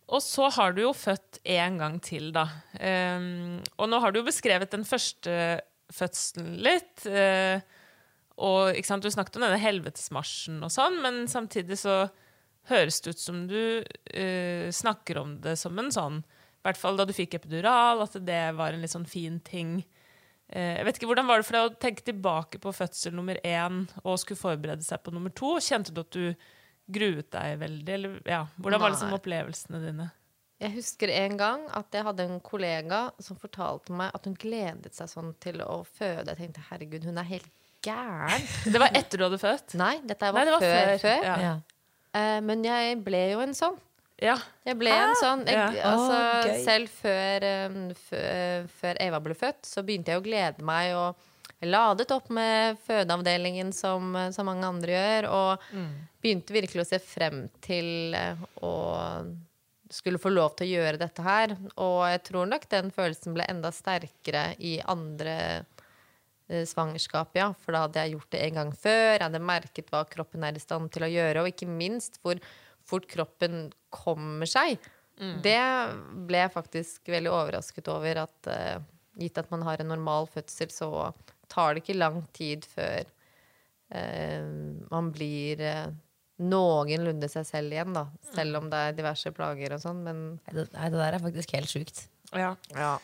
Og 0.06 0.22
så 0.22 0.48
har 0.54 0.70
du 0.72 0.84
jo 0.84 0.92
født 0.94 1.40
en 1.44 1.78
gang 1.80 1.96
til, 2.02 2.28
da. 2.34 2.44
Um, 2.78 3.58
og 3.76 3.88
nå 3.90 3.98
har 3.98 4.12
du 4.14 4.20
jo 4.20 4.28
beskrevet 4.28 4.70
den 4.70 4.84
første 4.86 5.58
fødselen 5.92 6.56
litt. 6.66 7.04
Uh, 7.06 7.60
og 8.36 8.76
sant, 8.84 9.04
du 9.04 9.12
snakket 9.12 9.38
om 9.38 9.46
denne 9.46 9.60
helvetesmarsjen 9.60 10.60
og 10.64 10.72
sånn, 10.72 10.98
men 11.04 11.24
samtidig 11.30 11.78
så 11.80 12.06
høres 12.68 13.00
det 13.00 13.14
ut 13.14 13.22
som 13.22 13.44
du 13.48 13.60
uh, 13.80 14.66
snakker 14.74 15.20
om 15.22 15.36
det 15.44 15.56
som 15.60 15.78
en 15.78 15.92
sånn 15.94 16.18
I 16.20 16.66
hvert 16.66 16.80
fall 16.80 16.98
da 16.98 17.06
du 17.06 17.14
fikk 17.16 17.38
epidural, 17.38 18.02
at 18.04 18.18
det 18.26 18.42
var 18.58 18.74
en 18.74 18.82
litt 18.82 18.92
sånn 18.92 19.08
fin 19.08 19.38
ting. 19.46 19.78
Uh, 20.52 20.74
jeg 20.76 20.84
vet 20.88 21.00
ikke, 21.00 21.10
Hvordan 21.12 21.30
var 21.30 21.40
det 21.40 21.48
for 21.48 21.58
deg 21.58 21.70
å 21.70 21.80
tenke 21.86 22.06
tilbake 22.06 22.60
på 22.62 22.74
fødsel 22.76 23.16
nummer 23.16 23.40
én 23.46 23.86
og 24.02 24.20
skulle 24.20 24.42
forberede 24.42 24.84
seg 24.84 25.02
på 25.04 25.14
nummer 25.14 25.32
to? 25.32 25.56
Kjente 25.62 25.94
du 25.94 26.02
at 26.02 26.12
du 26.12 26.52
gruet 26.86 27.30
deg 27.32 27.56
veldig? 27.62 27.96
Eller, 27.96 28.20
ja, 28.28 28.44
hvordan 28.60 28.82
var 28.82 28.94
liksom 28.94 29.16
opplevelsene 29.16 29.82
dine? 29.82 30.10
Jeg 30.62 30.72
husker 30.72 31.10
en 31.12 31.36
gang 31.36 31.64
at 31.76 31.92
jeg 31.92 32.04
hadde 32.06 32.24
en 32.24 32.38
kollega 32.40 33.00
som 33.20 33.36
fortalte 33.36 33.92
meg 33.92 34.14
at 34.16 34.24
hun 34.24 34.36
gledet 34.40 34.94
seg 34.96 35.10
sånn 35.10 35.34
til 35.42 35.60
å 35.60 35.82
føde. 35.84 36.32
Jeg 36.32 36.38
tenkte 36.40 36.64
herregud, 36.70 37.04
hun 37.04 37.20
er 37.20 37.28
helt 37.28 37.50
gæren. 37.84 38.46
Det 38.72 38.80
var 38.80 38.96
etter 38.96 39.20
du 39.20 39.26
hadde 39.26 39.40
født? 39.42 39.76
Nei, 39.76 39.98
dette 40.08 40.30
var, 40.32 40.38
Nei, 40.40 40.46
det 40.48 40.54
var 40.56 40.64
før. 40.64 40.94
før. 41.04 41.26
Ja. 41.44 41.52
Eh, 42.16 42.38
men 42.48 42.64
jeg 42.64 42.96
ble 43.04 43.20
jo 43.34 43.42
en 43.44 43.52
sånn. 43.56 43.76
Ja. 44.22 44.38
Jeg 44.64 44.78
ble 44.80 44.92
en 44.96 45.12
sånn. 45.20 45.44
Jeg, 45.44 45.76
Ja. 45.76 45.90
altså, 45.92 46.18
oh, 46.48 46.60
selv 46.64 46.88
før, 46.88 47.44
um, 47.68 47.80
før, 48.80 49.00
Eva 49.04 49.20
ble 49.20 49.36
født, 49.36 49.66
så 49.68 49.84
begynte 49.84 50.14
jeg 50.14 50.22
å 50.22 50.24
glede 50.24 50.64
meg. 50.64 50.94
Og 50.96 51.66
ladet 51.68 52.08
opp 52.16 52.30
med 52.32 52.80
fødeavdelingen 52.86 53.74
som, 53.76 54.16
som 54.32 54.48
mange 54.48 54.64
andre 54.64 54.96
gjør. 54.96 55.28
Og 55.36 55.66
begynte 56.24 56.56
virkelig 56.56 56.86
å 56.86 56.88
se 56.88 57.00
frem 57.04 57.44
til 57.60 58.16
eh, 58.16 58.40
å 58.64 58.72
skulle 59.92 60.20
få 60.20 60.32
lov 60.32 60.56
til 60.56 60.66
å 60.66 60.80
gjøre 60.80 61.00
dette 61.00 61.24
her. 61.24 61.54
Og 61.82 62.00
jeg 62.10 62.22
tror 62.28 62.50
nok 62.50 62.68
den 62.72 62.92
følelsen 62.94 63.36
ble 63.36 63.46
enda 63.50 63.72
sterkere 63.74 64.48
i 64.58 64.76
andre 64.82 65.36
eh, 66.48 66.64
svangerskap, 66.66 67.36
ja. 67.38 67.52
For 67.62 67.76
da 67.76 67.84
hadde 67.86 68.04
jeg 68.04 68.16
gjort 68.16 68.32
det 68.34 68.42
en 68.46 68.60
gang 68.60 68.74
før. 68.74 69.08
Jeg 69.14 69.24
hadde 69.26 69.42
merket 69.52 69.92
hva 69.92 70.04
kroppen 70.10 70.46
er 70.46 70.58
i 70.58 70.62
stand 70.62 70.92
til 70.94 71.06
å 71.06 71.12
gjøre, 71.12 71.42
og 71.42 71.52
ikke 71.52 71.70
minst 71.70 72.20
hvor 72.22 72.40
fort 72.86 73.08
kroppen 73.10 73.70
kommer 73.94 74.50
seg. 74.50 74.78
Det 75.42 75.60
ble 76.28 76.42
jeg 76.42 76.52
faktisk 76.52 77.08
veldig 77.08 77.32
overrasket 77.32 77.88
over. 77.88 78.24
At 78.26 78.50
eh, 78.52 78.78
gitt 79.20 79.38
at 79.40 79.50
man 79.52 79.64
har 79.66 79.80
en 79.80 79.92
normal 79.94 80.28
fødsel, 80.32 80.72
så 80.72 80.90
tar 81.52 81.74
det 81.74 81.84
ikke 81.84 81.98
lang 81.98 82.20
tid 82.36 82.66
før 82.68 83.06
eh, 83.94 84.44
man 84.90 85.12
blir 85.14 85.62
eh, 85.64 85.86
noenlunde 86.42 87.28
seg 87.32 87.46
selv 87.48 87.72
igjen, 87.72 87.94
da. 87.96 88.06
Selv 88.34 88.58
om 88.60 88.70
det 88.72 88.80
er 88.88 88.96
diverse 88.98 89.32
plager 89.32 89.76
og 89.76 89.80
sånn, 89.82 90.02
men 90.04 90.22
Nei, 90.46 90.54
det, 90.58 90.66
nei, 90.74 90.88
det 90.92 91.00
der 91.00 91.16
er 91.16 91.22
faktisk 91.24 91.54
helt 91.56 91.72
sjukt. 91.72 92.08
ja. 92.36 92.54
ja. 92.76 92.96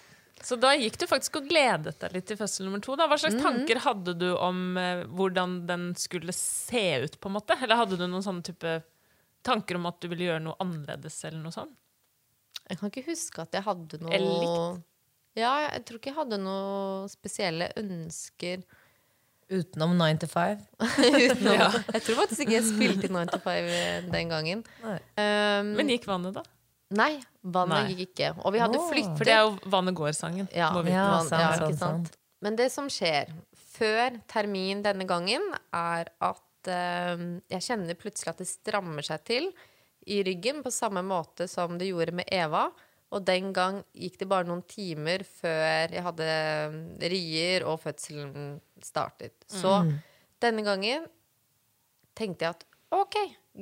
Så 0.43 0.57
da 0.59 0.73
gikk 0.75 0.97
du 0.99 1.05
faktisk 1.07 1.37
og 1.39 1.45
gledet 1.47 2.01
deg 2.01 2.15
litt 2.17 2.25
til 2.27 2.35
fødsel 2.41 2.67
nummer 2.67 2.81
to. 2.83 2.97
Da. 2.99 3.07
Hva 3.07 3.15
slags 3.21 3.37
tanker 3.39 3.79
hadde 3.85 4.15
du 4.19 4.33
om 4.35 4.77
eh, 4.81 5.05
hvordan 5.07 5.61
den 5.69 5.85
skulle 5.95 6.35
se 6.35 6.83
ut? 7.05 7.15
på 7.23 7.31
en 7.31 7.37
måte? 7.37 7.55
Eller 7.63 7.79
hadde 7.79 7.95
du 8.01 8.09
noen 8.09 8.25
sånne 8.27 8.43
type 8.49 8.73
tanker 9.47 9.79
om 9.79 9.87
at 9.87 10.01
du 10.03 10.09
ville 10.11 10.27
gjøre 10.27 10.43
noe 10.43 10.59
annerledes? 10.59 11.21
eller 11.29 11.39
noe 11.45 11.55
sånt? 11.55 11.77
Jeg 12.67 12.81
kan 12.81 12.91
ikke 12.91 13.07
huske 13.07 13.45
at 13.45 13.55
jeg 13.55 13.67
hadde 13.69 14.01
noe 14.03 14.15
Eller 14.19 14.43
likt. 14.43 14.83
Ja, 15.39 15.53
jeg 15.69 15.85
tror 15.87 16.01
ikke 16.01 16.11
jeg 16.11 16.19
hadde 16.19 16.41
noe 16.43 17.07
spesielle 17.13 17.71
ønsker. 17.79 18.67
Utenom 19.53 19.93
9 19.99 20.23
to 20.23 20.29
5. 20.33 20.65
Utenom, 21.13 21.77
Jeg 21.93 22.05
tror 22.07 22.19
faktisk 22.23 22.45
ikke 22.47 22.57
jeg 22.57 22.67
spilte 22.71 23.09
i 23.09 23.13
9 23.13 23.27
to 23.33 23.41
5 23.45 24.11
den 24.15 24.33
gangen. 24.33 24.65
Um, 24.83 25.73
Men 25.77 25.93
gikk 25.93 26.09
vannet, 26.09 26.39
da? 26.41 26.45
nei, 26.93 27.13
vannet 27.41 27.87
Nei. 27.87 27.93
gikk 27.93 28.11
ikke. 28.13 28.31
Og 28.45 28.55
vi 28.55 28.61
hadde 28.63 28.81
oh. 28.81 28.89
flyttet 28.91 29.17
For 29.17 29.29
det 29.29 29.35
er 29.37 29.47
jo 29.47 29.73
Vannet 29.73 29.97
går-sangen. 29.97 30.49
Ja, 30.53 30.71
må 30.75 30.83
vi- 30.85 30.93
Ja, 30.93 31.07
sant, 31.25 31.41
ja, 31.41 31.53
sant, 31.57 31.69
ikke 31.69 31.79
sant? 31.79 32.09
sant. 32.09 32.19
Men 32.43 32.57
det 32.59 32.71
som 32.75 32.89
skjer 32.91 33.31
før 33.73 34.19
termin 34.29 34.83
denne 34.85 35.07
gangen, 35.09 35.45
er 35.73 36.11
at 36.21 36.69
eh, 36.69 37.23
jeg 37.55 37.67
kjenner 37.69 37.99
plutselig 37.99 38.35
at 38.35 38.43
det 38.43 38.49
strammer 38.51 39.07
seg 39.07 39.25
til 39.25 39.53
i 40.07 40.23
ryggen 40.27 40.63
på 40.65 40.73
samme 40.75 41.03
måte 41.07 41.49
som 41.49 41.79
det 41.79 41.89
gjorde 41.93 42.15
med 42.19 42.29
Eva. 42.33 42.71
Og 43.13 43.25
den 43.29 43.51
gang 43.53 43.83
gikk 43.93 44.19
det 44.23 44.29
bare 44.31 44.49
noen 44.49 44.63
timer 44.65 45.21
før 45.29 45.93
jeg 45.93 46.03
hadde 46.07 46.29
mm, 46.73 46.83
rier 47.13 47.67
og 47.69 47.79
fødselen 47.83 48.55
startet. 48.83 49.35
Så 49.53 49.75
denne 50.43 50.65
gangen 50.65 51.05
tenkte 52.19 52.47
jeg 52.47 52.57
at 52.57 52.65
ok, 52.93 53.17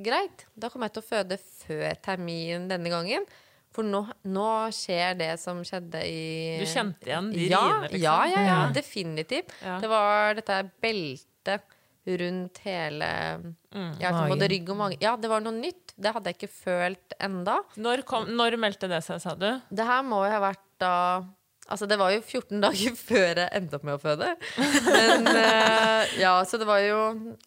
greit, 0.07 0.45
da 0.55 0.69
kommer 0.71 0.87
jeg 0.89 0.95
til 0.97 1.03
å 1.03 1.09
føde 1.09 1.37
før 1.43 1.99
termin 2.03 2.69
denne 2.71 2.91
gangen. 2.91 3.27
For 3.71 3.87
nå, 3.87 4.01
nå 4.27 4.47
skjer 4.75 5.13
det 5.19 5.29
som 5.39 5.61
skjedde 5.63 6.01
i 6.03 6.57
Du 6.59 6.65
kjente 6.67 7.07
igjen 7.07 7.29
de 7.31 7.45
ja, 7.47 7.61
riene, 7.61 7.85
liksom? 7.91 8.01
Ja, 8.03 8.17
ja, 8.27 8.41
ja, 8.41 8.55
Ja. 8.65 8.71
definitivt. 8.75 9.53
Ja. 9.63 9.77
Det 9.79 9.91
var 9.91 10.35
dette 10.39 10.57
beltet 10.83 11.77
rundt 12.07 12.57
hele 12.65 13.07
Mm. 13.71 13.93
ja, 14.01 14.09
både 14.27 14.49
rygg 14.51 14.69
og 14.73 14.75
mage. 14.75 14.97
Ja, 14.99 15.13
det 15.15 15.29
var 15.31 15.39
noe 15.39 15.53
nytt. 15.55 15.90
Det 16.01 16.15
hadde 16.15 16.31
jeg 16.31 16.39
ikke 16.39 16.55
følt 16.55 17.15
enda. 17.21 17.59
Når, 17.81 18.03
kom, 18.07 18.25
når 18.33 18.57
meldte 18.61 18.89
det 18.91 19.03
seg, 19.05 19.21
sa 19.23 19.35
du? 19.37 19.49
Det 19.69 19.85
her 19.87 20.01
må 20.07 20.23
jo 20.25 20.33
ha 20.33 20.41
vært 20.49 20.65
da 20.81 20.95
Altså, 21.71 21.85
det 21.87 21.95
var 22.01 22.11
jo 22.11 22.19
14 22.19 22.59
dager 22.59 22.95
før 23.09 23.39
jeg 23.43 23.47
endte 23.55 23.77
opp 23.77 23.85
med 23.87 23.95
å 23.95 24.01
føde. 24.01 24.31
Men 24.87 25.29
uh, 25.29 26.01
ja, 26.19 26.33
så 26.43 26.59
det 26.59 26.67
var 26.67 26.81
jo 26.83 26.97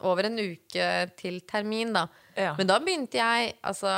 over 0.07 0.31
en 0.31 0.39
uke 0.41 0.87
til 1.19 1.43
termin, 1.45 1.93
da. 1.93 2.07
Ja. 2.33 2.55
Men 2.57 2.71
da 2.71 2.79
begynte 2.81 3.21
jeg 3.21 3.53
altså 3.61 3.93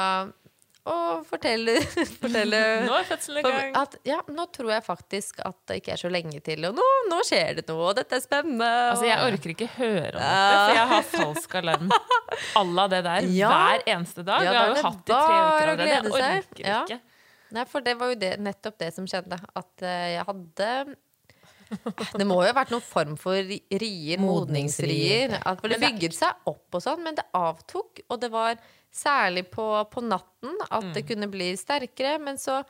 å 0.86 0.96
fortelle, 1.26 1.74
fortelle 2.22 2.60
Nå 2.86 2.94
er 3.00 3.06
fødselen 3.08 3.40
i 3.40 3.44
gang. 3.46 3.72
At, 3.80 3.96
ja, 4.06 4.20
nå 4.30 4.44
tror 4.54 4.70
jeg 4.76 4.84
faktisk 4.86 5.40
at 5.46 5.56
det 5.70 5.80
ikke 5.80 5.94
er 5.96 6.00
så 6.04 6.10
lenge 6.12 6.38
til, 6.46 6.62
og 6.68 6.76
nå, 6.78 6.86
nå 7.10 7.18
skjer 7.26 7.58
det 7.60 7.64
noe, 7.70 7.88
og 7.90 7.96
dette 7.98 8.18
er 8.18 8.22
spennende. 8.24 8.68
Altså, 8.92 9.08
Jeg 9.08 9.32
orker 9.32 9.54
ikke 9.56 9.68
høre 9.76 10.12
om 10.14 10.22
dette, 10.22 10.54
for 10.62 10.78
jeg 10.78 10.90
har 10.94 11.08
falsk 11.16 11.58
alarm 11.62 11.90
à 12.60 12.64
la 12.78 12.86
det 12.94 13.02
der 13.08 13.28
Ja. 13.34 13.50
hver 13.52 13.86
eneste 13.96 14.22
dag. 14.26 14.46
Ja, 14.46 14.52
jeg 14.52 14.54
da 14.54 14.62
har 14.62 14.70
jo 14.76 14.86
hatt 14.90 15.02
det 15.06 15.16
i 15.16 15.26
tre 15.26 15.40
uker 15.42 15.72
allerede. 15.74 15.90
Jeg 15.90 16.12
seg. 16.12 16.46
orker 16.46 16.70
Ja. 16.70 16.80
ikke. 16.86 17.00
Nei, 17.56 17.62
for 17.70 17.84
det 17.86 17.92
var 17.98 18.08
jo 18.10 18.14
det, 18.18 18.32
nettopp 18.42 18.78
det 18.82 18.92
som 18.94 19.04
skjedde. 19.06 19.36
At 19.56 19.82
eh, 19.86 20.06
jeg 20.16 20.24
hadde 20.26 20.70
Det 22.18 22.26
må 22.26 22.36
jo 22.42 22.46
ha 22.46 22.54
vært 22.54 22.70
noen 22.74 22.84
form 22.86 23.14
for 23.18 23.34
rier, 23.42 24.20
Modningsrier. 24.22 25.36
At, 25.42 25.58
for 25.62 25.70
det 25.72 25.78
bygget 25.82 26.14
seg 26.14 26.46
opp 26.50 26.78
og 26.78 26.82
sånn, 26.84 27.02
men 27.06 27.16
det 27.18 27.24
avtok. 27.34 28.02
Og 28.10 28.20
det 28.22 28.30
var 28.34 28.58
særlig 28.96 29.44
på, 29.52 29.66
på 29.92 30.02
natten 30.06 30.56
at 30.70 30.90
det 30.96 31.04
kunne 31.08 31.28
bli 31.32 31.52
sterkere. 31.60 32.16
Men 32.22 32.40
så 32.42 32.62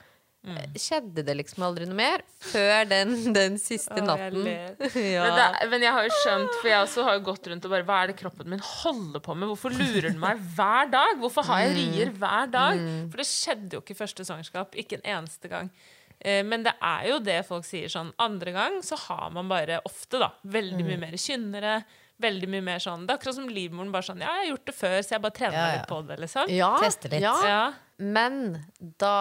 Mm. 0.46 0.76
skjedde 0.78 1.24
det 1.26 1.34
liksom 1.40 1.64
aldri 1.66 1.88
noe 1.88 1.96
mer 1.98 2.22
før 2.38 2.84
den, 2.86 3.32
den 3.34 3.56
siste 3.58 3.96
Å, 3.98 4.04
natten. 4.06 4.44
ja. 4.94 5.24
Men, 5.26 5.38
er- 5.42 5.70
men 5.72 5.82
jeg 5.82 5.90
har 5.96 6.04
jo 6.06 6.12
skjønt, 6.20 6.52
for 6.60 6.68
jeg 6.70 6.84
også 6.84 7.02
har 7.08 7.16
jo 7.16 7.24
gått 7.26 7.48
rundt 7.50 7.66
og 7.66 7.72
bare 7.72 7.82
Hva 7.88 7.96
er 8.04 8.12
det 8.12 8.16
kroppen 8.20 8.52
min 8.52 8.62
holder 8.62 9.24
på 9.24 9.34
med? 9.34 9.48
Hvorfor 9.50 9.74
lurer 9.74 10.06
den 10.06 10.20
meg 10.22 10.38
hver 10.54 10.86
dag? 10.92 11.16
Hvorfor 11.18 11.48
har 11.50 11.64
jeg 11.64 11.74
rier 11.80 12.12
hver 12.14 12.46
dag? 12.54 12.78
For 13.10 13.24
det 13.24 13.26
skjedde 13.26 13.74
jo 13.74 13.82
ikke 13.82 13.96
i 13.96 13.98
første 14.04 14.22
svangerskap. 14.28 14.78
Ikke 14.78 15.00
en 15.00 15.08
eneste 15.16 15.50
gang. 15.50 15.72
Eh, 16.20 16.44
Men 16.46 16.62
det 16.68 16.76
er 16.78 17.08
jo 17.10 17.18
det 17.26 17.40
folk 17.50 17.66
sier 17.66 17.90
sånn 17.90 18.14
Andre 18.22 18.54
gang 18.54 18.78
så 18.86 18.94
har 19.08 19.34
man 19.34 19.50
bare 19.50 19.80
ofte, 19.82 20.20
da, 20.22 20.30
veldig 20.46 20.86
mye 20.86 21.00
mer 21.08 21.18
kynnere. 21.18 21.80
Veldig 22.22 22.48
mye 22.48 22.64
mer 22.64 22.80
sånn 22.80 23.02
Det 23.04 23.12
er 23.12 23.18
akkurat 23.20 23.36
som 23.36 23.48
livmoren 23.52 23.90
bare 23.92 24.06
sånn 24.06 24.22
Ja, 24.24 24.30
jeg 24.38 24.46
har 24.46 24.52
gjort 24.54 24.70
det 24.70 24.74
før, 24.76 24.96
så 25.04 25.14
jeg 25.16 25.24
bare 25.26 25.36
trener 25.36 25.56
Ja, 25.58 25.64
meg 25.66 25.74
ja. 25.74 25.80
litt 25.80 25.90
på 25.90 25.98
det, 26.08 26.16
liksom. 26.24 26.52
ja, 26.56 26.70
Tester 26.80 27.12
litt. 27.12 27.24
Ja. 27.26 27.34
Ja. 27.44 27.64
Men 28.16 28.38
da 29.02 29.16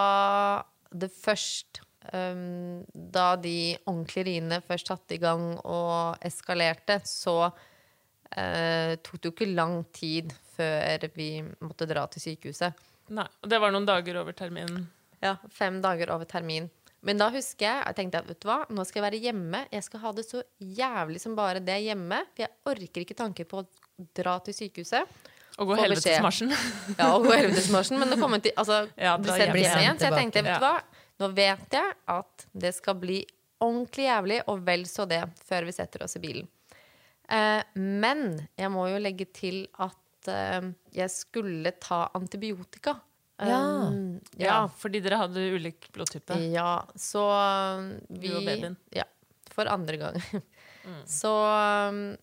det 0.96 1.10
først 1.12 1.80
um, 2.12 2.84
Da 2.94 3.26
de 3.36 3.56
ordentlige 3.84 4.26
riene 4.30 4.60
først 4.64 4.88
satte 4.92 5.16
i 5.16 5.20
gang 5.20 5.48
og 5.64 6.24
eskalerte, 6.24 7.00
så 7.04 7.36
uh, 7.50 8.92
tok 9.04 9.20
det 9.20 9.28
jo 9.28 9.34
ikke 9.34 9.50
lang 9.52 9.80
tid 9.96 10.32
før 10.56 11.08
vi 11.16 11.30
måtte 11.60 11.88
dra 11.90 12.06
til 12.08 12.22
sykehuset. 12.30 12.78
Nei. 13.12 13.26
Og 13.44 13.50
det 13.52 13.60
var 13.60 13.74
noen 13.74 13.86
dager 13.86 14.22
over 14.22 14.32
terminen. 14.36 14.86
Ja, 15.22 15.36
fem 15.52 15.82
dager 15.84 16.14
over 16.14 16.28
termin. 16.28 16.70
Men 17.06 17.20
da 17.20 17.28
husker 17.30 17.68
jeg, 17.68 17.82
jeg 17.86 17.96
tenkte 18.00 18.20
at 18.22 18.28
vet 18.30 18.40
du 18.42 18.48
hva, 18.48 18.58
nå 18.74 18.84
skal 18.86 19.00
jeg 19.00 19.06
være 19.06 19.22
hjemme. 19.28 19.62
Jeg 19.70 19.86
skal 19.86 20.02
ha 20.02 20.12
det 20.16 20.24
så 20.26 20.42
jævlig 20.58 21.22
som 21.22 21.36
bare 21.38 21.62
det 21.62 21.78
hjemme. 21.84 22.18
For 22.34 22.46
jeg 22.46 22.54
orker 22.72 23.04
ikke 23.04 23.18
tanken 23.18 23.48
på 23.50 23.62
å 23.62 23.66
dra 24.18 24.36
til 24.46 24.56
sykehuset. 24.56 25.16
Og 25.56 25.70
gå 25.70 25.78
helvetesmarsjen. 25.78 26.50
Ja, 26.98 27.12
og 27.14 27.28
gå 27.28 27.32
helvetesmarsjen. 27.32 28.00
Men 28.02 28.10
det 28.12 28.18
kommer 28.20 28.42
til 28.42 28.56
altså, 28.58 28.82
Ja, 28.98 29.14
bli 29.20 29.30
dra 29.30 29.38
sendt 29.38 29.46
hjem 29.46 29.54
hjem 29.54 29.62
igjen. 29.62 29.84
igjen. 29.84 30.00
Så 30.02 30.08
jeg 30.08 30.18
tenkte, 30.18 30.44
vet 30.44 30.58
du 30.58 30.66
hva, 30.66 31.04
nå 31.22 31.30
vet 31.38 31.78
jeg 31.78 31.96
at 32.16 32.46
det 32.66 32.74
skal 32.76 32.98
bli 33.00 33.22
ordentlig 33.62 34.10
jævlig, 34.10 34.42
og 34.52 34.66
vel 34.66 34.84
så 34.90 35.06
det, 35.08 35.22
før 35.46 35.68
vi 35.68 35.72
setter 35.72 36.04
oss 36.04 36.18
i 36.18 36.22
bilen. 36.26 36.50
Eh, 37.32 37.62
men 37.80 38.26
jeg 38.58 38.70
må 38.74 38.84
jo 38.90 39.00
legge 39.00 39.28
til 39.34 39.62
at 39.82 40.30
eh, 40.30 40.68
jeg 40.94 41.14
skulle 41.14 41.72
ta 41.80 42.04
antibiotika. 42.18 42.98
Ja. 43.38 43.58
Um, 43.88 44.20
Ja, 44.40 44.66
fordi 44.68 45.00
dere 45.04 45.18
hadde 45.20 45.42
ulik 45.56 45.90
blodtype. 45.92 46.36
ja, 46.52 46.84
så 46.96 47.22
vi 48.08 48.30
og 48.34 48.44
babyen. 48.46 48.76
Ja, 48.96 49.04
for 49.52 49.68
andre 49.68 49.96
gang. 50.00 50.16
Så 51.04 51.32
um, 51.90 52.16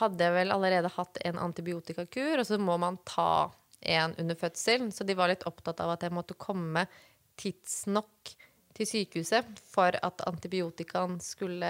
hadde 0.00 0.24
jeg 0.26 0.34
vel 0.34 0.50
allerede 0.52 0.90
hatt 0.90 1.18
en 1.24 1.38
antibiotikakur, 1.38 2.40
og 2.40 2.46
så 2.48 2.58
må 2.58 2.76
man 2.80 2.98
ta 3.08 3.50
en 3.80 4.14
under 4.18 4.34
fødsel. 4.38 4.88
Så 4.92 5.04
de 5.06 5.14
var 5.18 5.28
litt 5.32 5.44
opptatt 5.48 5.80
av 5.80 5.90
at 5.94 6.02
jeg 6.02 6.12
måtte 6.14 6.34
komme 6.38 6.86
tidsnok 7.40 8.32
til 8.72 8.88
sykehuset 8.88 9.58
for 9.68 9.92
at 10.00 10.22
antibiotikaen 10.26 11.18
skulle 11.20 11.68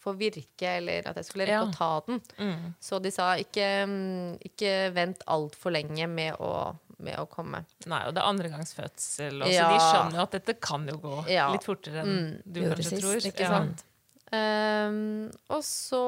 få 0.00 0.14
virke, 0.16 0.70
eller 0.78 1.04
at 1.10 1.18
jeg 1.20 1.26
skulle 1.28 1.46
rekke 1.50 1.58
Ja. 1.58 1.66
å 1.68 1.74
ta 1.76 1.90
den. 2.06 2.74
Så 2.80 2.98
de 3.04 3.10
sa 3.12 3.34
ikke, 3.36 3.66
mm, 3.86 4.38
ikke 4.48 4.72
vent 4.96 5.22
altfor 5.28 5.70
lenge 5.76 6.08
med 6.08 6.38
å, 6.40 6.76
med 7.02 7.16
å 7.18 7.26
komme. 7.28 7.64
Nei, 7.90 8.02
og 8.06 8.14
det 8.14 8.22
er 8.22 8.28
andregangsfødsel, 8.30 9.42
og 9.42 9.48
så 9.48 9.54
Ja. 9.54 9.68
de 9.72 9.78
skjønner 9.84 10.18
jo 10.20 10.22
at 10.22 10.30
dette 10.38 10.54
kan 10.60 10.86
jo 10.88 10.96
gå 11.02 11.28
Ja. 11.28 11.50
litt 11.52 11.64
fortere 11.66 12.02
enn 12.04 12.42
du 12.46 12.60
kanskje 12.62 12.84
sist, 12.90 13.02
tror. 13.02 13.16
ikke 13.32 13.40
Ja. 13.46 13.48
sant? 13.58 13.84
Um, 14.32 15.30
og 15.50 15.62
så 15.66 16.00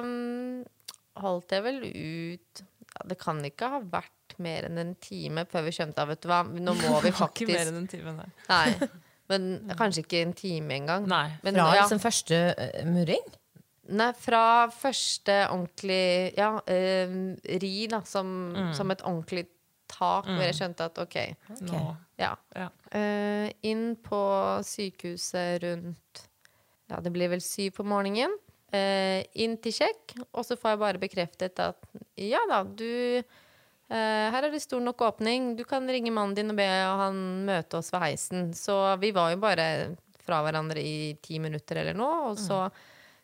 um, 0.00 0.64
holdt 1.20 1.50
jeg 1.52 1.62
vel 1.66 1.82
ut 1.84 2.62
ja, 2.62 3.02
Det 3.04 3.18
kan 3.20 3.42
ikke 3.44 3.68
ha 3.68 3.80
vært 3.84 4.38
mer 4.40 4.64
enn 4.70 4.78
en 4.80 4.94
time 5.04 5.44
før 5.50 5.66
vi 5.66 5.74
skjønte 5.76 5.98
at 6.00 6.08
vet 6.08 6.22
du 6.24 6.28
hva, 6.30 6.38
nå 6.48 6.72
må 6.78 7.02
vi 7.04 7.10
faktisk 7.18 7.44
ikke 7.44 7.52
mer 7.58 7.66
enn 7.68 7.80
en 7.82 7.90
time, 7.92 8.14
nei. 8.16 8.30
Nei. 8.48 8.88
Men 9.28 9.44
kanskje 9.80 10.04
ikke 10.06 10.22
en 10.24 10.32
time 10.38 10.70
engang. 10.78 11.06
Nei. 11.10 11.26
Men, 11.44 11.58
Fra 11.60 11.74
ja, 11.74 11.82
liksom 11.82 12.00
første 12.00 12.40
uh, 12.56 12.84
murring? 12.88 13.26
nei, 13.90 14.12
fra 14.20 14.40
første 14.72 15.36
ordentlig 15.48 16.34
ja, 16.36 16.48
eh, 16.68 17.12
ri, 17.60 17.86
da, 17.88 18.00
som, 18.04 18.32
Mm. 18.54 18.72
som 18.76 18.90
et 18.92 19.00
ordentlig 19.04 19.46
tak, 19.90 20.28
hvor 20.28 20.44
jeg 20.44 20.56
skjønte 20.58 20.88
at 20.90 21.00
OK. 21.02 21.16
Nå. 21.68 21.82
Ja. 22.20 22.32
Ja. 22.56 22.68
Eh, 22.94 23.48
inn 23.68 23.92
på 24.02 24.20
sykehuset 24.66 25.62
rundt 25.64 26.24
Ja, 26.88 27.02
det 27.04 27.12
blir 27.12 27.28
vel 27.28 27.42
syv 27.44 27.74
på 27.78 27.84
morgenen. 27.84 28.32
Uh, 28.68 29.24
inn 29.40 29.54
til 29.64 29.72
sjekk, 29.72 30.12
og 30.36 30.42
så 30.44 30.52
får 30.60 30.74
jeg 30.74 30.80
bare 30.82 31.00
bekreftet 31.00 31.60
at 31.64 31.86
ja 32.20 32.42
da, 32.50 32.58
du 32.68 33.16
uh, 33.16 34.26
Her 34.28 34.44
er 34.44 34.52
det 34.52 34.60
stor 34.60 34.82
nok 34.84 35.06
åpning. 35.06 35.54
Du 35.56 35.64
kan 35.68 35.88
ringe 35.88 36.12
mannen 36.12 36.36
din 36.36 36.52
og 36.52 36.58
be 36.58 36.66
han 36.68 37.22
møte 37.48 37.80
oss 37.80 37.88
ved 37.94 38.04
heisen. 38.04 38.50
Så 38.56 38.76
vi 39.00 39.14
var 39.16 39.32
jo 39.32 39.40
bare 39.40 39.68
fra 40.20 40.42
hverandre 40.44 40.84
i 40.84 41.14
ti 41.24 41.40
minutter 41.40 41.80
eller 41.80 41.96
noe, 41.96 42.32
og 42.32 42.40
så 42.40 42.66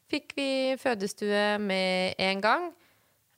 fikk 0.08 0.32
vi 0.38 0.48
fødestue 0.80 1.44
med 1.60 2.16
en 2.24 2.40
gang. 2.44 2.70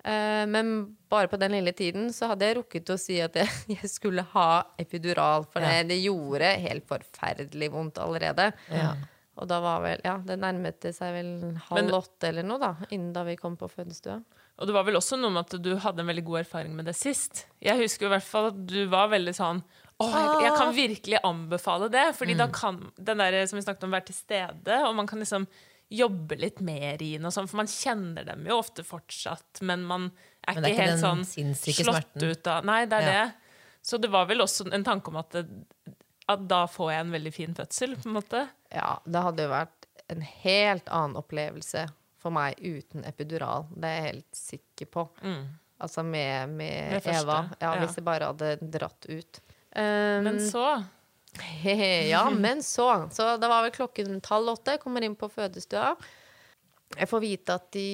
Eh, 0.07 0.45
men 0.47 0.73
bare 1.11 1.27
på 1.29 1.39
den 1.41 1.57
lille 1.57 1.73
tiden 1.75 2.13
så 2.15 2.29
hadde 2.31 2.47
jeg 2.47 2.59
rukket 2.61 2.95
å 2.95 2.99
si 3.01 3.19
at 3.25 3.35
jeg, 3.41 3.51
jeg 3.77 3.91
skulle 3.91 4.23
ha 4.37 4.49
epidural. 4.79 5.49
For 5.51 5.65
det, 5.65 5.89
det 5.91 5.99
gjorde 6.05 6.53
helt 6.63 6.87
forferdelig 6.89 7.71
vondt 7.75 7.99
allerede. 8.03 8.53
Og 9.37 9.45
da 9.51 9.59
var 9.61 9.83
vel 9.85 10.01
Ja, 10.07 10.15
det 10.25 10.39
nærmet 10.41 10.87
seg 10.97 11.13
vel 11.19 11.33
halv 11.69 11.81
Men- 11.83 11.95
åtte 11.99 12.31
eller 12.31 12.47
noe, 12.47 12.61
da. 12.63 12.75
Innen 12.91 13.13
da 13.13 13.27
vi 13.27 13.37
kom 13.41 13.59
på 13.61 13.69
fødestua. 13.69 14.21
Og 14.57 14.65
det 14.69 14.73
var 14.73 14.87
vel 14.87 14.97
også 14.97 15.19
noe 15.21 15.35
med 15.35 15.45
at 15.45 15.59
du 15.61 15.75
hadde 15.83 16.01
en 16.01 16.09
veldig 16.09 16.25
god 16.25 16.39
erfaring 16.47 16.73
med 16.79 16.87
det 16.89 16.95
sist. 16.97 17.43
Jeg 17.61 17.77
husker 17.77 18.07
i 18.09 18.15
hvert 18.15 18.25
fall 18.25 18.47
at 18.55 18.63
du 18.71 18.87
var 18.89 19.11
veldig 19.13 19.35
sånn 19.37 19.61
Åh, 20.01 20.13
jeg, 20.13 20.33
jeg 20.45 20.53
kan 20.61 20.73
virkelig 20.77 21.21
anbefale 21.25 21.87
det. 21.93 22.07
Fordi 22.17 22.35
da 22.37 22.47
kan 22.53 22.81
den 22.97 23.21
der 23.21 23.37
som 23.49 23.57
vi 23.59 23.65
snakket 23.65 23.85
om, 23.89 23.95
være 23.97 24.09
til 24.11 24.17
stede, 24.17 24.81
og 24.85 24.95
man 24.97 25.09
kan 25.09 25.21
liksom 25.21 25.47
jobbe 25.91 26.37
litt 26.41 26.61
mer 26.61 27.03
i 27.03 27.13
den 27.19 27.31
sånn, 27.31 27.47
for 27.49 27.57
man 27.61 27.67
kjenner 27.71 28.25
dem 28.27 28.47
jo 28.49 28.59
ofte 28.59 28.83
fortsatt, 28.87 29.61
men 29.63 29.85
man 29.87 30.09
er 30.47 30.55
Men 30.55 30.65
er 30.65 30.71
ikke 30.75 30.87
helt 30.89 31.01
sånn 31.03 31.23
slått 31.27 32.13
smerten. 32.13 32.31
ut 32.31 32.47
av 32.47 32.65
Nei, 32.65 32.85
det 32.87 32.99
er 32.99 33.03
Ja. 33.07 33.27
det. 33.27 33.35
Så 33.83 34.01
det 34.03 34.11
var 34.11 34.27
vel 34.27 34.39
også 34.43 34.67
en 34.75 34.83
tanke 34.85 35.09
om 35.09 35.17
at, 35.17 35.31
det, 35.31 35.47
at 36.29 36.49
da 36.49 36.67
får 36.67 36.91
jeg 36.93 37.01
en 37.01 37.13
veldig 37.13 37.33
fin 37.35 37.55
fødsel, 37.55 37.95
på 37.97 38.07
en 38.07 38.17
måte. 38.17 38.49
Ja, 38.75 38.99
det 39.07 39.23
hadde 39.23 39.43
jo 39.47 39.51
vært 39.53 39.87
en 40.11 40.21
helt 40.23 40.89
annen 40.89 41.17
opplevelse 41.17 41.87
for 42.19 42.31
meg 42.35 42.57
uten 42.59 43.05
epidural. 43.07 43.67
Det 43.71 43.85
er 43.85 43.95
jeg 44.03 44.09
helt 44.15 44.35
sikker 44.35 44.87
på. 44.87 45.09
Altså 45.79 46.03
med, 46.03 46.49
med, 46.49 46.93
Med 46.97 47.07
Eva. 47.07 47.51
Ja, 47.61 47.75
ja. 47.75 47.81
Hvis 47.85 47.95
jeg 47.97 48.05
bare 48.05 48.31
hadde 48.33 48.57
dratt 48.71 49.07
ut. 49.09 49.41
Um, 49.77 50.25
Men 50.25 50.39
så 50.41 50.85
ja, 52.13 52.23
men 52.31 52.63
så. 52.63 53.09
Så 53.13 53.37
det 53.41 53.51
var 53.51 53.67
vel 53.67 53.75
klokken 53.75 54.21
halv 54.29 54.55
åtte. 54.57 54.77
Jeg 54.77 54.83
kommer 54.85 55.05
inn 55.05 55.17
på 55.19 55.31
fødestua. 55.33 55.95
Jeg 56.97 57.11
får 57.11 57.23
vite 57.25 57.57
at 57.59 57.71
de 57.75 57.89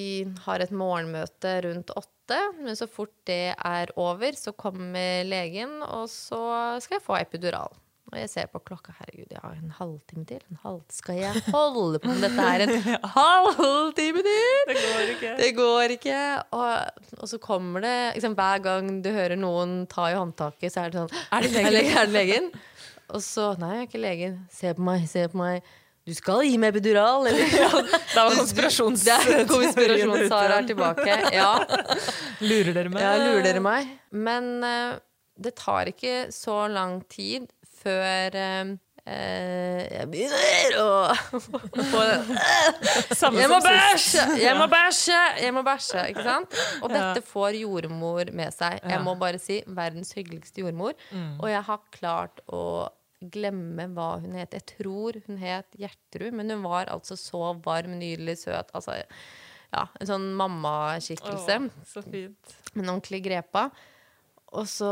har 0.45 0.63
et 0.63 0.73
morgenmøte 0.73 1.53
rundt 1.67 1.93
åtte. 1.97 2.41
Men 2.61 2.77
så 2.79 2.87
fort 2.87 3.13
det 3.27 3.55
er 3.57 3.93
over, 3.99 4.37
så 4.39 4.53
kommer 4.55 5.25
legen, 5.27 5.81
og 5.83 6.07
så 6.11 6.43
skal 6.83 6.99
jeg 6.99 7.07
få 7.07 7.17
epidural. 7.19 7.73
Og 8.13 8.19
jeg 8.19 8.29
ser 8.29 8.49
på 8.51 8.59
klokka. 8.61 8.93
Herregud, 8.99 9.31
jeg 9.31 9.41
har 9.41 9.55
en 9.57 9.71
halvtime 9.73 10.25
til. 10.29 10.41
En 10.51 10.59
halv... 10.61 10.81
Skal 10.93 11.17
jeg 11.17 11.39
holde 11.49 12.01
på 12.03 12.11
med 12.11 12.21
dette 12.21 12.45
her 12.45 12.63
en 12.65 12.73
halvtime 13.15 14.21
til? 14.27 14.59
Det 14.69 14.75
går 14.83 15.13
ikke. 15.15 15.31
Det 15.39 15.49
går 15.57 15.93
ikke. 15.95 16.19
Og, 16.53 16.99
og 17.17 17.31
så 17.31 17.39
kommer 17.41 17.81
det 17.81 17.95
liksom, 18.19 18.35
Hver 18.37 18.61
gang 18.67 18.91
du 19.01 19.09
hører 19.15 19.39
noen 19.39 19.73
ta 19.89 20.11
i 20.11 20.19
håndtaket, 20.19 20.69
så 20.75 20.83
er 20.83 20.93
det 20.93 21.01
sånn 21.01 21.17
Er 21.33 21.47
det 21.47 21.55
legen? 21.55 21.89
Er 22.03 22.11
det 22.11 22.15
legen? 22.19 22.51
Og 23.13 23.21
så 23.21 23.53
Nei, 23.61 23.77
jeg 23.77 23.83
er 23.83 23.89
ikke 23.89 24.03
legen. 24.03 24.37
Se 24.51 24.73
på 24.73 24.85
meg, 24.85 25.07
se 25.09 25.27
på 25.29 25.39
meg. 25.39 25.71
Du 26.03 26.11
skal 26.11 26.41
gi 26.43 26.57
meg 26.59 26.73
epidural, 26.73 27.29
eller? 27.29 27.47
Det 28.13 28.19
var 28.19 28.33
konspirasjons... 28.35 29.05
Konspirasjons-Sara 29.47 30.57
er 30.59 30.65
tilbake. 30.67 31.13
Ja. 31.31 31.53
Lurer 32.43 32.73
dere 32.75 32.91
meg? 32.91 33.05
Ja, 33.05 33.13
lurer 33.21 33.45
dere 33.45 33.61
meg? 33.63 33.93
Men 34.11 34.57
uh, 34.65 34.97
det 35.39 35.55
tar 35.61 35.93
ikke 35.93 36.25
så 36.35 36.65
lang 36.71 36.99
tid 37.07 37.47
før 37.83 38.35
uh, 38.35 38.73
jeg 39.03 40.07
begynner 40.11 40.75
å 40.79 41.11
Jeg 43.39 43.49
må 43.51 43.59
bæsje! 43.63 44.23
Jeg 44.39 44.55
må 44.59 44.67
bæsje! 44.71 45.19
Jeg 45.43 45.51
må 45.55 45.61
bæsje, 45.67 46.03
ikke 46.11 46.23
sant? 46.23 46.55
Og 46.81 46.89
dette 46.91 47.21
får 47.27 47.51
jordmor 47.59 48.31
med 48.35 48.53
seg. 48.55 48.79
Jeg 48.83 49.01
må 49.03 49.15
bare 49.19 49.39
si 49.43 49.63
verdens 49.67 50.13
hyggeligste 50.15 50.61
jordmor. 50.63 50.93
Og 51.39 51.49
jeg 51.51 51.61
har 51.67 51.79
klart 51.95 52.39
å 52.47 52.87
glemme 53.31 53.87
hva 53.95 54.17
hun 54.23 54.35
het. 54.37 54.55
Jeg 54.57 54.67
tror 54.75 55.19
hun 55.27 55.39
het 55.41 55.67
Gjertrud, 55.79 56.35
men 56.35 56.51
hun 56.53 56.63
var 56.65 56.91
altså 56.93 57.17
så 57.19 57.53
varm, 57.63 57.97
nydelig, 58.01 58.39
søt. 58.43 58.71
Altså, 58.75 58.99
ja, 59.73 59.87
en 59.99 60.09
sånn 60.09 60.29
mammaskikkelse. 60.37 61.59
Så 61.89 62.05
fint. 62.05 62.55
en 62.75 62.87
ordentlig 62.87 63.23
grepa. 63.25 63.69
Og 64.53 64.67
så 64.69 64.89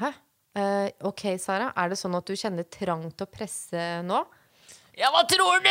Hæ? 0.00 0.12
Eh, 0.52 0.90
OK, 1.08 1.22
Sara, 1.40 1.70
er 1.80 1.88
det 1.88 1.96
sånn 1.96 2.16
at 2.18 2.28
du 2.28 2.36
kjenner 2.36 2.66
trang 2.68 3.06
til 3.08 3.24
å 3.24 3.30
presse 3.30 3.84
nå? 4.04 4.18
Ja, 5.00 5.08
hva 5.08 5.22
tror 5.24 5.62
du?! 5.64 5.70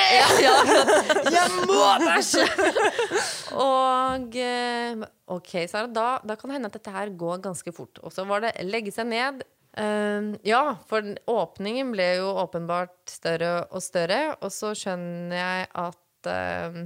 Jeg 1.36 1.66
må 1.70 1.82
bæsje! 2.02 2.48
Og 3.62 4.38
eh, 4.42 5.04
OK, 5.30 5.52
Sara, 5.70 5.86
da, 5.86 6.08
da 6.26 6.38
kan 6.40 6.50
det 6.50 6.58
hende 6.58 6.72
at 6.72 6.78
dette 6.80 6.94
her 6.96 7.12
går 7.14 7.44
ganske 7.46 7.74
fort. 7.76 8.02
Og 8.02 8.16
så 8.16 8.26
var 8.26 8.42
det 8.48 8.56
legge 8.66 8.94
seg 8.96 9.12
ned. 9.12 9.46
Eh, 9.78 10.22
ja, 10.48 10.64
for 10.90 11.14
åpningen 11.32 11.94
ble 11.94 12.08
jo 12.20 12.34
åpenbart 12.44 13.12
større 13.12 13.54
og 13.72 13.84
større, 13.84 14.22
og 14.42 14.52
så 14.54 14.74
skjønner 14.78 15.38
jeg 15.38 15.68
at 15.86 16.32
uh, 16.32 16.82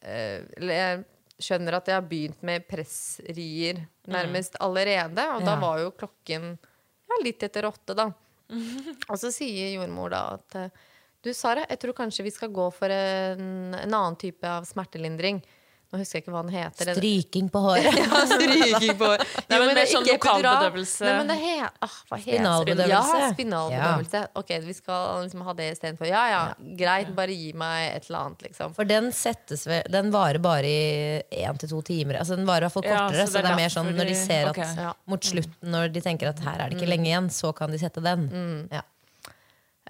Eller 0.00 0.74
jeg 0.74 1.02
skjønner 1.40 1.76
at 1.76 1.88
jeg 1.88 1.98
har 1.98 2.08
begynt 2.08 2.42
med 2.46 2.64
pressrier 2.68 3.82
nærmest 4.10 4.56
allerede, 4.60 5.26
og 5.34 5.44
da 5.44 5.56
var 5.60 5.80
jo 5.82 5.92
klokken 5.96 6.54
ja, 6.56 7.20
litt 7.24 7.42
etter 7.44 7.68
åtte, 7.68 7.96
da. 7.96 8.10
Og 9.10 9.16
så 9.20 9.30
sier 9.34 9.74
jordmor 9.76 10.10
da 10.12 10.22
at 10.34 10.56
eh, 10.58 10.86
du, 11.22 11.30
Sara, 11.36 11.66
jeg 11.68 11.78
tror 11.82 11.96
kanskje 11.98 12.24
vi 12.26 12.32
skal 12.34 12.52
gå 12.54 12.66
for 12.74 12.90
en, 12.90 13.74
en 13.76 13.94
annen 13.94 14.16
type 14.20 14.46
av 14.48 14.64
smertelindring. 14.68 15.42
Nå 15.90 15.98
husker 15.98 16.20
jeg 16.20 16.22
ikke 16.22 16.32
hva 16.36 16.40
den 16.46 16.52
heter. 16.54 16.90
Stryking 16.94 17.46
på 17.50 17.60
håret. 17.64 17.96
ja, 17.98 18.18
stryking 18.30 18.98
på 18.98 19.08
håret. 19.08 19.30
Nei, 19.50 19.56
men 19.58 19.70
det 19.74 19.82
er 19.82 19.88
sånn 19.90 20.04
lokalbedøvelse. 20.06 21.02
Nei, 21.02 21.14
men 21.18 21.30
det 21.32 21.36
he 21.40 21.54
ah, 21.66 21.96
hva 22.06 22.18
heter? 22.20 22.36
Spinalbedøvelse. 22.36 23.16
Ja, 23.18 23.30
spinalbedøvelse. 23.32 24.20
Ok, 24.38 24.52
vi 24.68 24.74
skal 24.76 25.24
liksom 25.24 25.42
ha 25.48 25.54
det 25.58 25.66
istedenfor. 25.72 26.06
Ja, 26.06 26.20
ja, 26.30 26.42
greit, 26.78 27.10
bare 27.16 27.34
gi 27.34 27.50
meg 27.58 27.88
et 27.96 28.06
eller 28.06 28.28
annet, 28.28 28.44
liksom. 28.46 28.76
For 28.76 28.86
den 28.86 29.10
settes 29.16 29.66
ved, 29.66 29.90
Den 29.90 30.12
varer 30.14 30.38
bare 30.44 30.70
i 30.70 31.40
én 31.42 31.58
til 31.58 31.72
to 31.72 31.80
timer. 31.90 32.20
Altså 32.20 32.38
Den 32.38 32.46
varer 32.46 32.68
i 32.68 32.68
hvert 32.68 32.76
fall 32.76 32.86
kortere. 32.86 33.26
så 33.26 33.32
så, 33.32 33.40
det 33.40 33.42
er 33.42 33.48
det 33.48 33.56
er 33.56 33.60
mer 33.64 33.74
sånn 33.74 33.90
når 33.96 34.12
de 34.12 34.18
ser 34.20 34.52
at 34.52 34.62
Ja. 34.78 34.92
mot 35.10 35.26
slutten, 35.26 35.72
når 35.74 35.90
de 35.96 36.04
tenker 36.04 36.30
at 36.30 36.44
her 36.46 36.62
er 36.62 36.70
det 36.70 36.78
ikke 36.78 36.92
lenge 36.92 37.10
igjen, 37.10 37.26
så 37.34 37.50
kan 37.56 37.74
de 37.74 37.82
sette 37.82 38.04
den. 38.04 38.28
Ja. 38.70 38.84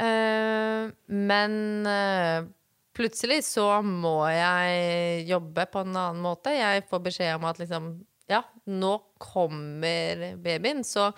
Uh, 0.00 0.88
men 1.12 1.52
eh, 1.84 2.48
plutselig 2.96 3.40
så 3.46 3.66
må 3.86 4.16
jeg 4.32 5.26
jobbe 5.30 5.66
på 5.72 5.82
en 5.84 5.94
annen 5.96 6.22
måte. 6.24 6.52
Jeg 6.56 6.86
får 6.90 7.04
beskjed 7.10 7.36
om 7.38 7.46
at 7.50 7.60
liksom 7.62 7.90
Ja, 8.30 8.42
nå 8.70 8.92
kommer 9.18 10.36
babyen. 10.38 10.84
Så 10.86 11.08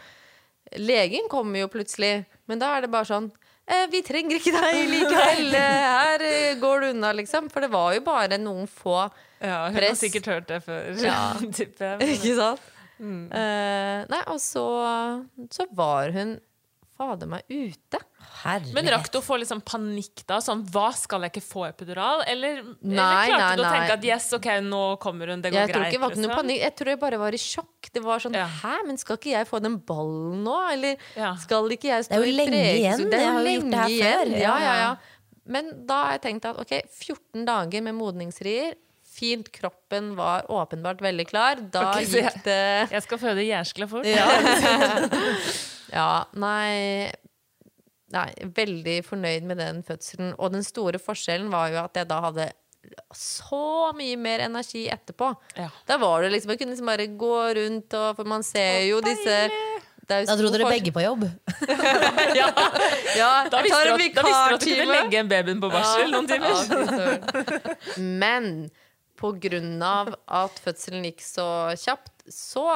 legen 0.81 1.29
kommer 1.29 1.61
jo 1.65 1.69
plutselig. 1.73 2.25
Men 2.49 2.61
da 2.63 2.71
er 2.77 2.87
det 2.87 2.93
bare 2.95 3.09
sånn 3.09 3.27
eh, 3.67 3.87
Vi 3.93 4.01
trenger 4.07 4.39
ikke 4.39 4.55
deg 4.57 4.79
likevel. 4.95 5.53
Her 5.57 6.25
eh, 6.29 6.55
går 6.61 6.81
du 6.81 6.91
unna, 6.95 7.11
liksom. 7.19 7.51
For 7.53 7.61
det 7.67 7.73
var 7.75 7.93
jo 7.97 8.05
bare 8.07 8.39
noen 8.41 8.69
få 8.71 8.99
Ja, 9.43 9.67
hun 9.69 9.77
Press. 9.77 9.91
har 9.97 10.01
sikkert 10.07 10.31
hørt 10.33 10.49
det 10.53 10.61
før, 10.65 10.93
Ja. 11.03 11.19
type. 11.59 11.93
Ikke 12.15 12.37
sant? 12.39 12.69
Eh, 13.03 13.99
nei, 14.07 14.23
og 14.31 14.39
så, 14.39 14.63
så 15.51 15.65
var 15.75 16.13
hun 16.15 16.37
fader 16.95 17.27
meg 17.27 17.49
ute. 17.51 17.99
Herlighet. 18.43 18.75
Men 18.75 18.89
rakk 18.95 19.09
du 19.13 19.19
å 19.19 19.23
få 19.23 19.37
liksom 19.39 19.61
panikk 19.67 20.23
da? 20.27 20.39
Sånn, 20.43 20.65
hva 20.75 20.89
skal 20.97 21.23
jeg 21.27 21.33
ikke 21.35 21.45
få 21.47 21.65
epidural? 21.69 22.25
Eller, 22.27 22.61
eller 22.83 23.29
klarte 23.29 23.39
nei, 23.43 23.57
du 23.57 23.63
å 23.63 23.67
nei. 23.67 23.73
tenke 23.77 23.97
at 23.99 24.05
yes, 24.09 24.27
ok, 24.39 24.49
nå 24.67 24.83
kommer 25.03 25.31
hun, 25.35 25.43
det 25.45 25.53
går 25.55 25.61
Jeg 25.61 25.73
tror 25.73 25.85
ikke 25.87 25.93
det 25.93 26.03
var 26.03 26.11
ikke 26.11 26.23
noe 26.23 26.29
liksom? 26.31 26.41
panikk. 26.43 26.61
Jeg 26.67 26.75
tror 26.81 26.93
jeg 26.95 27.01
bare 27.05 27.21
var 27.23 27.33
i 27.39 27.43
sjokk. 27.43 27.91
Det 27.93 28.03
var 28.03 28.25
sånn 28.25 28.39
Ja. 28.39 28.47
Hæ, 28.63 28.75
men 28.87 28.99
skal 28.99 29.17
ikke 29.21 29.33
jeg 29.37 29.47
få 29.51 29.63
den 29.63 29.79
ballen 29.89 30.43
nå? 30.47 30.57
Eller 30.73 30.97
Ja. 31.17 31.35
skal 31.37 31.69
ikke 31.77 31.91
jeg 31.93 32.05
stå 32.05 32.15
Det 32.15 32.21
er 32.21 32.27
jo 32.27 32.37
lenge 32.43 32.63
igjen. 32.77 33.11
Det 33.11 33.19
er 33.21 33.27
jo 33.27 33.33
har 33.33 33.43
jo 33.43 33.57
gjort 33.59 33.71
det 33.71 33.79
her 33.83 33.89
igjen. 33.89 34.07
før. 34.13 34.27
Ja, 34.33 34.39
Ja, 34.43 34.59
ja, 34.59 34.65
ja. 34.65 34.77
ja. 34.83 34.97
Men 35.45 35.73
da 35.87 36.05
har 36.05 36.13
jeg 36.19 36.23
tenkt 36.29 36.45
at 36.47 36.57
ok, 36.63 36.73
14 36.87 37.45
dager 37.49 37.83
med 37.83 37.95
modningsrier. 37.99 38.75
Fint, 39.13 39.51
kroppen 39.53 40.15
var 40.17 40.47
åpenbart 40.49 41.03
veldig 41.05 41.27
klar. 41.29 41.57
Da 41.71 41.91
okay, 41.91 42.07
gikk 42.09 42.39
det 42.47 42.89
Jeg 42.95 43.03
skal 43.05 43.19
føde 43.21 43.45
jæskla 43.45 43.89
fort. 43.91 44.07
Ja, 45.93 46.25
nei 46.47 47.11
Nei, 48.13 48.29
veldig 48.57 48.99
fornøyd 49.07 49.47
med 49.49 49.61
den 49.63 49.81
fødselen. 49.87 50.35
Og 50.39 50.53
den 50.53 50.67
store 50.67 51.01
forskjellen 51.01 51.49
var 51.53 51.71
jo 51.73 51.81
at 51.85 51.97
jeg 51.97 52.11
da 52.11 52.19
hadde 52.27 52.51
så 53.17 53.93
mye 53.97 54.19
mer 54.19 54.43
energi 54.45 54.85
etterpå. 54.91 55.31
Ja. 55.57 55.69
Da 55.87 55.97
var 56.03 56.25
det 56.25 56.33
liksom, 56.35 56.51
Jeg 56.53 56.61
kunne 56.61 56.75
liksom 56.75 56.91
bare 56.91 57.07
gå 57.07 57.39
rundt, 57.59 57.95
og, 57.95 58.17
for 58.19 58.29
man 58.29 58.45
ser 58.47 58.85
jo 58.91 59.01
disse 59.05 59.39
det 60.03 60.17
er 60.17 60.25
jo 60.25 60.27
Da 60.33 60.35
dro 60.37 60.51
dere 60.51 60.69
begge 60.69 60.93
på 60.93 61.03
jobb. 61.05 61.25
Ja, 62.41 62.49
ja 63.17 63.31
Da 63.53 63.63
visste, 63.63 63.79
dere 63.87 63.95
at, 63.95 64.17
da 64.17 64.25
visste 64.27 64.57
at 64.57 64.65
du 64.65 64.67
kunne 64.67 64.89
legge 64.91 65.21
en 65.21 65.31
babyen 65.31 65.63
på 65.63 65.71
barsel 65.73 66.11
noen 66.13 66.29
timer. 66.29 66.59
Ja. 66.59 67.77
Men 68.03 68.49
på 69.23 69.31
grunn 69.39 69.77
av 69.87 70.17
at 70.27 70.59
fødselen 70.65 71.07
gikk 71.07 71.23
så 71.23 71.47
kjapt, 71.79 72.27
så 72.27 72.67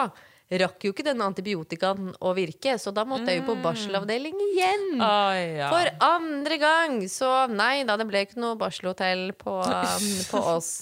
rakk 0.50 0.84
jo 0.86 0.92
ikke 0.94 1.04
den 1.06 1.22
antibiotikaen 1.24 2.12
å 2.22 2.32
virke. 2.36 2.76
Så 2.78 2.92
da 2.94 3.02
måtte 3.08 3.32
jeg 3.32 3.42
jo 3.42 3.48
på 3.48 3.58
barselavdeling 3.64 4.36
igjen. 4.52 4.86
Oi, 5.02 5.42
ja. 5.58 5.72
For 5.72 5.90
andre 6.06 6.58
gang! 6.62 6.96
Så 7.10 7.30
nei 7.50 7.82
da, 7.88 7.98
det 7.98 8.06
ble 8.08 8.22
ikke 8.26 8.40
noe 8.42 8.58
barselhotell 8.60 9.32
på, 9.40 9.58
um, 9.66 10.08
på 10.30 10.42
oss. 10.54 10.72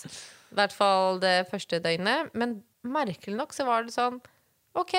I 0.53 0.59
hvert 0.61 0.77
fall 0.77 1.21
det 1.25 1.37
første 1.51 1.81
døgnet. 1.83 2.35
Men 2.37 2.59
merkelig 2.85 3.39
nok 3.39 3.57
så 3.57 3.67
var 3.69 3.87
det 3.87 3.97
sånn 3.97 4.21
OK, 4.77 4.99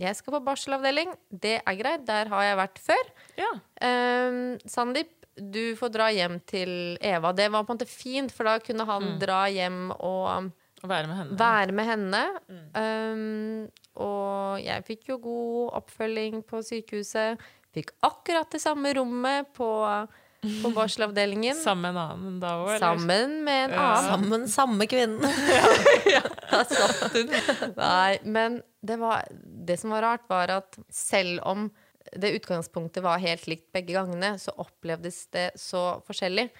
jeg 0.00 0.16
skal 0.18 0.34
på 0.34 0.42
barselavdeling. 0.46 1.12
Det 1.30 1.58
er 1.60 1.76
greit, 1.78 2.06
der 2.08 2.30
har 2.32 2.48
jeg 2.48 2.58
vært 2.64 2.80
før. 2.82 3.12
ja. 3.38 3.52
Um, 3.84 4.56
Sandeep, 4.66 5.12
du 5.34 5.74
får 5.78 5.90
dra 5.94 6.08
hjem 6.14 6.38
til 6.46 6.70
Eva. 7.02 7.32
Det 7.34 7.48
var 7.50 7.66
på 7.66 7.74
en 7.74 7.78
måte 7.78 7.90
fint, 7.90 8.32
for 8.32 8.46
da 8.48 8.58
kunne 8.62 8.86
han 8.88 9.16
dra 9.22 9.44
hjem 9.50 9.90
og 9.96 10.28
um, 10.30 10.52
være 10.90 11.08
med 11.10 11.18
henne. 11.20 11.38
være 11.38 11.74
med 11.76 11.88
henne. 11.88 12.22
Um, 12.74 13.68
og 14.04 14.60
jeg 14.64 14.84
fikk 14.88 15.12
jo 15.12 15.18
god 15.22 15.78
oppfølging 15.80 16.42
på 16.48 16.62
sykehuset. 16.66 17.42
Fikk 17.74 17.94
akkurat 18.06 18.50
det 18.54 18.60
samme 18.62 18.92
rommet 18.94 19.50
på, 19.56 19.68
på 20.42 20.72
barselavdelingen. 20.78 21.56
Sammen 21.58 21.94
med 21.94 21.94
en 21.94 22.02
annen 22.02 22.36
da 22.42 22.56
òg, 22.60 22.74
eller? 22.74 22.82
Sammen 22.84 23.38
med 23.46 23.62
en 23.68 23.78
annen. 23.78 24.10
Sammen, 24.10 24.46
samme 24.50 24.88
kvinnen. 24.90 25.40
ja. 26.14 26.22
satt 26.70 27.16
hun. 27.16 27.32
Nei, 27.78 28.20
men 28.26 28.60
det, 28.82 28.98
var, 29.02 29.26
det 29.42 29.78
som 29.82 29.94
var 29.94 30.06
rart, 30.06 30.28
var 30.30 30.52
at 30.60 30.78
selv 30.92 31.42
om 31.48 31.68
det 32.12 32.34
utgangspunktet 32.36 33.02
var 33.02 33.22
helt 33.22 33.46
likt 33.50 33.70
begge 33.74 33.96
gangene, 33.96 34.34
så 34.38 34.54
opplevdes 34.60 35.24
det 35.34 35.48
så 35.58 36.02
forskjellig. 36.06 36.50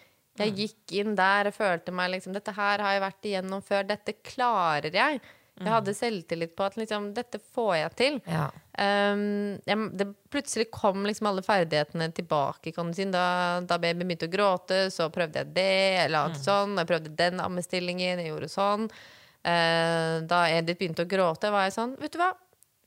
Jeg 0.40 0.54
gikk 0.58 0.92
inn 0.98 1.14
der 1.18 1.50
og 1.50 1.54
følte 1.54 1.92
meg 1.94 2.10
liksom 2.16 2.34
Dette 2.34 2.54
her 2.56 2.82
har 2.82 2.96
jeg 2.96 3.02
vært 3.04 3.28
igjennom 3.30 3.62
før. 3.64 3.86
Dette 3.86 4.16
klarer 4.26 4.94
jeg. 4.94 5.20
Jeg 5.54 5.70
hadde 5.70 5.92
selvtillit 5.94 6.54
på 6.58 6.64
at 6.66 6.76
liksom, 6.78 7.12
dette 7.14 7.38
får 7.54 7.74
jeg 7.78 7.90
til. 7.98 8.16
Ja. 8.26 8.48
Um, 8.74 9.54
jeg, 9.62 9.84
det 9.94 10.08
plutselig 10.34 10.66
kom 10.74 11.04
liksom 11.06 11.28
alle 11.30 11.44
ferdighetene 11.46 12.08
tilbake. 12.16 12.72
Kan 12.74 12.90
du 12.90 12.98
si. 12.98 13.06
da, 13.06 13.60
da 13.62 13.78
babyen 13.78 14.02
begynte 14.02 14.26
å 14.26 14.32
gråte, 14.32 14.80
så 14.90 15.06
prøvde 15.14 15.44
jeg 15.44 15.54
det. 15.54 15.76
Jeg 16.00 16.10
lagde 16.10 16.42
sånn, 16.42 16.74
jeg 16.80 16.90
prøvde 16.90 17.14
den 17.22 17.42
ammestillingen, 17.44 18.24
jeg 18.24 18.32
gjorde 18.32 18.50
sånn. 18.50 18.88
Uh, 19.44 20.24
da 20.26 20.46
Edith 20.50 20.80
begynte 20.80 21.06
å 21.06 21.08
gråte, 21.08 21.50
var 21.52 21.66
jeg 21.66 21.74
sånn 21.74 21.90
Vet 22.00 22.14
du 22.14 22.16
hva, 22.16 22.30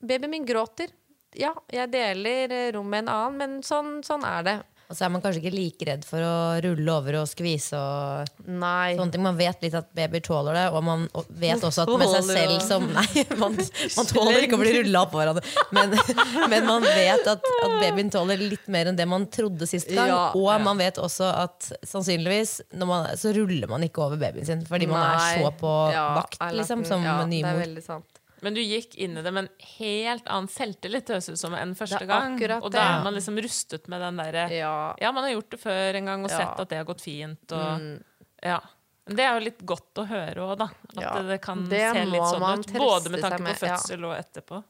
babyen 0.02 0.34
min 0.34 0.48
gråter. 0.48 0.92
Ja, 1.38 1.54
jeg 1.72 1.92
deler 1.94 2.52
eh, 2.56 2.72
rom 2.74 2.88
med 2.90 3.06
en 3.06 3.12
annen, 3.14 3.38
men 3.38 3.60
sånn, 3.64 4.00
sånn 4.04 4.24
er 4.28 4.44
det. 4.48 4.58
Og 4.88 4.96
så 4.96 5.04
er 5.04 5.12
man 5.12 5.20
kanskje 5.20 5.42
ikke 5.42 5.52
like 5.52 5.86
redd 5.90 6.06
for 6.08 6.24
å 6.24 6.36
rulle 6.64 6.94
over 6.94 7.18
og 7.20 7.26
skvise 7.28 7.76
og 7.76 8.46
Nei. 8.48 8.94
sånne 8.96 9.12
ting. 9.12 9.24
Man 9.26 9.36
vet 9.36 9.66
litt 9.66 9.76
at 9.76 9.90
babyer 9.98 10.24
tåler 10.24 10.56
det, 10.56 10.66
og 10.72 10.86
man 10.88 11.04
vet 11.42 11.66
også 11.68 11.84
at 11.84 11.92
med 12.00 12.08
seg 12.14 12.30
selv 12.30 12.62
som 12.64 12.86
Nei, 12.96 13.26
man, 13.36 13.58
man 13.58 14.08
tåler 14.08 14.46
ikke 14.48 14.56
å 14.56 14.62
bli 14.62 14.72
rulla 14.78 15.02
oppå 15.04 15.20
hverandre. 15.20 15.44
Men, 15.76 15.92
men 16.54 16.70
man 16.70 16.88
vet 16.88 17.28
at, 17.34 17.44
at 17.44 17.76
babyen 17.84 18.14
tåler 18.16 18.40
litt 18.40 18.70
mer 18.72 18.88
enn 18.94 19.00
det 19.00 19.10
man 19.12 19.28
trodde 19.34 19.68
sist 19.68 19.92
gang. 19.92 20.08
Ja. 20.08 20.22
og 20.40 20.64
man 20.64 20.80
vet 20.80 21.02
også 21.04 21.28
at 21.36 21.68
sannsynligvis 21.84 22.62
når 22.80 22.92
man, 22.94 23.10
så 23.20 23.36
ruller 23.36 23.68
man 23.68 23.84
ikke 23.84 24.06
over 24.06 24.22
babyen 24.22 24.48
sin 24.48 24.64
fordi 24.68 24.88
man 24.88 25.04
Nei. 25.04 25.18
er 25.18 25.44
så 25.44 25.52
på 25.60 25.74
Ja, 25.92 26.08
vakt 26.22 26.40
har 26.40 26.56
liksom, 26.56 26.88
som 26.88 27.04
ja, 27.04 27.20
Det 27.28 27.44
er 27.44 27.60
veldig 27.60 27.84
sant. 27.84 28.24
Men 28.42 28.54
du 28.54 28.62
gikk 28.62 28.96
inn 29.02 29.18
i 29.18 29.22
det 29.26 29.32
med 29.34 29.46
en 29.48 29.50
helt 29.80 30.28
annen 30.30 30.48
selvtillit 30.52 31.08
høres 31.10 31.30
ut 31.32 31.40
som 31.42 31.54
enn 31.58 31.74
første 31.76 32.06
gang. 32.06 32.38
det. 32.40 32.60
Og 32.62 32.70
da 32.72 32.84
er 33.00 33.04
man 33.04 33.14
liksom 33.16 33.38
rustet 33.42 33.88
med 33.90 34.02
den 34.02 34.18
derre 34.22 34.44
Ja. 34.54 34.94
Ja, 35.02 35.12
man 35.12 35.24
har 35.26 35.32
gjort 35.34 35.50
det 35.56 35.60
før 35.62 35.96
en 35.98 36.06
gang 36.06 36.24
og 36.26 36.30
Ja. 36.32 36.38
sett 36.38 36.60
at 36.60 36.70
det 36.70 36.78
har 36.78 36.86
gått 36.86 37.02
fint. 37.02 37.52
Og, 37.52 37.80
Mm. 37.82 38.04
ja. 38.44 38.60
Men 39.08 39.16
det 39.16 39.24
er 39.26 39.40
jo 39.40 39.46
litt 39.46 39.66
godt 39.66 39.94
å 39.96 40.06
høre 40.08 40.36
òg, 40.36 40.58
da. 40.58 40.66
At 40.66 41.02
Ja, 41.02 41.22
det 41.24 41.42
kan 41.42 41.64
det 41.70 41.94
se 41.94 42.06
litt 42.06 42.22
sånn 42.22 42.60
ut. 42.60 42.74
Både 42.78 43.10
med 43.10 43.22
tanke 43.22 43.38
på 43.38 43.44
med. 43.44 43.56
Mm. 43.56 43.62
fødsel 43.64 44.04
og 44.06 44.18
etterpå. 44.18 44.64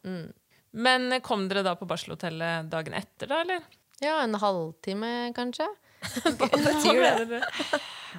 Men 0.74 1.12
eh, 1.14 1.20
kom 1.20 1.48
dere 1.50 1.64
da 1.64 1.76
på 1.76 1.88
barselhotellet 1.88 2.70
dagen 2.70 2.94
etter, 2.94 3.28
da, 3.28 3.42
eller? 3.42 3.62
ja, 4.00 4.22
en 4.22 4.34
halvtime, 4.36 5.34
kanskje. 5.34 5.68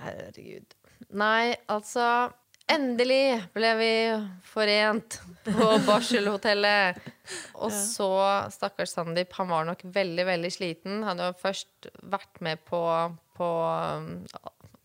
Herregud. 0.03 0.67
Nei, 1.15 1.57
altså 1.71 2.33
Endelig 2.69 3.39
ble 3.55 3.71
vi 3.79 3.93
forent 4.45 5.19
på 5.47 5.69
barselhotellet. 5.87 6.99
Og 7.57 7.73
så, 7.73 8.11
stakkars 8.53 8.93
Sandeep, 8.97 9.33
han 9.39 9.49
var 9.51 9.65
nok 9.69 9.85
veldig, 9.95 10.27
veldig 10.29 10.53
sliten. 10.53 11.01
Han 11.01 11.17
hadde 11.17 11.31
jo 11.31 11.41
først 11.41 11.89
vært 12.13 12.43
med 12.45 12.61
på, 12.69 12.83
på 13.39 13.49
um, 13.49 14.11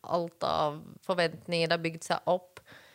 alt 0.04 0.48
av 0.48 0.80
forventninger. 1.08 1.72
Har 1.74 1.84
bygd 1.84 2.08
seg 2.08 2.32
opp. 2.32 2.53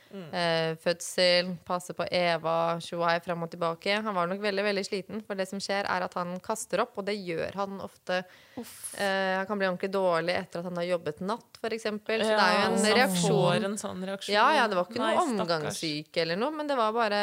Eh, 0.08 0.76
fødsel, 0.80 1.50
passe 1.68 1.92
på 1.96 2.06
Eva, 2.14 2.78
tjohei 2.80 3.18
fram 3.24 3.42
og 3.44 3.50
tilbake. 3.52 3.98
Han 4.04 4.16
var 4.16 4.30
nok 4.30 4.40
veldig 4.40 4.64
veldig 4.64 4.84
sliten, 4.86 5.20
for 5.26 5.36
det 5.38 5.48
som 5.50 5.60
skjer, 5.60 5.84
er 5.84 6.06
at 6.06 6.16
han 6.16 6.32
kaster 6.44 6.80
opp, 6.84 6.96
og 6.96 7.04
det 7.08 7.18
gjør 7.18 7.58
han 7.60 7.76
ofte. 7.84 8.22
Eh, 8.56 9.34
han 9.36 9.46
kan 9.50 9.60
bli 9.60 9.68
ordentlig 9.68 9.92
dårlig 9.92 10.38
etter 10.38 10.62
at 10.62 10.70
han 10.70 10.80
har 10.80 10.88
jobbet 10.94 11.20
natt, 11.20 11.60
f.eks. 11.60 11.86
Så 11.90 12.00
det 12.08 12.32
er 12.32 12.56
jo 12.56 12.64
en 12.64 12.78
han 12.78 12.88
reaksjon. 13.02 13.36
får 13.36 13.68
en 13.68 13.78
sånn 13.84 14.08
reaksjon. 14.08 14.34
Ja, 14.34 14.48
ja, 14.56 14.66
det 14.70 14.80
var 14.80 14.88
ikke 14.88 15.02
Nei, 15.04 15.12
noe 15.14 15.28
omgangssyke 15.28 16.24
eller 16.24 16.40
noe, 16.40 16.56
men 16.56 16.70
det 16.70 16.78
var 16.78 16.96
bare 16.96 17.22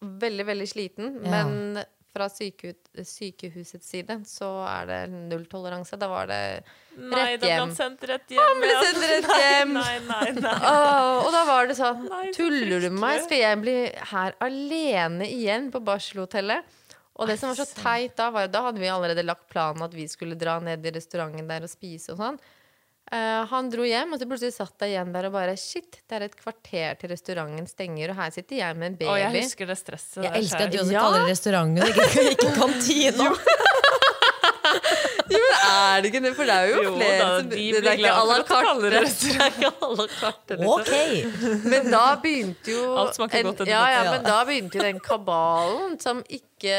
veldig, 0.00 0.46
veldig 0.46 0.68
sliten. 0.70 1.14
Ja. 1.24 1.42
Men 1.42 1.84
fra 2.16 2.28
sykehusets 2.32 3.90
side 3.92 4.16
så 4.28 4.48
er 4.64 4.88
det 4.88 5.00
nulltoleranse. 5.12 5.98
Da 6.00 6.08
var 6.10 6.30
det 6.30 6.40
rett 6.56 6.70
hjem. 6.96 7.10
Nei, 7.12 7.28
da 7.36 7.44
ble 7.44 7.58
han 7.60 7.74
sendt 7.76 8.06
rett 8.08 8.32
hjem. 8.32 8.40
Han 8.40 8.62
ble 8.64 8.72
sendt 8.86 9.06
rett 9.10 9.28
hjem. 9.42 9.74
Nei, 9.76 9.98
nei, 10.06 10.22
nei. 10.32 10.46
nei. 10.46 10.56
Åh, 10.72 11.26
og 11.26 11.30
da 11.34 11.44
var 11.48 11.68
det 11.68 11.76
sånn 11.78 12.08
Tuller 12.36 12.86
du 12.86 12.90
meg? 12.96 13.20
Skal 13.26 13.42
jeg 13.42 13.60
bli 13.62 13.76
her 14.14 14.36
alene 14.46 15.28
igjen 15.28 15.70
på 15.74 15.82
barselhotellet? 15.84 16.74
Og 17.16 17.30
det 17.30 17.38
som 17.40 17.48
var 17.48 17.56
så 17.56 17.64
teit 17.70 18.16
da, 18.18 18.28
var 18.32 18.44
jo 18.44 18.52
da 18.52 18.60
hadde 18.66 18.80
vi 18.82 18.88
allerede 18.92 19.24
lagt 19.24 19.48
planen 19.52 19.84
at 19.86 19.94
vi 19.96 20.04
skulle 20.10 20.36
dra 20.36 20.58
ned 20.60 20.84
i 20.84 20.92
restauranten 20.98 21.48
der 21.48 21.64
og 21.64 21.72
spise 21.72 22.12
og 22.12 22.20
sånn. 22.20 22.40
Eh, 23.12 23.42
han 23.46 23.68
dro 23.70 23.84
hjem, 23.86 24.12
og 24.12 24.18
så 24.18 24.26
plutselig 24.26 24.54
satt 24.56 24.82
jeg 24.82 24.96
igjen 24.96 25.12
der 25.14 25.28
og 25.28 25.32
bare 25.36 25.52
Shit, 25.60 26.00
det 26.10 26.16
er 26.16 26.24
et 26.26 26.34
kvarter 26.40 26.96
til 26.98 27.12
restauranten 27.12 27.68
stenger, 27.70 28.10
og 28.10 28.16
her 28.18 28.32
sitter 28.34 28.56
jeg 28.64 28.76
med 28.80 28.86
en 28.92 28.96
baby. 28.98 29.10
Å, 29.12 29.18
jeg 29.20 29.44
husker 29.44 29.70
det 29.70 29.76
stresset 29.78 30.24
Jeg 30.24 30.32
der 30.32 30.40
elsker 30.40 30.64
at 30.66 30.72
du 30.74 30.78
også 30.82 30.96
Ja. 30.96 31.04
kaller 31.06 31.22
det 31.22 31.30
restauranten, 31.36 31.86
ikke, 31.86 32.24
ikke 32.34 32.50
kantina. 32.58 33.28
Jo, 35.26 35.38
men 35.42 35.62
er 35.66 36.02
det 36.02 36.10
ikke 36.10 36.20
det? 36.22 36.30
For 36.36 36.46
det 36.48 36.54
er 36.56 36.68
jo, 36.70 36.82
Jo 36.86 36.90
flere 36.96 37.16
da, 37.18 37.28
som 37.40 37.48
de 37.50 37.56
er 37.56 37.72
kaller 37.72 37.82
det 37.82 37.88
er 37.88 37.96
ikke 37.96 38.10
à 38.12 39.88
la 39.96 40.06
carte, 40.16 40.58
liksom. 40.58 40.74
Ok! 40.74 40.92
Men 41.72 41.88
da 41.90 42.02
begynte 42.22 42.74
jo 42.74 42.84
Alt 43.00 43.18
smaker 43.18 43.40
en, 43.40 43.48
godt 43.50 43.62
ja, 43.70 43.80
ja, 43.90 44.02
godt. 44.04 44.12
men 44.16 44.26
da 44.28 44.36
begynte 44.48 44.78
jo 44.78 44.84
den 44.86 45.00
kabalen 45.02 45.96
som 46.02 46.22
ikke 46.26 46.76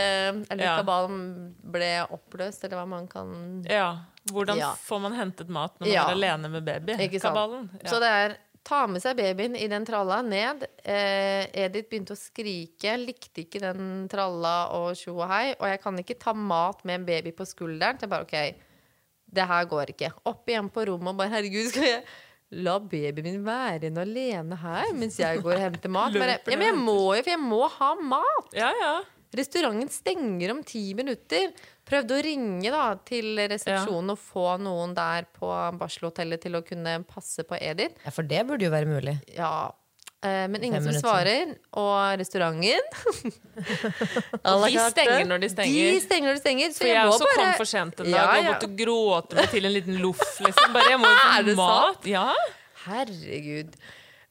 Eller 0.52 0.64
Ja. 0.64 0.76
kabalen 0.80 1.20
ble 1.64 1.92
oppløst, 2.16 2.64
eller 2.68 2.80
hva 2.82 2.88
man 2.88 3.08
kan 3.12 3.34
Ja. 3.70 3.90
Hvordan 4.34 4.58
Ja. 4.60 4.74
får 4.76 5.00
man 5.02 5.14
hentet 5.18 5.50
mat 5.50 5.78
når 5.80 5.88
man 5.88 5.94
Ja. 5.94 6.04
er 6.08 6.16
alene 6.16 6.50
med 6.50 6.66
baby? 6.66 6.98
Kabalen. 7.20 7.70
Ja. 7.84 7.90
Så 7.90 8.00
det 8.00 8.10
er 8.10 8.38
ta 8.68 8.86
med 8.88 9.02
seg 9.02 9.16
babyen 9.16 9.56
i 9.56 9.68
den 9.72 9.86
tralla 9.86 10.22
ned. 10.22 10.66
Eh, 10.84 11.46
Edith 11.54 11.88
begynte 11.90 12.12
å 12.12 12.20
skrike, 12.20 12.98
likte 13.00 13.46
ikke 13.46 13.62
den 13.64 14.08
tralla 14.12 14.70
og 14.76 14.96
tjo 15.00 15.16
og 15.22 15.30
hei. 15.30 15.54
Og 15.60 15.68
jeg 15.72 15.82
kan 15.82 15.96
ikke 15.98 16.20
ta 16.20 16.34
mat 16.34 16.84
med 16.84 17.00
en 17.00 17.06
baby 17.06 17.32
på 17.32 17.46
skulderen. 17.48 17.96
Så 17.98 18.02
jeg 18.02 18.10
bare 18.10 18.22
OK, 18.28 18.56
det 19.32 19.48
her 19.48 19.66
går 19.66 19.94
ikke. 19.96 20.12
Opp 20.26 20.46
igjen 20.48 20.70
på 20.70 20.86
rommet 20.86 21.10
og 21.14 21.18
bare 21.18 21.30
herregud, 21.30 21.70
skal 21.72 21.84
jeg 21.84 22.04
la 22.52 22.78
babyen 22.80 23.24
min 23.24 23.44
være 23.46 23.82
igjen 23.88 23.98
alene 24.00 24.56
her 24.58 24.92
mens 24.96 25.18
jeg 25.20 25.42
går 25.44 25.56
og 25.56 25.60
henter 25.60 25.90
mat? 25.90 26.14
Bare, 26.14 26.40
ja, 26.48 26.56
men 26.58 26.68
jeg 26.68 26.76
må 26.80 27.16
jo, 27.16 27.24
for 27.24 27.32
jeg 27.32 27.40
må 27.44 27.70
ha 27.70 27.96
mat. 27.96 28.54
ja, 28.54 28.72
ja. 28.82 28.94
Restauranten 29.36 29.90
stenger 29.92 30.52
om 30.52 30.62
ti 30.64 30.94
minutter. 30.96 31.52
Prøvde 31.88 32.18
å 32.18 32.24
ringe 32.24 32.72
da 32.74 32.86
til 33.08 33.38
resepsjonen 33.48 34.12
og 34.12 34.20
få 34.20 34.58
noen 34.60 34.94
der 34.98 35.28
på 35.38 35.50
barselhotellet 35.80 36.42
til 36.44 36.58
å 36.60 36.64
kunne 36.66 37.00
passe 37.08 37.46
på 37.48 37.56
Edith. 37.60 37.96
Ja, 38.04 38.12
for 38.16 38.28
det 38.28 38.44
burde 38.50 38.68
jo 38.68 38.72
være 38.74 38.90
mulig. 38.90 39.14
Ja, 39.38 39.70
eh, 40.20 40.46
men 40.52 40.66
ingen 40.68 40.84
som 40.84 40.98
svarer. 41.00 41.54
Og 41.80 42.20
restauranten 42.20 42.62
de 44.68 44.84
stenger 44.92 45.26
når 45.32 45.46
de 45.46 45.52
stenger. 45.54 45.92
De 45.96 46.02
stenger 46.04 46.28
når 46.28 46.40
de 46.40 46.44
stenger. 46.44 46.76
Så 46.76 46.84
For 46.84 46.92
jeg 46.92 47.00
jeg 47.00 47.14
også 47.14 47.32
kom 47.38 47.54
for 47.62 47.72
sent 47.72 48.04
en 48.04 48.12
dag 48.12 48.18
Ja, 48.20 48.28
og 48.36 48.50
måtte 48.52 48.72
gråte 48.84 49.40
meg 49.40 49.54
til 49.56 49.70
en 49.72 49.76
liten 49.78 50.02
loff. 50.04 50.26
Liksom. 50.44 50.76
Bare, 50.76 50.92
jeg 50.92 51.04
må 51.04 51.14
jo 51.14 51.22
få 51.54 51.56
mat. 51.62 52.10
Ja. 52.12 52.28
Herregud. 52.88 53.80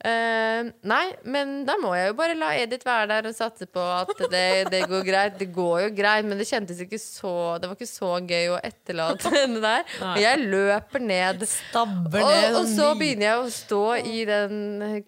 Eh, 0.07 0.69
nei, 0.87 1.05
men 1.27 1.65
da 1.67 1.75
må 1.83 1.91
jeg 1.99 2.13
jo 2.13 2.15
bare 2.19 2.37
la 2.39 2.53
Edith 2.61 2.87
være 2.87 3.09
der 3.11 3.27
og 3.31 3.35
satse 3.35 3.67
på 3.67 3.83
at 3.83 4.13
det, 4.31 4.43
det 4.71 4.83
går 4.91 5.03
greit. 5.09 5.39
Det 5.41 5.49
går 5.55 5.81
jo 5.87 5.89
greit, 5.97 6.27
men 6.29 6.39
det 6.39 6.47
kjentes 6.47 6.79
ikke 6.85 6.99
så 7.03 7.33
Det 7.59 7.67
var 7.71 7.75
ikke 7.79 7.89
så 7.91 8.11
gøy 8.23 8.53
å 8.55 8.59
etterlate 8.63 9.33
henne 9.37 9.63
der. 9.65 9.83
Og 10.13 10.21
jeg 10.23 10.45
løper 10.47 11.03
ned. 11.03 11.43
Stabber 11.51 12.23
Og, 12.23 12.31
ned. 12.31 12.59
og 12.61 12.69
så 12.71 12.91
begynner 13.01 13.27
jeg 13.33 13.41
å 13.43 13.51
stå 13.57 13.81
i 14.13 14.23
den 14.29 14.57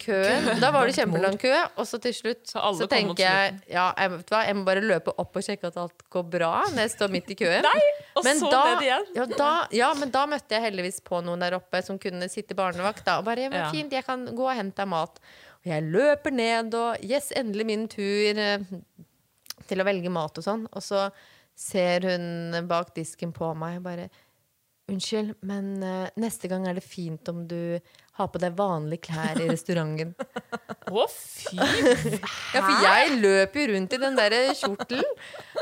køen. 0.02 0.48
Da 0.62 0.72
var 0.74 0.88
det 0.90 0.96
kjempelang 0.98 1.38
kø, 1.40 1.52
og 1.78 1.86
så 1.88 2.00
til 2.02 2.16
slutt 2.16 2.50
Så 2.50 2.64
så, 2.80 2.88
tenker 2.90 3.22
jeg 3.22 3.54
ja, 3.70 3.86
jeg, 3.94 4.12
vet 4.16 4.32
hva, 4.34 4.42
jeg 4.48 4.58
må 4.58 4.66
bare 4.66 4.82
løpe 4.84 5.14
opp 5.22 5.38
og 5.38 5.44
sjekke 5.46 5.70
at 5.70 5.78
alt 5.84 6.04
går 6.12 6.26
bra 6.34 6.52
når 6.72 6.82
jeg 6.86 6.94
står 6.96 7.12
midt 7.14 7.30
i 7.34 7.38
køen. 7.44 7.70
Og 8.18 8.24
Men 8.26 8.40
så 8.42 8.50
da, 8.50 8.64
ned 8.72 8.86
igjen. 8.88 9.06
ja, 9.20 9.28
da, 9.38 9.52
ja, 9.78 9.92
men 10.00 10.10
da 10.14 10.24
møtte 10.30 10.56
jeg 10.58 10.66
heldigvis 10.72 10.98
på 11.06 11.22
noen 11.22 11.42
der 11.46 11.54
oppe 11.60 11.84
som 11.86 12.00
kunne 12.02 12.26
sitte 12.32 12.56
barnevakt. 12.58 13.04
Da, 13.06 13.20
og 13.22 13.28
bare, 13.30 13.46
Ja. 13.52 13.68
fint, 13.70 13.92
jeg 13.94 14.04
kan 14.06 14.26
gå 14.34 14.44
og 14.50 14.56
hente 14.58 14.82
deg 14.82 14.87
mat. 14.90 15.20
Og 15.62 15.72
jeg 15.72 15.88
løper 15.88 16.34
ned, 16.34 16.76
og 16.78 17.04
yes, 17.04 17.32
endelig 17.36 17.66
min 17.68 17.88
tur 17.90 18.40
eh, 18.44 18.64
til 19.68 19.82
å 19.82 19.86
velge 19.88 20.12
mat 20.12 20.40
og 20.40 20.46
sånn. 20.46 20.64
Og 20.72 20.84
så 20.84 21.08
ser 21.58 22.06
hun 22.06 22.64
bak 22.70 22.94
disken 22.96 23.34
på 23.34 23.52
meg 23.58 23.80
og 23.80 23.86
bare 23.90 24.08
Unnskyld, 24.88 25.34
men 25.44 25.82
eh, 25.84 26.06
neste 26.16 26.48
gang 26.48 26.62
er 26.64 26.78
det 26.78 26.80
fint 26.80 27.28
om 27.28 27.42
du 27.44 27.76
har 28.16 28.28
på 28.32 28.40
deg 28.40 28.54
vanlige 28.56 29.10
klær 29.10 29.36
i 29.36 29.48
restauranten. 29.52 30.14
Å, 30.88 31.02
fy! 31.12 31.58
Ja, 31.60 32.62
for 32.62 32.86
jeg 32.86 33.18
løp 33.20 33.58
jo 33.60 33.66
rundt 33.74 33.92
i 33.92 34.00
den 34.00 34.16
der 34.16 34.36
kjortelen. 34.56 35.10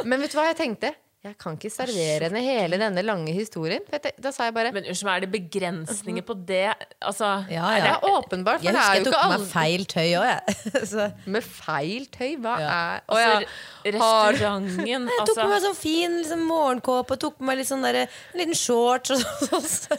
Men 0.07 0.23
vet 0.23 0.31
du 0.31 0.39
hva 0.39 0.47
jeg 0.53 0.61
tenkte? 0.61 0.93
Jeg 1.27 1.37
kan 1.43 1.57
ikke 1.59 1.71
servere 1.75 2.29
henne 2.29 2.43
hele 2.45 2.79
denne 2.81 3.03
lange 3.05 3.33
historien. 3.35 3.83
Jeg 3.93 4.15
Da 4.23 4.31
sa 4.35 4.47
jeg 4.49 4.55
bare 4.57 4.73
Men 4.77 4.85
unnskyld 4.87 5.09
meg, 5.11 5.17
er 5.17 5.27
det 5.27 5.33
begrensninger 5.35 6.25
på 6.29 6.37
det? 6.47 6.65
Altså, 7.03 7.31
Ja, 7.51 7.69
Det 7.77 7.91
er 7.93 8.07
åpenbart, 8.11 8.61
for 8.63 8.69
Jeg 8.69 8.75
det 8.75 8.81
husker 8.81 8.95
jo 8.95 8.99
jeg 8.99 9.05
tok 9.07 9.15
ikke 9.15 9.23
på 9.23 9.31
meg 9.31 9.39
alle 9.41 9.49
feil 9.53 9.87
tøy 9.93 10.11
òg, 10.21 10.27
jeg. 10.31 10.87
Så 10.93 11.09
Med 11.37 11.43
feil 11.45 12.07
tøy? 12.15 12.31
Hva 12.45 12.55
Ja. 12.61 12.71
er 12.71 13.01
Å 13.07 13.17
altså, 13.17 13.27
ja. 13.27 14.01
Har- 14.01 14.33
restauranten 14.33 14.87
jeg 14.91 15.03
tok 15.07 15.21
altså, 15.27 15.41
på 15.43 15.49
meg 15.53 15.63
sånn 15.67 15.77
fin 15.79 16.17
liksom, 16.23 16.41
morgenkåpe 16.51 17.17
og 17.17 17.21
tok 17.23 17.37
på 17.39 17.47
meg 17.47 17.59
litt 17.61 17.69
sånn 17.69 17.85
der, 17.87 18.01
en 18.07 18.41
liten 18.41 18.57
shorts. 18.59 19.13
Og 19.15 19.21
så, 19.21 19.61
så, 19.61 19.61
så, 19.67 19.99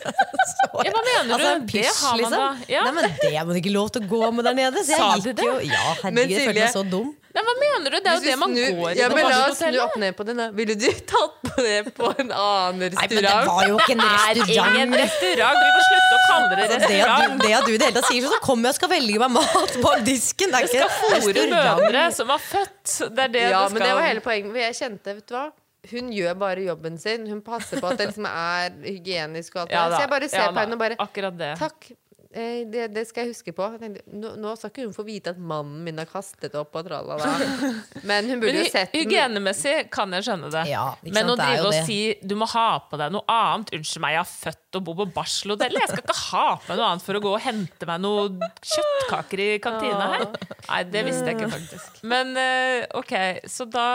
Ja, 0.83 0.91
hva 0.91 1.03
mener 1.05 1.35
altså, 1.35 1.37
du? 1.37 1.53
en 1.53 1.65
Det 1.71 1.85
har 1.87 2.11
man 2.11 2.19
liksom. 2.19 2.41
da. 2.41 2.49
Ja. 2.71 2.83
Nei, 2.87 2.91
men 2.97 3.15
det 3.21 3.31
er 3.33 3.45
man 3.47 3.59
ikke 3.61 3.71
lov 3.75 3.91
til 3.95 4.03
å 4.03 4.09
gå 4.11 4.31
med 4.35 4.45
der 4.49 4.57
nede. 4.59 4.83
Så 4.83 4.91
jeg 4.95 4.99
Sa 4.99 5.13
gikk 5.15 5.37
det? 5.39 5.47
Jo, 5.47 5.55
ja, 5.63 5.83
herregud, 6.03 6.33
jeg 6.35 6.47
følte 6.49 6.59
meg 6.61 6.75
så 6.75 6.83
dum. 6.91 7.15
Nei, 7.37 7.43
hva 7.45 7.53
mener 7.61 7.93
du? 7.93 7.97
Det 8.01 8.09
er 8.09 8.15
jo 8.17 8.21
det 8.25 8.35
man 8.41 8.53
snur- 8.55 8.77
går 8.81 8.89
i 8.89 8.97
ja, 8.97 9.07
men 9.13 9.27
La 9.29 9.41
oss 9.45 9.59
snu 9.61 9.77
opp 9.83 9.95
ned 10.01 10.15
på 10.17 10.25
den. 10.25 10.39
da. 10.41 10.47
Ville 10.57 10.73
du 10.73 10.85
tatt 11.11 11.35
på 11.45 11.55
det 11.61 11.75
på 11.97 12.09
en 12.17 12.31
annen 12.33 12.87
restaurant? 12.87 12.97
Nei, 12.97 13.07
men 13.13 13.27
det 13.27 13.51
var 13.51 13.67
jo 13.69 13.77
ikke 13.77 13.93
en 13.93 14.01
Det 14.01 14.39
restaurant. 14.39 14.73
ingen 14.73 14.95
restaurant! 15.03 15.61
Vi 15.61 15.69
må 15.75 15.83
slutte 15.89 16.17
å 16.17 16.23
kalle 16.31 16.49
det 16.49 16.67
restaurant. 16.73 16.87
det, 16.97 17.03
at 17.13 17.29
du, 17.29 17.45
det 17.45 17.53
at 17.59 17.69
du 17.69 17.71
i 17.71 17.77
det 17.77 17.85
hele 17.91 17.97
tatt 17.99 18.09
sier 18.09 18.25
sånn, 18.25 18.33
så 18.33 18.41
kommer 18.47 18.67
jeg 18.71 18.73
og 18.75 18.79
skal 18.81 18.91
velge 18.95 19.21
meg 19.23 19.31
mat 19.37 19.77
på 19.85 19.93
disken. 20.09 20.51
Det 20.55 20.63
er 20.63 20.67
ikke 20.71 20.89
Fôre 20.97 21.21
restaurant. 21.21 21.83
mødre 21.85 22.03
som 22.17 22.33
har 22.33 22.41
født. 22.49 22.97
Det 23.13 23.23
er 23.27 23.31
det 23.37 23.45
Ja, 23.45 23.61
det 23.61 23.69
skal. 23.69 23.77
men 23.77 23.87
det 23.87 23.93
var 24.01 24.07
hele 24.09 24.25
poenget. 24.25 24.51
For 24.57 24.63
jeg 24.65 24.77
kjente, 24.81 25.15
vet 25.21 25.27
du 25.29 25.37
hva 25.37 25.45
hun 25.87 26.09
gjør 26.11 26.33
bare 26.35 26.63
jobben 26.65 26.97
sin. 26.99 27.27
Hun 27.31 27.39
passer 27.45 27.79
på 27.79 27.87
at 27.87 28.01
det 28.01 28.09
liksom 28.09 28.25
er 28.27 28.73
hygienisk. 28.83 29.55
og 29.55 29.61
alt 29.69 29.71
Ja. 29.71 29.85
Så 29.93 30.01
jeg 30.03 30.09
bare 30.11 30.27
ser 30.33 30.41
ja 30.41 30.49
på 30.51 30.59
henne 30.65 30.73
og 30.75 30.81
bare 30.81 30.97
Akkurat 30.99 31.37
det. 31.39 31.53
Takk. 31.61 31.91
Eh, 32.33 32.65
Det, 32.67 32.87
det 32.93 33.05
skal 33.07 33.23
jeg 33.25 33.33
huske 33.35 33.53
på. 33.55 33.63
Jeg 33.71 33.79
tenkte, 33.79 34.01
nå, 34.11 34.33
nå 34.41 34.51
skal 34.59 34.71
ikke 34.73 34.83
hun 34.87 34.93
få 34.95 35.05
vite 35.07 35.31
at 35.31 35.37
mannen 35.39 35.83
min 35.85 35.97
har 36.01 36.09
kastet 36.09 36.55
opp 36.59 36.75
og 36.75 36.85
tralala. 36.87 37.23
Men 38.09 38.27
hun 38.29 38.41
burde 38.43 38.59
jo 38.63 38.65
sett 38.73 38.91
hy- 38.93 39.05
hygienemessig 39.05 39.75
kan 39.93 40.11
jeg 40.17 40.25
skjønne 40.27 40.49
det. 40.51 40.65
Ja, 40.69 40.89
Men 41.05 41.21
sant, 41.21 41.31
å 41.31 41.37
drive 41.39 41.65
og 41.69 41.71
det. 41.77 41.83
si 41.87 41.99
du 42.27 42.35
må 42.39 42.47
ha 42.51 42.65
på 42.91 42.99
deg 42.99 43.13
noe 43.15 43.23
annet 43.31 43.71
Unnskyld 43.77 44.03
meg, 44.03 44.17
jeg 44.17 44.23
har 44.25 44.31
født 44.33 44.79
og 44.81 44.83
bor 44.89 44.97
på 44.99 45.07
barselhotell. 45.15 45.77
Jeg 45.79 45.87
skal 45.93 46.03
ikke 46.03 46.17
ha 46.27 46.45
på 46.59 46.67
meg 46.73 46.81
noe 46.81 46.89
annet 46.91 47.05
for 47.07 47.17
å 47.17 47.23
gå 47.23 47.31
og 47.37 47.41
hente 47.47 47.87
meg 47.89 48.03
noen 48.03 48.39
kjøttkaker 48.73 49.43
i 49.45 49.49
kantina 49.63 50.09
her. 50.17 50.27
Nei, 50.67 50.81
det 50.91 51.05
visste 51.07 51.31
jeg 51.31 51.39
ikke, 51.39 51.51
faktisk. 51.55 52.01
Men 52.11 52.35
eh, 52.37 52.85
OK, 52.99 53.13
så 53.49 53.65
da 53.71 53.87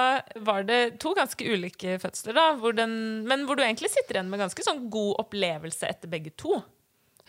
var 0.49 0.65
det 0.69 0.81
to 1.03 1.13
ganske 1.19 1.45
ulike 1.53 1.99
fødsler, 2.03 2.35
da. 2.41 2.47
Hvor 2.63 2.75
den, 2.77 2.95
men 3.29 3.45
hvor 3.47 3.61
du 3.61 3.63
egentlig 3.67 3.93
sitter 3.93 4.19
igjen 4.19 4.31
med 4.33 4.41
ganske 4.43 4.65
sånn 4.67 4.87
god 4.93 5.21
opplevelse 5.27 5.89
etter 5.93 6.11
begge 6.13 6.33
to. 6.41 6.57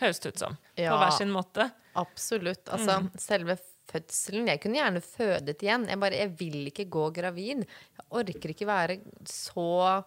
Høres 0.00 0.18
det 0.20 0.32
ut 0.34 0.38
som. 0.42 0.56
På 0.76 0.98
hver 0.98 1.12
sin 1.18 1.30
måte. 1.30 1.70
Absolutt. 1.94 2.64
Altså, 2.68 3.00
Mm. 3.02 3.10
selve 3.18 3.58
fødselen 3.92 4.48
Jeg 4.48 4.60
kunne 4.60 4.78
gjerne 4.80 5.00
fødet 5.02 5.58
igjen. 5.62 5.86
Jeg 5.88 6.00
bare, 6.00 6.16
jeg 6.18 6.30
vil 6.38 6.66
ikke 6.70 6.88
gå 6.90 7.10
gravid. 7.14 7.64
Jeg 7.66 8.06
orker 8.10 8.48
ikke 8.54 8.66
være 8.66 8.96
så 9.24 10.04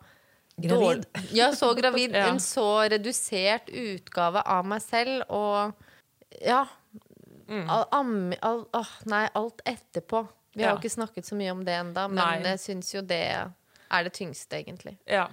Gravid? 0.60 1.06
dårlig- 1.06 1.32
Ja, 1.34 1.52
så 1.52 1.74
gravid. 1.78 2.12
Ja. 2.18 2.28
En 2.30 2.40
så 2.40 2.90
redusert 2.90 3.70
utgave 3.70 4.42
av 4.46 4.66
meg 4.66 4.82
selv 4.82 5.24
og 5.30 5.74
Ja. 6.42 6.66
Mm. 7.48 7.70
All, 7.70 7.86
am, 7.94 8.34
all, 8.44 8.66
åh, 8.74 8.90
nei, 9.06 9.30
alt 9.34 9.62
etterpå. 9.66 10.28
Vi 10.54 10.64
har 10.64 10.74
jo 10.76 10.82
ikke 10.82 10.92
snakket 10.98 11.24
så 11.26 11.36
mye 11.38 11.52
om 11.52 11.64
det 11.64 11.74
ennå, 11.80 12.10
men 12.10 12.16
Nei. 12.16 12.42
jeg 12.44 12.60
syns 12.60 12.92
jo 12.94 13.02
det 13.02 13.22
er 13.90 14.04
det 14.04 14.12
tyngste, 14.14 14.58
egentlig. 14.66 14.98
Ja. 15.08 15.28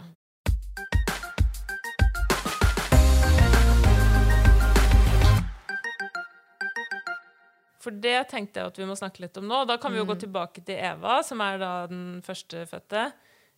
For 7.85 7.93
det 8.05 8.17
tenkte 8.31 8.63
jeg 8.63 8.73
at 8.73 8.81
vi 8.81 8.89
må 8.89 8.97
snakke 8.97 9.25
litt 9.25 9.37
om 9.41 9.49
nå. 9.51 9.65
Da 9.69 9.77
kan 9.81 9.93
vi 9.93 10.01
jo 10.01 10.09
gå 10.09 10.17
tilbake 10.23 10.65
til 10.65 10.81
Eva, 10.81 11.19
som 11.27 11.43
er 11.45 11.61
da 11.61 11.73
den 11.91 12.21
førstefødte. 12.25 13.07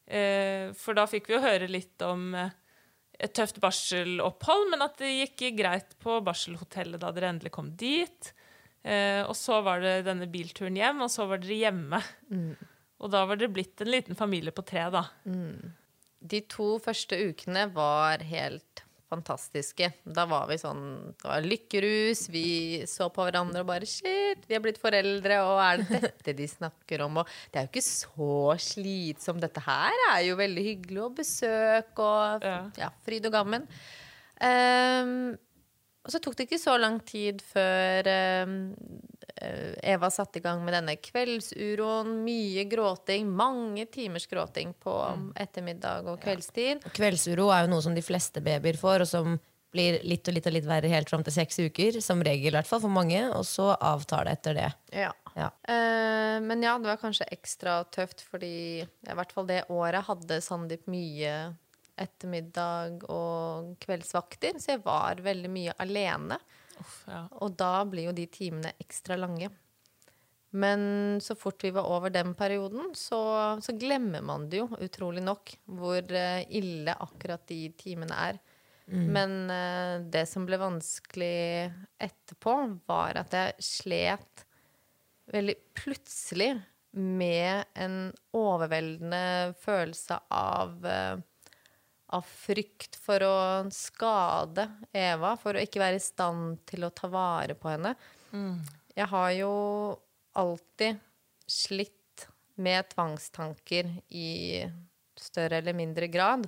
Eh, 0.06 0.70
for 0.78 0.98
da 0.98 1.06
fikk 1.10 1.30
vi 1.30 1.36
jo 1.36 1.42
høre 1.44 1.68
litt 1.70 2.02
om 2.06 2.30
eh, 2.38 2.54
et 3.22 3.34
tøft 3.34 3.60
barselopphold, 3.62 4.68
men 4.72 4.84
at 4.86 4.98
det 5.00 5.12
gikk 5.12 5.48
greit 5.58 5.96
på 6.02 6.18
barselhotellet 6.26 7.02
da 7.02 7.12
dere 7.14 7.32
endelig 7.34 7.54
kom 7.54 7.72
dit. 7.78 8.32
Eh, 8.86 9.22
og 9.26 9.34
så 9.38 9.60
var 9.66 9.82
det 9.82 10.00
denne 10.06 10.28
bilturen 10.30 10.78
hjem, 10.78 11.04
og 11.06 11.12
så 11.12 11.26
var 11.30 11.42
dere 11.42 11.60
hjemme. 11.64 12.02
Og 12.96 13.12
da 13.12 13.24
var 13.28 13.38
dere 13.38 13.52
blitt 13.52 13.82
en 13.82 13.92
liten 13.92 14.18
familie 14.18 14.54
på 14.54 14.64
tre, 14.66 14.86
da. 14.94 15.06
De 16.26 16.42
to 16.50 16.76
første 16.82 17.18
ukene 17.28 17.66
var 17.74 18.22
helt 18.26 18.85
fantastiske. 19.12 19.88
Da 20.04 20.24
var 20.28 20.48
vi 20.50 20.56
sånn 20.60 20.80
Det 21.14 21.28
var 21.28 21.44
lykkerus. 21.46 22.24
Vi 22.34 22.46
så 22.90 23.08
på 23.14 23.26
hverandre 23.26 23.62
og 23.62 23.68
bare 23.70 23.86
Shit, 23.88 24.46
vi 24.48 24.56
er 24.58 24.62
blitt 24.64 24.80
foreldre, 24.82 25.38
og 25.46 25.60
er 25.62 25.82
det 25.84 26.00
dette 26.08 26.34
de 26.40 26.48
snakker 26.50 27.04
om? 27.06 27.22
Og 27.22 27.30
det 27.52 27.60
er 27.60 27.68
jo 27.68 27.72
ikke 27.74 27.86
så 27.86 28.30
slitsomt. 28.66 29.44
Dette 29.44 29.62
her 29.66 30.02
er 30.12 30.24
jo 30.26 30.38
veldig 30.40 30.66
hyggelig 30.70 31.04
å 31.06 31.12
besøke 31.22 32.06
og 32.10 32.46
Ja. 32.46 32.58
ja, 32.78 32.90
fryd 33.06 33.26
og 33.30 33.36
gammen. 33.38 33.68
Ehm, 34.44 35.36
og 36.06 36.12
så 36.14 36.20
tok 36.22 36.36
det 36.38 36.46
ikke 36.46 36.60
så 36.62 36.76
lang 36.78 37.00
tid 37.02 37.40
før 37.42 38.06
ehm, 38.06 38.54
eh, 39.42 39.74
Eva 39.90 40.06
satte 40.14 40.38
i 40.38 40.44
gang 40.44 40.62
med 40.62 40.76
denne 40.76 40.94
kveldsuroen. 41.02 42.12
Mye 42.22 42.62
gråting. 42.70 43.26
Mange 43.26 43.88
timers 43.90 44.28
gråting 44.30 44.70
på 44.78 44.94
ettermiddag 45.34 46.06
og 46.06 46.20
kveldstid. 46.22 46.86
Kveldsuro 46.94 47.50
er 47.50 47.66
jo 47.66 47.74
noe 47.74 47.82
som 47.82 47.96
de 47.96 48.06
fleste 48.06 48.42
babyer 48.44 48.78
får, 48.78 49.02
og 49.02 49.10
som 49.10 49.34
blir 49.74 49.98
litt 50.06 50.30
og 50.30 50.36
litt 50.38 50.46
og 50.46 50.54
litt 50.54 50.68
verre 50.68 50.94
helt 50.94 51.10
fram 51.10 51.26
til 51.26 51.34
seks 51.34 51.58
uker. 51.66 51.98
Som 52.04 52.22
regel, 52.22 52.54
i 52.54 52.56
hvert 52.60 52.70
fall 52.70 52.84
for 52.86 52.94
mange. 53.02 53.26
Og 53.34 53.42
så 53.48 53.72
avtar 53.74 54.30
det 54.30 54.38
etter 54.38 54.60
det. 54.62 54.70
Ja. 55.02 55.10
Ja. 55.36 55.50
Eh, 55.66 56.38
men 56.40 56.62
ja, 56.62 56.78
det 56.78 56.88
var 56.88 57.02
kanskje 57.02 57.26
ekstra 57.34 57.80
tøft, 57.90 58.22
fordi 58.30 58.86
i 58.86 59.18
hvert 59.18 59.34
fall 59.34 59.50
det 59.50 59.66
året 59.74 60.06
hadde 60.06 60.38
Sandeep 60.44 60.86
mye 60.88 61.34
ettermiddag 62.00 63.04
og 63.12 63.74
kveldsvakter, 63.82 64.60
så 64.60 64.74
jeg 64.74 64.82
var 64.84 65.22
veldig 65.24 65.52
mye 65.52 65.76
alene. 65.82 66.38
Uff, 66.80 66.98
ja. 67.08 67.22
Og 67.40 67.54
da 67.58 67.80
blir 67.88 68.10
jo 68.10 68.16
de 68.16 68.26
timene 68.32 68.74
ekstra 68.82 69.16
lange. 69.20 69.50
Men 70.56 71.18
så 71.20 71.34
fort 71.36 71.64
vi 71.64 71.72
var 71.74 71.88
over 71.90 72.12
den 72.12 72.34
perioden, 72.36 72.92
så, 72.96 73.20
så 73.60 73.74
glemmer 73.76 74.22
man 74.24 74.46
det 74.48 74.62
jo 74.62 74.68
utrolig 74.80 75.24
nok 75.24 75.52
hvor 75.78 76.04
eh, 76.16 76.44
ille 76.56 76.94
akkurat 76.94 77.42
de 77.50 77.66
timene 77.76 78.20
er. 78.28 78.38
Men 78.86 79.50
eh, 79.50 80.00
det 80.14 80.22
som 80.30 80.46
ble 80.46 80.60
vanskelig 80.62 81.66
etterpå, 81.98 82.54
var 82.86 83.18
at 83.18 83.34
jeg 83.34 83.66
slet 83.66 84.44
veldig 85.34 85.56
plutselig 85.74 86.52
med 86.96 87.66
en 87.74 87.96
overveldende 88.36 89.56
følelse 89.58 90.20
av 90.32 90.86
eh, 90.86 91.18
av 92.14 92.22
frykt 92.28 92.96
for 93.02 93.22
å 93.26 93.36
skade 93.74 94.68
Eva, 94.94 95.32
for 95.40 95.56
å 95.58 95.62
ikke 95.64 95.80
være 95.82 95.98
i 95.98 96.04
stand 96.04 96.60
til 96.70 96.84
å 96.86 96.90
ta 96.94 97.08
vare 97.10 97.54
på 97.58 97.68
henne. 97.72 97.94
Jeg 98.96 99.08
har 99.10 99.30
jo 99.36 99.50
alltid 100.36 100.98
slitt 101.48 102.26
med 102.56 102.88
tvangstanker 102.92 103.90
i 104.16 104.62
større 105.16 105.58
eller 105.62 105.76
mindre 105.76 106.06
grad. 106.12 106.46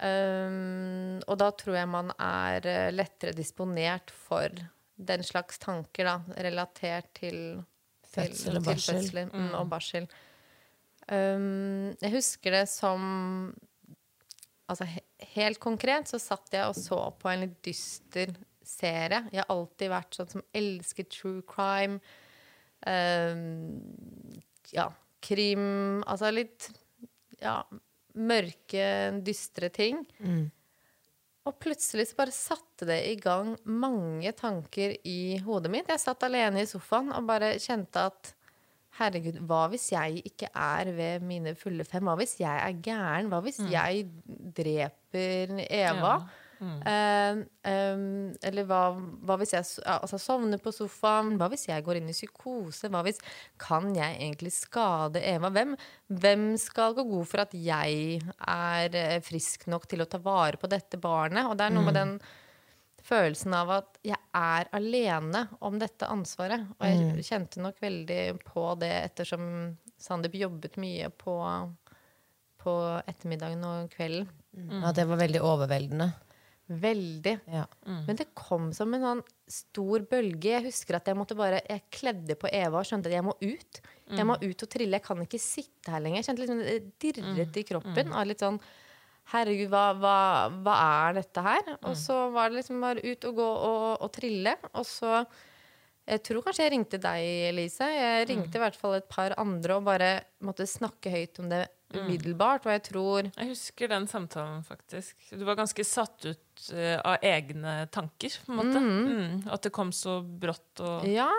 Um, 0.00 1.18
og 1.28 1.36
da 1.42 1.50
tror 1.52 1.76
jeg 1.76 1.88
man 1.92 2.08
er 2.16 2.64
eh, 2.66 2.92
lettere 2.94 3.34
disponert 3.36 4.08
for 4.14 4.48
den 5.00 5.22
slags 5.24 5.58
tanker, 5.60 6.08
da, 6.08 6.14
relatert 6.40 7.10
til 7.20 7.36
til- 8.10 8.24
Fødsel 8.32 8.56
og 8.58 8.64
til 8.64 8.72
barsel. 8.72 9.28
mm, 9.30 9.50
og 9.54 9.68
barsel. 9.70 10.08
Um, 11.10 11.92
jeg 12.00 12.12
husker 12.14 12.50
det 12.56 12.64
som 12.68 13.54
Altså 14.70 14.86
helt 15.34 15.60
konkret 15.62 16.10
så 16.10 16.20
satt 16.22 16.54
jeg 16.54 16.68
og 16.70 16.76
så 16.78 17.00
på 17.18 17.30
en 17.30 17.44
litt 17.44 17.58
dyster 17.66 18.32
serie. 18.66 19.24
Jeg 19.32 19.42
har 19.42 19.52
alltid 19.52 19.90
vært 19.90 20.16
sånn 20.16 20.32
som 20.36 20.44
elsker 20.56 21.08
true 21.10 21.42
crime. 21.48 21.98
Uh, 22.80 23.76
ja, 24.72 24.86
krim 25.20 26.00
Altså 26.08 26.30
litt 26.32 26.70
ja, 27.42 27.58
mørke, 28.14 28.86
dystre 29.26 29.68
ting. 29.74 30.04
Og 31.48 31.56
plutselig 31.60 32.10
så 32.10 32.18
bare 32.18 32.34
satte 32.36 32.86
det 32.88 32.98
i 33.08 33.16
gang 33.20 33.54
mange 33.64 34.32
tanker 34.36 34.92
i 35.08 35.38
hodet 35.44 35.72
mitt. 35.72 35.88
Jeg 35.88 36.02
satt 36.02 36.26
alene 36.26 36.62
i 36.62 36.68
sofaen 36.68 37.12
og 37.16 37.26
bare 37.28 37.54
kjente 37.62 38.04
at 38.10 38.34
herregud, 38.98 39.38
hva 39.48 39.62
hvis 39.72 39.90
jeg 39.92 40.22
ikke 40.26 40.50
er 40.56 40.90
ved 40.96 41.24
mine 41.26 41.54
fulle 41.58 41.86
fem? 41.86 42.04
Hva 42.08 42.18
hvis 42.20 42.38
jeg 42.40 42.62
er 42.66 42.82
gæren? 42.82 43.30
Hva 43.30 43.40
hvis 43.44 43.62
jeg 43.70 44.06
dreper 44.56 45.56
Eva? 45.68 46.18
Eh, 46.60 47.38
em, 47.70 48.02
eller 48.44 48.66
hva, 48.68 48.80
hva 49.24 49.36
hvis 49.40 49.54
jeg 49.54 49.64
altså, 49.88 50.18
sovner 50.20 50.60
på 50.60 50.72
sofaen? 50.76 51.38
Hva 51.40 51.48
hvis 51.52 51.68
jeg 51.70 51.84
går 51.86 52.00
inn 52.00 52.10
i 52.12 52.16
psykose? 52.16 52.90
Hva 52.92 53.00
hvis 53.06 53.22
Kan 53.60 53.94
jeg 53.96 54.18
egentlig 54.18 54.52
skade 54.52 55.22
Eva? 55.24 55.48
Hvem, 55.54 55.72
hvem 56.20 56.44
skal 56.60 56.98
gå 56.98 57.06
god 57.08 57.30
for 57.30 57.44
at 57.46 57.56
jeg 57.56 58.20
er 58.20 59.00
eh, 59.00 59.18
frisk 59.24 59.70
nok 59.72 59.88
til 59.88 60.04
å 60.04 60.10
ta 60.10 60.20
vare 60.20 60.60
på 60.60 60.68
dette 60.68 61.00
barnet? 61.00 61.48
Og 61.48 61.56
det 61.56 61.68
er 61.68 61.76
noe 61.76 61.88
med 61.88 61.96
den 61.96 62.14
følelsen 63.06 63.54
av 63.56 63.72
at 63.78 64.00
jeg 64.06 64.18
er 64.36 64.70
alene 64.76 65.44
om 65.64 65.78
dette 65.80 66.08
ansvaret. 66.10 66.66
Og 66.78 66.86
jeg 66.88 67.26
kjente 67.26 67.62
nok 67.62 67.80
veldig 67.82 68.22
på 68.46 68.66
det 68.80 68.92
ettersom 69.10 69.44
Sandeep 70.00 70.38
jobbet 70.40 70.78
mye 70.80 71.10
på, 71.12 71.34
på 72.62 72.74
ettermiddagen 73.04 73.64
og 73.68 73.92
kvelden. 73.92 74.30
Ja, 74.80 74.92
det 74.96 75.04
var 75.10 75.20
veldig 75.20 75.42
overveldende. 75.44 76.10
Veldig. 76.70 77.32
Ja. 77.50 77.64
Men 78.06 78.16
det 78.16 78.28
kom 78.38 78.68
som 78.76 78.94
en 78.94 79.02
sånn 79.02 79.22
stor 79.50 80.04
bølge. 80.06 80.52
Jeg 80.52 80.66
husker 80.68 81.00
at 81.00 81.08
jeg 81.10 81.18
måtte 81.18 81.34
bare 81.38 81.58
Jeg 81.66 81.82
kledde 81.90 82.36
på 82.38 82.46
Eva 82.46 82.78
og 82.78 82.86
skjønte 82.86 83.10
at 83.10 83.16
jeg 83.16 83.26
må 83.26 83.34
ut. 83.42 83.80
Jeg 84.06 84.26
må 84.28 84.36
ut 84.38 84.62
og 84.62 84.70
trille. 84.70 85.00
Jeg 85.00 85.06
kan 85.06 85.24
ikke 85.24 85.42
sitte 85.42 85.90
her 85.90 86.04
lenger. 86.04 86.22
Jeg 86.22 86.28
kjente 86.30 86.44
liksom 86.44 86.62
det 86.62 86.76
dirret 87.02 87.58
i 87.58 87.66
kroppen. 87.66 88.14
Av 88.14 88.28
litt 88.30 88.44
sånn 88.44 88.60
Herregud, 89.30 89.68
hva, 89.70 89.84
hva, 89.94 90.16
hva 90.64 90.74
er 91.06 91.20
dette 91.20 91.42
her? 91.44 91.68
Og 91.86 91.94
så 91.98 92.16
var 92.34 92.50
det 92.50 92.60
liksom 92.60 92.80
bare 92.82 93.04
ut 93.04 93.26
og 93.28 93.36
gå 93.38 93.46
og, 93.68 93.84
og 94.02 94.10
trille. 94.16 94.56
Og 94.74 94.86
så 94.88 95.20
Jeg 96.10 96.22
tror 96.26 96.42
kanskje 96.42 96.64
jeg 96.64 96.72
ringte 96.74 96.98
deg, 96.98 97.26
Elise. 97.52 97.86
Jeg 97.94 98.26
ringte 98.26 98.58
i 98.58 98.62
hvert 98.64 98.78
fall 98.78 98.96
et 98.98 99.06
par 99.12 99.36
andre 99.38 99.76
og 99.78 99.84
bare 99.86 100.08
måtte 100.42 100.66
snakke 100.66 101.12
høyt 101.12 101.38
om 101.38 101.50
det 101.52 101.68
umiddelbart. 101.94 102.66
Og 102.66 102.72
jeg 102.74 102.82
tror 102.88 103.28
Jeg 103.28 103.50
husker 103.52 103.92
den 103.92 104.08
samtalen, 104.10 104.64
faktisk. 104.66 105.14
Du 105.30 105.44
var 105.46 105.58
ganske 105.60 105.84
satt 105.86 106.26
ut 106.26 106.66
uh, 106.74 106.98
av 106.98 107.22
egne 107.22 107.84
tanker, 107.94 108.34
på 108.46 108.50
en 108.54 108.58
måte. 108.58 108.82
Mm. 108.82 109.38
At 109.54 109.62
det 109.66 109.72
kom 109.76 109.92
så 109.94 110.18
brått 110.24 110.82
og, 110.82 111.06
Ja. 111.06 111.30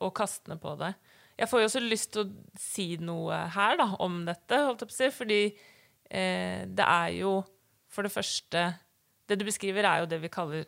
og 0.00 0.14
kastende 0.16 0.56
på 0.60 0.72
deg. 0.80 0.96
Jeg 1.36 1.50
får 1.50 1.60
jo 1.60 1.68
også 1.68 1.80
lyst 1.82 2.12
til 2.14 2.24
å 2.24 2.58
si 2.62 2.88
noe 3.02 3.44
her 3.56 3.76
da, 3.80 3.88
om 4.00 4.20
dette, 4.28 4.60
holdt 4.68 4.84
jeg 4.84 4.88
på 4.88 4.94
å 4.94 5.00
si, 5.00 5.08
fordi 5.10 5.40
det 6.14 6.84
er 6.86 7.08
jo 7.16 7.40
for 7.90 8.06
det 8.06 8.12
første 8.14 8.64
Det 9.26 9.38
du 9.40 9.46
beskriver, 9.46 9.86
er 9.88 10.02
jo 10.02 10.08
det 10.10 10.20
vi 10.20 10.28
kaller 10.32 10.66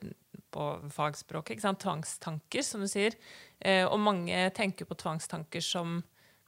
på 0.55 0.67
fagspråket 0.95 1.57
ikke 1.57 1.65
sant? 1.67 1.83
tvangstanker, 1.83 2.65
som 2.65 2.81
du 2.81 2.89
sier. 2.89 3.17
Eh, 3.61 3.85
og 3.85 4.01
mange 4.01 4.47
tenker 4.57 4.89
på 4.89 4.97
tvangstanker 4.97 5.61
som 5.61 5.99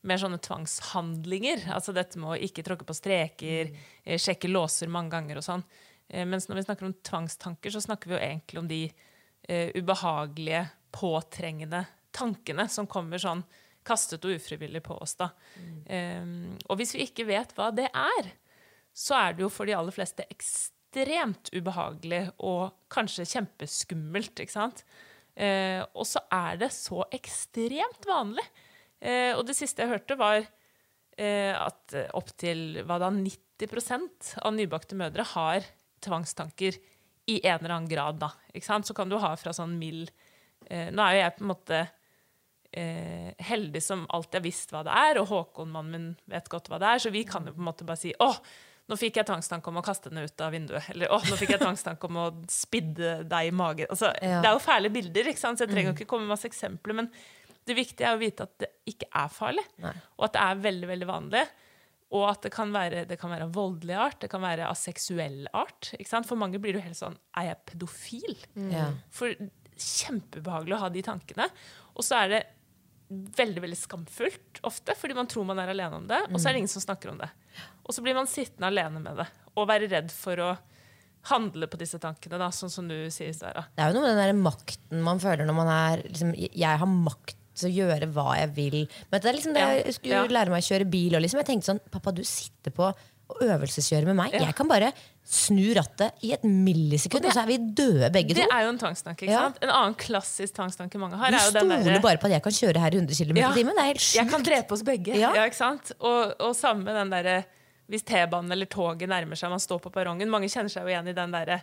mer 0.09 0.21
sånne 0.23 0.39
tvangshandlinger. 0.41 1.67
Altså 1.75 1.93
dette 1.93 2.21
med 2.21 2.33
å 2.33 2.41
ikke 2.49 2.65
tråkke 2.65 2.87
på 2.89 2.97
streker, 2.97 3.75
eh, 4.05 4.17
sjekke 4.17 4.49
låser 4.49 4.89
mange 4.89 5.13
ganger 5.13 5.43
og 5.43 5.45
sånn. 5.45 5.67
Eh, 6.09 6.25
mens 6.25 6.49
når 6.49 6.63
vi 6.63 6.67
snakker 6.71 6.89
om 6.89 6.97
tvangstanker, 7.11 7.75
så 7.75 7.85
snakker 7.85 8.09
vi 8.09 8.17
jo 8.17 8.25
egentlig 8.25 8.63
om 8.63 8.73
de 8.73 8.83
eh, 9.49 9.71
ubehagelige, 9.77 10.65
påtrengende 10.97 11.85
tankene 12.17 12.65
som 12.73 12.89
kommer 12.89 13.21
sånn 13.21 13.43
kastet 13.85 14.25
og 14.25 14.39
ufrivillig 14.39 14.81
på 14.87 14.97
oss. 14.97 15.19
da. 15.21 15.35
Eh, 15.85 16.25
og 16.65 16.81
hvis 16.81 16.97
vi 16.97 17.05
ikke 17.05 17.29
vet 17.29 17.53
hva 17.59 17.69
det 17.77 17.91
er, 17.93 18.33
så 18.99 19.15
er 19.19 19.37
det 19.37 19.45
jo 19.47 19.53
for 19.53 19.69
de 19.69 19.77
aller 19.79 19.95
fleste 19.95 20.27
ekstremt 20.27 21.53
ubehagelig 21.55 22.25
og 22.43 22.75
kanskje 22.91 23.29
kjempeskummelt. 23.31 24.35
ikke 24.43 24.57
sant? 24.57 24.83
Eh, 25.39 25.85
og 25.95 26.07
så 26.09 26.25
er 26.35 26.59
det 26.65 26.73
så 26.75 27.05
ekstremt 27.15 28.09
vanlig. 28.09 28.45
Eh, 28.99 29.37
og 29.37 29.45
det 29.47 29.55
siste 29.59 29.85
jeg 29.85 29.93
hørte, 29.93 30.19
var 30.19 30.41
eh, 30.43 31.55
at 31.55 31.95
opptil 32.19 32.83
hva 32.89 32.99
90% 33.07 34.33
av 34.43 34.57
nybakte 34.57 34.99
mødre 34.99 35.27
har 35.37 35.69
tvangstanker 36.03 36.79
i 37.29 37.39
en 37.45 37.61
eller 37.61 37.77
annen 37.77 37.91
grad. 37.91 38.19
da? 38.19 38.33
Så 38.83 38.95
kan 38.95 39.09
du 39.09 39.19
ha 39.21 39.35
fra 39.37 39.53
sånn 39.55 39.77
mild 39.79 40.11
eh, 40.67 40.89
Nå 40.91 41.05
er 41.05 41.15
jo 41.15 41.23
jeg 41.23 41.37
på 41.37 41.45
en 41.45 41.53
måte 41.53 41.81
eh, 42.73 43.35
heldig 43.51 43.83
som 43.85 44.07
alltid 44.09 44.41
har 44.41 44.47
visst 44.47 44.73
hva 44.73 44.83
det 44.87 44.95
er, 44.97 45.21
og 45.21 45.29
Håkon, 45.31 45.71
mannen 45.75 45.93
min, 45.93 46.09
vet 46.31 46.49
godt 46.51 46.71
hva 46.73 46.81
det 46.81 46.91
er, 46.91 47.05
så 47.05 47.13
vi 47.15 47.25
kan 47.29 47.47
jo 47.47 47.55
på 47.55 47.63
en 47.63 47.69
måte 47.69 47.87
bare 47.89 48.01
si 48.01 48.15
åh, 48.25 48.41
nå 48.89 48.97
fikk 48.97 49.19
jeg 49.21 49.29
tvangstanke 49.29 49.69
om 49.69 49.79
å 49.81 49.85
kaste 49.85 50.09
den 50.13 50.25
ut 50.25 50.41
av 50.45 50.55
vinduet. 50.55 50.87
Eller 50.95 51.13
å, 51.13 51.19
nå 51.29 51.37
fikk 51.37 51.53
jeg 51.55 51.61
tvangstanke 51.61 52.09
om 52.09 52.21
å 52.23 52.27
spidde 52.53 53.19
deg 53.29 53.51
i 53.51 53.55
magen. 53.55 53.91
Altså, 53.93 54.13
Ja. 54.25 54.41
Det 54.41 54.49
er 54.51 54.57
jo 54.57 54.65
fæle 54.65 54.91
bilder, 54.93 55.33
så 55.37 55.53
jeg 55.53 55.69
trenger 55.69 55.91
jo 55.93 55.97
ikke 55.97 56.09
komme 56.09 56.25
med 56.25 56.33
masse 56.35 56.49
eksempler. 56.49 56.97
Men 57.03 57.11
det 57.69 57.77
viktige 57.77 58.09
er 58.09 58.17
å 58.17 58.23
vite 58.23 58.47
at 58.49 58.55
det 58.65 58.71
ikke 58.89 59.11
er 59.13 59.29
farlig, 59.29 59.65
og 60.17 60.25
at 60.25 60.33
det 60.39 60.45
er 60.47 60.63
veldig, 60.69 60.89
veldig 60.89 61.09
vanlig. 61.11 61.45
Og 62.17 62.25
at 62.25 62.47
det 62.47 62.53
kan 62.55 62.71
være, 62.73 63.05
det 63.05 63.19
kan 63.21 63.29
være 63.29 63.45
av 63.45 63.53
voldelig 63.53 63.97
art, 64.01 64.21
det 64.23 64.31
kan 64.33 64.41
være 64.41 64.65
av 64.65 64.79
seksuell 64.81 65.43
art. 65.53 65.91
For 66.25 66.41
mange 66.41 66.57
blir 66.59 66.79
jo 66.79 66.81
helt 66.81 66.97
sånn 66.97 67.19
Er 67.37 67.51
jeg 67.51 67.59
pedofil? 67.69 68.39
Ja. 68.73 68.87
For 69.13 69.35
kjempebehagelig 69.79 70.75
å 70.79 70.81
ha 70.87 70.89
de 70.89 71.03
tankene. 71.05 71.51
Og 71.95 72.07
så 72.07 72.23
er 72.23 72.33
det 72.33 72.41
veldig 73.09 73.63
veldig 73.65 73.79
skamfullt 73.79 74.61
ofte, 74.69 74.95
fordi 74.99 75.17
man 75.17 75.29
tror 75.31 75.47
man 75.49 75.61
er 75.63 75.73
alene 75.73 76.01
om 76.01 76.09
det, 76.09 76.19
og 76.29 76.37
så 76.37 76.51
er 76.51 76.57
det 76.57 76.65
ingen 76.65 76.73
som 76.73 76.85
snakker 76.85 77.13
om 77.13 77.21
det. 77.21 77.29
Og 77.87 77.97
så 77.97 78.05
blir 78.05 78.17
man 78.17 78.29
sittende 78.29 78.69
alene 78.69 79.01
med 79.01 79.23
det 79.23 79.29
og 79.57 79.69
være 79.71 79.89
redd 79.91 80.13
for 80.15 80.43
å 80.45 80.51
handle 81.29 81.67
på 81.69 81.81
disse 81.81 81.99
tankene, 82.01 82.39
da, 82.41 82.51
sånn 82.55 82.73
som 82.73 82.89
du 82.89 82.97
sier, 83.13 83.33
Sara. 83.37 83.65
Det 83.75 83.83
er 83.83 83.91
jo 83.91 83.99
noe 83.99 84.07
med 84.07 84.15
den 84.15 84.23
der 84.23 84.39
makten 84.39 85.03
man 85.05 85.21
føler 85.23 85.49
når 85.49 85.57
man 85.57 85.71
er 85.73 86.05
liksom, 86.07 86.31
Jeg 86.37 86.81
har 86.83 86.91
makt 86.93 87.65
å 87.67 87.71
gjøre 87.73 88.07
hva 88.15 88.37
jeg 88.39 88.53
vil. 88.55 88.77
Men 89.11 89.23
det 89.23 89.31
er 89.31 89.37
liksom 89.37 89.57
det 89.57 89.63
Ja, 89.65 89.71
jeg 89.81 89.97
skulle 89.97 90.21
ja. 90.21 90.35
lære 90.37 90.53
meg 90.55 90.63
å 90.63 90.69
kjøre 90.69 90.87
bil. 90.93 91.17
Og 91.19 91.25
liksom, 91.25 91.41
jeg 91.43 91.49
tenkte 91.49 91.73
sånn 91.73 91.81
Pappa, 91.91 92.15
du 92.15 92.23
sitter 92.23 92.75
på 92.75 92.93
og 93.29 93.43
øvelseskjører 93.45 94.07
med 94.09 94.17
meg. 94.17 94.33
Jeg 94.33 94.55
kan 94.57 94.69
bare 94.71 94.93
snu 95.29 95.75
rattet 95.77 96.23
i 96.25 96.31
et 96.33 96.45
millisekund, 96.49 97.27
og, 97.29 97.33
så 97.37 97.43
er 97.43 97.47
vi 97.51 97.59
døde 97.77 98.09
begge 98.15 98.33
Det 98.35 98.47
to. 98.49 98.55
er 98.57 98.63
jo 98.65 98.71
en 98.73 98.79
tvangstanke. 98.81 99.27
ikke 99.27 99.33
Ja. 99.35 99.41
sant? 99.49 99.59
En 99.63 99.69
annen 99.69 99.95
klassisk 100.01 100.55
tvangstanke 100.57 100.97
mange 100.99 101.17
har, 101.21 101.31
Du 101.31 101.37
er 101.37 101.45
jo 101.45 101.53
den 101.53 101.69
stoler 101.69 101.85
derre 101.85 102.01
bare 102.03 102.17
på 102.17 102.25
at 102.25 102.33
jeg 102.39 102.43
kan 102.43 102.53
kjøre 102.53 102.79
her 102.81 102.95
i 102.95 102.99
100 102.99 103.15
km 103.21 103.37
i 103.37 103.41
Ja. 103.41 103.53
timen. 103.53 103.75
Det 103.77 103.83
er 103.85 103.91
helt 103.93 104.15
Jeg 104.15 104.29
kan 104.31 104.41
sjukt. 104.41 104.49
drepe 104.49 104.73
oss 104.73 104.83
begge. 104.83 105.15
Ja. 105.19 105.35
Ja. 105.35 105.45
ikke 105.45 105.55
sant? 105.61 105.93
Og, 106.01 106.35
og 106.41 106.57
samme 106.57 106.85
den 106.87 107.11
derre 107.11 107.45
Hvis 107.89 108.03
T-banen 108.05 108.53
eller 108.53 108.67
toget 108.67 109.09
nærmer 109.09 109.37
seg, 109.37 109.49
man 109.51 109.59
står 109.61 109.81
på 109.81 109.91
perrongen 109.93 110.29
Mange 110.29 110.49
kjenner 110.49 110.69
seg 110.69 110.83
jo 110.83 110.89
igjen 110.89 111.09
i 111.09 111.13
den 111.17 111.31
derre 111.33 111.63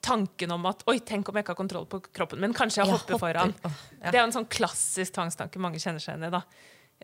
tanken 0.00 0.52
om 0.54 0.64
at 0.66 0.84
Oi, 0.86 0.98
tenk 1.00 1.28
om 1.28 1.34
jeg 1.34 1.42
ikke 1.44 1.54
har 1.54 1.58
kontroll 1.58 1.86
på 1.90 1.98
kroppen 2.14 2.38
min. 2.38 2.52
Kanskje 2.54 2.82
jeg 2.82 2.86
Ja, 2.86 2.92
hopper 2.92 3.14
hopper. 3.14 3.32
foran. 3.34 3.54
Oh, 3.64 3.70
ja. 4.02 4.10
Det 4.10 4.14
er 4.14 4.22
jo 4.22 4.26
en 4.30 4.36
sånn 4.36 4.48
klassisk 4.48 5.12
tvangstanke 5.16 5.58
mange 5.58 5.78
kjenner 5.82 5.98
seg 6.00 6.14
igjen 6.14 6.28
i. 6.28 6.30
da. 6.30 6.42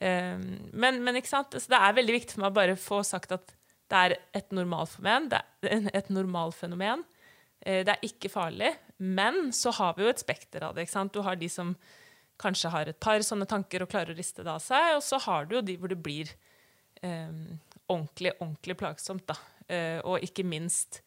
Um, 0.03 0.71
men, 0.73 1.03
men 1.05 1.15
ikke 1.17 1.29
sant? 1.31 1.51
Så 1.55 1.67
det 1.71 1.79
er 1.81 1.93
veldig 1.95 2.15
viktig 2.21 2.31
for 2.35 2.41
meg 2.43 2.51
å 2.53 2.55
bare 2.55 2.77
få 2.77 3.05
sagt 3.05 3.33
at 3.33 3.53
det 3.95 4.01
er 4.03 4.17
et 4.41 4.55
normalfenomen. 4.55 5.29
Det 5.31 5.41
er 5.71 5.91
et 5.95 6.09
normalfenomen. 6.11 7.05
Eh, 7.65 7.85
Det 7.87 7.95
er 7.95 8.07
ikke 8.09 8.31
farlig. 8.33 8.73
Men 8.99 9.53
så 9.53 9.71
har 9.75 9.95
vi 9.95 10.03
jo 10.05 10.11
et 10.11 10.23
spekter 10.23 10.63
av 10.67 10.75
det. 10.75 10.85
ikke 10.87 10.97
sant? 10.97 11.13
Du 11.15 11.23
har 11.23 11.37
de 11.37 11.49
som 11.49 11.77
kanskje 12.39 12.71
har 12.71 12.89
et 12.91 12.99
par 12.99 13.23
sånne 13.23 13.47
tanker 13.47 13.83
og 13.83 13.91
klarer 13.91 14.11
å 14.11 14.19
riste 14.19 14.43
det 14.43 14.51
av 14.51 14.59
seg, 14.59 14.97
og 14.97 15.03
så 15.07 15.21
har 15.23 15.47
du 15.47 15.55
jo 15.55 15.63
de 15.63 15.77
hvor 15.79 15.89
det 15.89 16.03
blir 16.03 16.31
eh, 17.03 17.31
ordentlig, 17.89 18.33
ordentlig 18.41 18.77
plagsomt. 18.77 19.27
da. 19.27 19.37
Eh, 19.69 20.01
og 20.03 20.19
ikke 20.23 20.45
minst 20.45 21.01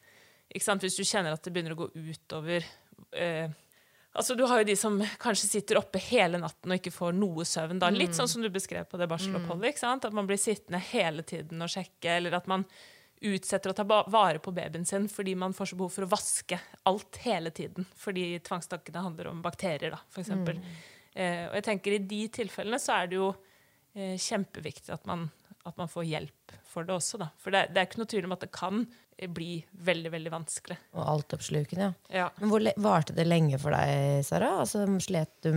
ikke 0.48 0.64
sant? 0.64 0.82
Hvis 0.82 0.96
du 0.96 1.04
kjenner 1.04 1.36
at 1.36 1.44
det 1.44 1.52
begynner 1.52 1.76
å 1.76 1.82
gå 1.84 1.90
utover 1.92 2.64
eh, 3.12 3.50
Altså, 4.18 4.36
Du 4.36 4.44
har 4.50 4.64
jo 4.64 4.68
de 4.68 4.76
som 4.80 4.98
kanskje 5.22 5.48
sitter 5.52 5.78
oppe 5.78 6.02
hele 6.02 6.40
natten 6.42 6.74
og 6.74 6.80
ikke 6.80 6.94
får 6.96 7.14
noe 7.14 7.46
søvn. 7.46 7.80
da, 7.80 7.92
Litt 7.94 8.18
sånn 8.18 8.30
som 8.32 8.42
du 8.42 8.50
beskrev 8.50 8.88
på 8.90 8.98
det 8.98 9.08
barseloppholdet. 9.12 9.84
At 9.86 10.14
man 10.14 10.28
blir 10.30 10.40
sittende 10.42 10.82
hele 10.90 11.22
tiden 11.28 11.62
og 11.62 11.70
sjekke, 11.70 12.18
eller 12.18 12.34
at 12.40 12.48
man 12.50 12.66
utsetter 13.22 13.72
å 13.72 13.78
ta 13.78 13.84
vare 13.86 14.38
på 14.44 14.54
babyen 14.54 14.86
sin 14.86 15.08
fordi 15.10 15.34
man 15.36 15.54
får 15.58 15.72
så 15.72 15.78
behov 15.80 15.94
for 15.96 16.06
å 16.06 16.12
vaske 16.12 16.60
alt 16.90 17.18
hele 17.24 17.50
tiden. 17.54 17.88
Fordi 17.98 18.40
tvangstankene 18.46 19.06
handler 19.06 19.32
om 19.32 19.42
bakterier, 19.46 19.96
da, 19.96 20.02
for 20.10 20.22
eksempel. 20.22 20.62
Eh, 21.18 21.48
og 21.50 21.58
jeg 21.58 21.66
tenker 21.66 21.96
I 21.98 22.04
de 22.06 22.22
tilfellene 22.30 22.80
så 22.82 23.00
er 23.00 23.10
det 23.10 23.18
jo 23.18 23.32
eh, 23.98 24.18
kjempeviktig 24.22 24.94
at 24.94 25.06
man, 25.10 25.30
at 25.66 25.78
man 25.78 25.90
får 25.90 26.06
hjelp 26.10 26.58
for 26.70 26.86
det 26.86 26.94
også. 26.94 27.18
Da. 27.22 27.32
For 27.42 27.54
det, 27.54 27.68
det 27.74 27.82
er 27.82 27.90
ikke 27.90 28.04
noe 28.04 28.12
tvil 28.14 28.30
om 28.30 28.38
at 28.38 28.46
det 28.46 28.54
kan 28.54 28.86
bli 29.34 29.66
veldig 29.74 30.12
veldig 30.14 30.32
vanskelig. 30.32 30.78
Og 30.94 31.06
altoppslukende, 31.16 31.88
ja. 31.88 31.94
Ja. 32.14 32.26
Men 32.38 32.50
hvor 32.52 32.68
varte 32.86 33.16
det 33.18 33.26
lenge 33.28 33.58
for 33.60 33.74
deg, 33.74 34.22
Sara? 34.28 34.52
Altså, 34.62 34.84
slet 35.02 35.32
du, 35.42 35.50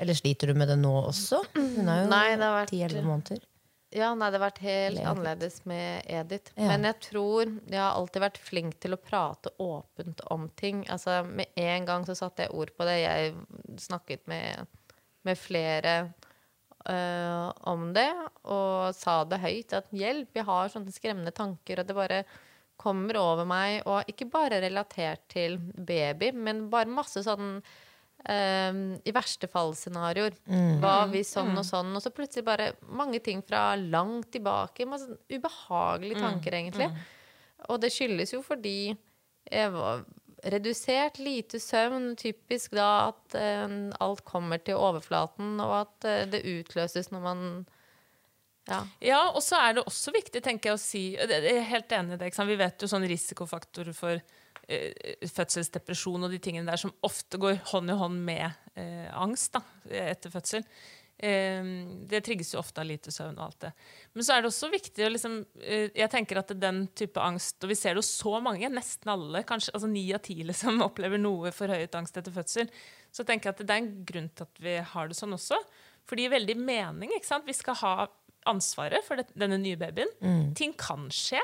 eller 0.00 0.16
sliter 0.16 0.48
du 0.48 0.54
med 0.56 0.68
det 0.72 0.78
nå 0.80 0.92
også? 1.10 1.42
Hun 1.56 1.88
er 1.88 2.04
jo 2.04 2.08
Nei, 2.08 2.28
det 2.36 2.46
har 2.48 2.56
vært- 2.62 2.72
10-11 2.72 3.04
måneder. 3.04 3.42
Ja, 3.94 4.08
nei, 4.18 4.26
det 4.32 4.40
har 4.40 4.50
vært 4.50 4.58
helt 4.64 4.96
Ledet. 4.96 5.06
annerledes 5.12 5.60
med 5.70 6.02
Edith. 6.10 6.50
Ja. 6.56 6.66
Men 6.72 6.82
jeg 6.88 6.96
tror 7.04 7.44
jeg 7.70 7.78
har 7.78 7.92
alltid 7.94 8.22
vært 8.24 8.38
flink 8.42 8.80
til 8.82 8.96
å 8.96 8.98
prate 8.98 9.52
åpent 9.62 10.20
om 10.34 10.48
ting. 10.58 10.80
Altså, 10.90 11.20
Med 11.28 11.46
en 11.56 11.84
gang 11.86 12.04
så 12.08 12.16
satte 12.18 12.42
jeg 12.42 12.50
ord 12.56 12.72
på 12.76 12.84
det. 12.88 12.96
Jeg 13.04 13.34
snakket 13.78 14.26
med, 14.26 14.66
med 15.22 15.38
flere 15.38 16.12
øh, 16.88 17.52
om 17.70 17.92
det 17.94 18.08
og 18.50 18.94
sa 18.98 19.20
det 19.30 19.38
høyt. 19.44 19.72
At 19.78 19.86
hjelp, 19.94 20.34
jeg 20.34 20.44
har 20.48 20.68
sånne 20.74 20.92
skremmende 20.94 21.30
tanker. 21.36 21.78
Og 21.80 21.86
det 21.86 21.94
bare 21.94 22.24
kommer 22.84 23.18
over 23.20 23.48
meg. 23.48 23.80
Og 23.88 24.12
ikke 24.12 24.28
bare 24.32 24.60
relatert 24.64 25.24
til 25.32 25.58
baby, 25.74 26.30
men 26.36 26.68
bare 26.72 26.92
masse 26.92 27.24
sånn 27.26 27.58
Um, 28.24 28.94
i 29.04 29.12
verste 29.12 29.44
fall-scenarioer. 29.52 30.32
Hva 30.80 30.94
hvis 31.10 31.34
sånn 31.34 31.50
og 31.60 31.66
sånn? 31.68 31.90
Og 31.92 32.00
så 32.00 32.08
plutselig 32.14 32.46
bare 32.46 32.70
mange 32.88 33.18
ting 33.20 33.42
fra 33.44 33.74
langt 33.76 34.30
tilbake. 34.32 34.86
Masse 34.88 35.18
ubehagelige 35.28 36.22
tanker, 36.22 36.56
egentlig. 36.56 36.88
Og 37.68 37.82
det 37.82 37.90
skyldes 37.92 38.32
jo 38.32 38.40
fordi 38.40 38.94
jeg 39.44 39.74
var 39.74 40.06
redusert, 40.54 41.20
lite 41.20 41.60
søvn. 41.60 42.14
Typisk 42.16 42.72
da 42.78 43.10
at 43.10 43.36
uh, 43.36 43.76
alt 44.00 44.24
kommer 44.24 44.62
til 44.64 44.80
overflaten, 44.80 45.58
og 45.60 45.76
at 45.82 46.08
uh, 46.08 46.24
det 46.30 46.46
utløses 46.48 47.12
når 47.12 47.28
man 47.28 47.44
ja. 48.70 48.80
Ja, 49.04 49.20
og 49.30 49.42
så 49.44 49.58
er 49.60 49.76
det 49.76 49.84
også 49.84 50.14
viktig 50.14 50.40
tenker 50.44 50.72
jeg, 50.72 50.78
å 50.78 50.80
si 50.80 51.04
Jeg 51.18 51.28
er 51.52 51.68
helt 51.68 51.92
enig 51.92 52.16
i 52.16 52.22
det. 52.22 52.32
Vi 52.32 52.58
vet 52.60 52.82
jo 52.84 52.88
sånn 52.88 53.06
risikofaktor 53.10 53.92
for 53.96 54.16
eh, 54.16 55.14
fødselsdepresjon 55.20 56.24
og 56.24 56.32
de 56.32 56.40
tingene 56.42 56.70
der 56.70 56.80
som 56.80 56.94
ofte 57.04 57.40
går 57.40 57.60
hånd 57.74 57.92
i 57.92 57.98
hånd 58.00 58.20
med 58.24 58.46
eh, 58.80 59.08
angst 59.12 59.58
da, 59.58 59.64
etter 60.08 60.32
fødsel. 60.32 60.64
Eh, 61.14 61.66
det 62.10 62.24
trigges 62.26 62.54
jo 62.54 62.58
ofte 62.58 62.82
av 62.82 62.88
lite 62.88 63.12
søvn 63.14 63.36
og 63.36 63.44
alt 63.46 63.60
det. 63.68 63.72
Men 64.16 64.26
så 64.26 64.34
er 64.34 64.42
det 64.42 64.50
også 64.50 64.72
viktig 64.72 65.04
å 65.06 65.12
liksom 65.12 65.36
eh, 65.62 65.92
Jeg 65.94 66.10
tenker 66.10 66.40
at 66.40 66.50
den 66.58 66.86
type 66.96 67.22
angst, 67.22 67.60
og 67.62 67.70
vi 67.70 67.78
ser 67.78 67.94
det 67.94 68.02
jo 68.02 68.08
så 68.08 68.40
mange, 68.42 68.72
nesten 68.72 69.12
alle, 69.12 69.44
kanskje 69.46 69.76
altså 69.76 69.92
ni 69.92 70.08
av 70.16 70.24
ti 70.24 70.40
liksom, 70.40 70.82
opplever 70.88 71.20
noe 71.20 71.52
forhøyet 71.54 72.00
angst 72.00 72.16
etter 72.16 72.34
fødsel. 72.34 72.72
Så 73.14 73.28
tenker 73.28 73.50
jeg 73.52 73.58
at 73.58 73.64
det 73.68 73.76
er 73.76 73.84
en 73.84 73.96
grunn 74.08 74.32
til 74.32 74.48
at 74.48 74.64
vi 74.64 74.78
har 74.94 75.12
det 75.12 75.20
sånn 75.20 75.36
også. 75.36 75.60
For 76.04 76.16
det 76.16 76.26
gir 76.26 76.34
veldig 76.34 76.58
mening. 76.60 77.14
ikke 77.14 77.28
sant? 77.28 77.46
Vi 77.48 77.56
skal 77.56 77.78
ha 77.80 77.94
ansvaret 78.50 79.04
for 79.06 79.16
det, 79.20 79.24
denne 79.40 79.56
nye 79.60 79.76
babyen. 79.80 80.10
Ting 80.58 80.74
kan 80.78 81.06
skje. 81.14 81.40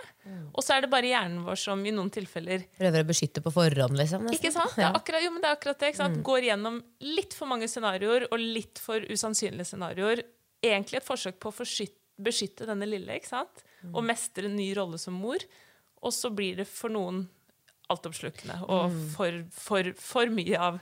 Og 0.53 0.61
så 0.65 0.75
er 0.77 0.85
det 0.85 0.91
bare 0.93 1.09
hjernen 1.09 1.45
vår 1.47 1.57
som 1.63 1.81
i 1.87 1.93
noen 1.95 2.11
tilfeller 2.13 2.67
Prøver 2.79 3.05
å 3.05 3.09
beskytte 3.09 3.41
på 3.45 3.53
forhånd, 3.55 3.97
liksom. 3.97 4.27
nesten. 4.27 4.37
ikke 4.37 4.53
sant? 4.53 4.75
Det 4.77 4.85
er 4.85 4.99
akkurat, 4.99 5.25
jo, 5.25 5.31
men 5.33 5.41
det 5.45 5.49
er 5.51 5.57
akkurat 5.57 5.81
det. 5.81 5.93
Ikke 5.95 6.03
sant? 6.03 6.21
Går 6.27 6.47
gjennom 6.51 6.77
litt 7.09 7.35
for 7.39 7.49
mange 7.51 7.69
scenarioer 7.73 8.29
og 8.29 8.39
litt 8.43 8.79
for 8.83 9.01
usannsynlige 9.09 9.71
scenarioer. 9.73 10.23
Egentlig 10.61 11.01
et 11.01 11.07
forsøk 11.09 11.41
på 11.41 11.49
å 11.53 11.57
forskyt- 11.63 11.97
beskytte 12.21 12.67
denne 12.69 12.85
lille 12.89 13.17
ikke 13.17 13.31
sant? 13.33 13.63
og 13.95 14.03
mestre 14.05 14.45
en 14.45 14.57
ny 14.61 14.75
rolle 14.77 14.99
som 15.01 15.15
mor. 15.17 15.41
Og 16.05 16.13
så 16.13 16.29
blir 16.37 16.59
det 16.61 16.67
for 16.69 16.93
noen 16.93 17.23
altoppslukende 17.91 18.59
og 18.69 18.93
for, 19.17 19.41
for, 19.57 19.89
for 19.99 20.31
mye 20.33 20.59
av 20.61 20.77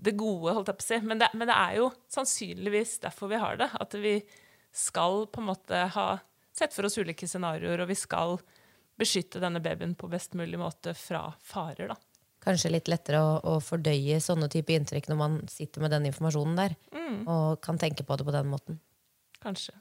det 0.00 0.14
gode, 0.16 0.54
holdt 0.56 0.70
jeg 0.72 0.78
på 0.80 0.84
å 0.84 0.88
si. 0.88 0.98
Men 1.06 1.20
det, 1.20 1.28
men 1.36 1.48
det 1.50 1.56
er 1.56 1.74
jo 1.78 1.90
sannsynligvis 2.12 2.98
derfor 3.04 3.30
vi 3.32 3.38
har 3.40 3.58
det. 3.60 3.68
At 3.80 3.94
vi 4.00 4.14
skal 4.72 5.26
på 5.32 5.42
en 5.42 5.50
måte 5.50 5.84
ha 5.94 6.08
sett 6.56 6.74
for 6.74 6.86
oss 6.86 6.98
ulike 6.98 7.28
scenarioer, 7.28 7.82
og 7.82 7.90
vi 7.90 7.96
skal 7.98 8.38
beskytte 9.00 9.40
denne 9.40 9.62
babyen 9.64 9.94
på 9.96 10.10
best 10.12 10.36
mulig 10.36 10.60
måte 10.60 10.94
fra 10.98 11.30
farer. 11.40 11.94
da. 11.94 11.96
Kanskje 12.40 12.72
litt 12.72 12.88
lettere 12.88 13.20
å, 13.20 13.36
å 13.44 13.58
fordøye 13.64 14.20
sånne 14.22 14.48
type 14.52 14.72
inntrykk 14.72 15.10
når 15.10 15.18
man 15.20 15.38
sitter 15.52 15.84
med 15.84 15.92
den 15.92 16.08
informasjonen 16.08 16.56
der. 16.56 16.76
Og 17.28 17.60
kan 17.64 17.80
tenke 17.80 18.04
på 18.06 18.16
det 18.16 18.26
på 18.28 18.34
den 18.34 18.48
måten. 18.48 18.80
Kanskje. 19.40 19.76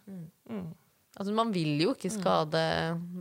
Altså, 1.17 1.33
man 1.35 1.49
vil 1.51 1.79
jo 1.81 1.91
ikke 1.95 2.11
skade 2.13 2.59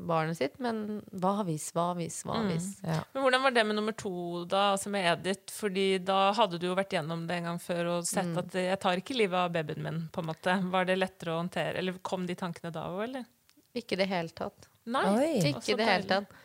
barnet 0.06 0.36
sitt, 0.38 0.58
men 0.62 1.00
hva 1.18 1.40
hvis, 1.48 1.70
hva 1.74 1.86
hvis, 1.96 2.20
hva 2.28 2.36
hvis? 2.44 2.66
Ja. 2.84 2.98
Men 3.14 3.24
hvordan 3.24 3.46
var 3.46 3.54
det 3.56 3.64
med 3.66 3.78
nummer 3.78 3.96
to, 3.96 4.12
da, 4.50 4.74
altså 4.74 4.92
med 4.92 5.06
Edith? 5.08 5.54
Fordi 5.56 5.86
da 6.04 6.18
hadde 6.36 6.60
du 6.60 6.68
jo 6.68 6.76
vært 6.78 6.92
gjennom 6.94 7.24
det 7.26 7.38
en 7.40 7.48
gang 7.50 7.62
før 7.62 7.94
og 7.96 8.08
sett 8.08 8.36
at 8.38 8.58
jeg 8.60 8.80
tar 8.82 9.00
ikke 9.00 9.16
livet 9.16 9.40
av 9.40 9.54
babyen 9.56 9.82
min. 9.86 10.02
på 10.12 10.22
en 10.22 10.28
måte. 10.28 10.58
Var 10.74 10.90
det 10.90 10.98
lettere 11.00 11.34
å 11.34 11.40
håndtere? 11.40 11.80
Eller 11.80 11.96
kom 12.04 12.28
de 12.28 12.36
tankene 12.38 12.70
da 12.74 12.84
òg, 12.92 13.00
eller? 13.08 13.24
Ikke 13.78 13.96
i 13.96 14.02
det 14.02 14.08
hele 14.12 14.36
tatt. 14.36 14.68
Nei. 14.88 15.06
Oi. 15.14 15.32
Ikke 15.50 15.78
det 15.80 15.88
hele 15.88 16.08
tatt. 16.12 16.38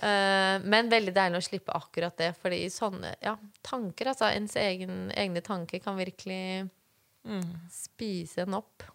Uh, 0.00 0.62
men 0.62 0.92
veldig 0.92 1.16
deilig 1.16 1.40
å 1.40 1.48
slippe 1.48 1.74
akkurat 1.74 2.14
det. 2.20 2.30
Fordi 2.38 2.60
sånne 2.70 3.16
ja, 3.24 3.34
tanker, 3.66 4.12
altså 4.12 4.30
ens 4.30 4.54
egen, 4.60 5.08
egne 5.16 5.42
tanker, 5.44 5.82
kan 5.82 5.98
virkelig 5.98 6.68
spise 7.72 8.46
en 8.46 8.60
opp. 8.60 8.86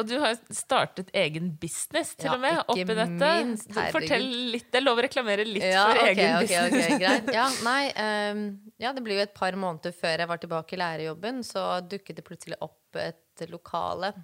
Og 0.00 0.08
du 0.08 0.14
har 0.22 0.36
startet 0.54 1.10
egen 1.16 1.50
business 1.60 2.14
til 2.16 2.30
Ja, 2.30 2.34
og 2.36 2.40
med 2.42 2.60
oppi 2.64 2.84
dette. 2.88 3.06
minst. 3.44 3.70
Fortell 3.92 4.26
litt. 4.54 4.68
Det 4.72 4.80
er 4.80 4.86
lov 4.86 4.98
å 5.00 5.04
reklamere 5.06 5.44
litt 5.46 5.66
Ja, 5.66 5.86
for 5.90 6.00
okay, 6.02 6.14
egen 6.14 6.36
okay, 6.40 6.46
business. 6.48 6.90
ok, 6.90 7.00
greit. 7.04 7.32
Ja, 7.38 7.46
nei, 7.66 7.82
um, 8.32 8.44
ja, 8.80 8.94
det 8.96 9.04
blir 9.06 9.20
jo 9.20 9.26
et 9.28 9.34
par 9.36 9.56
måneder 9.60 9.92
før 9.96 10.24
jeg 10.24 10.30
var 10.32 10.40
tilbake 10.42 10.76
i 10.76 10.80
lærerjobben, 10.80 11.42
så 11.46 11.66
dukket 11.84 12.16
det 12.20 12.26
plutselig 12.26 12.58
opp 12.64 12.96
et 12.98 13.44
lokale 13.52 14.14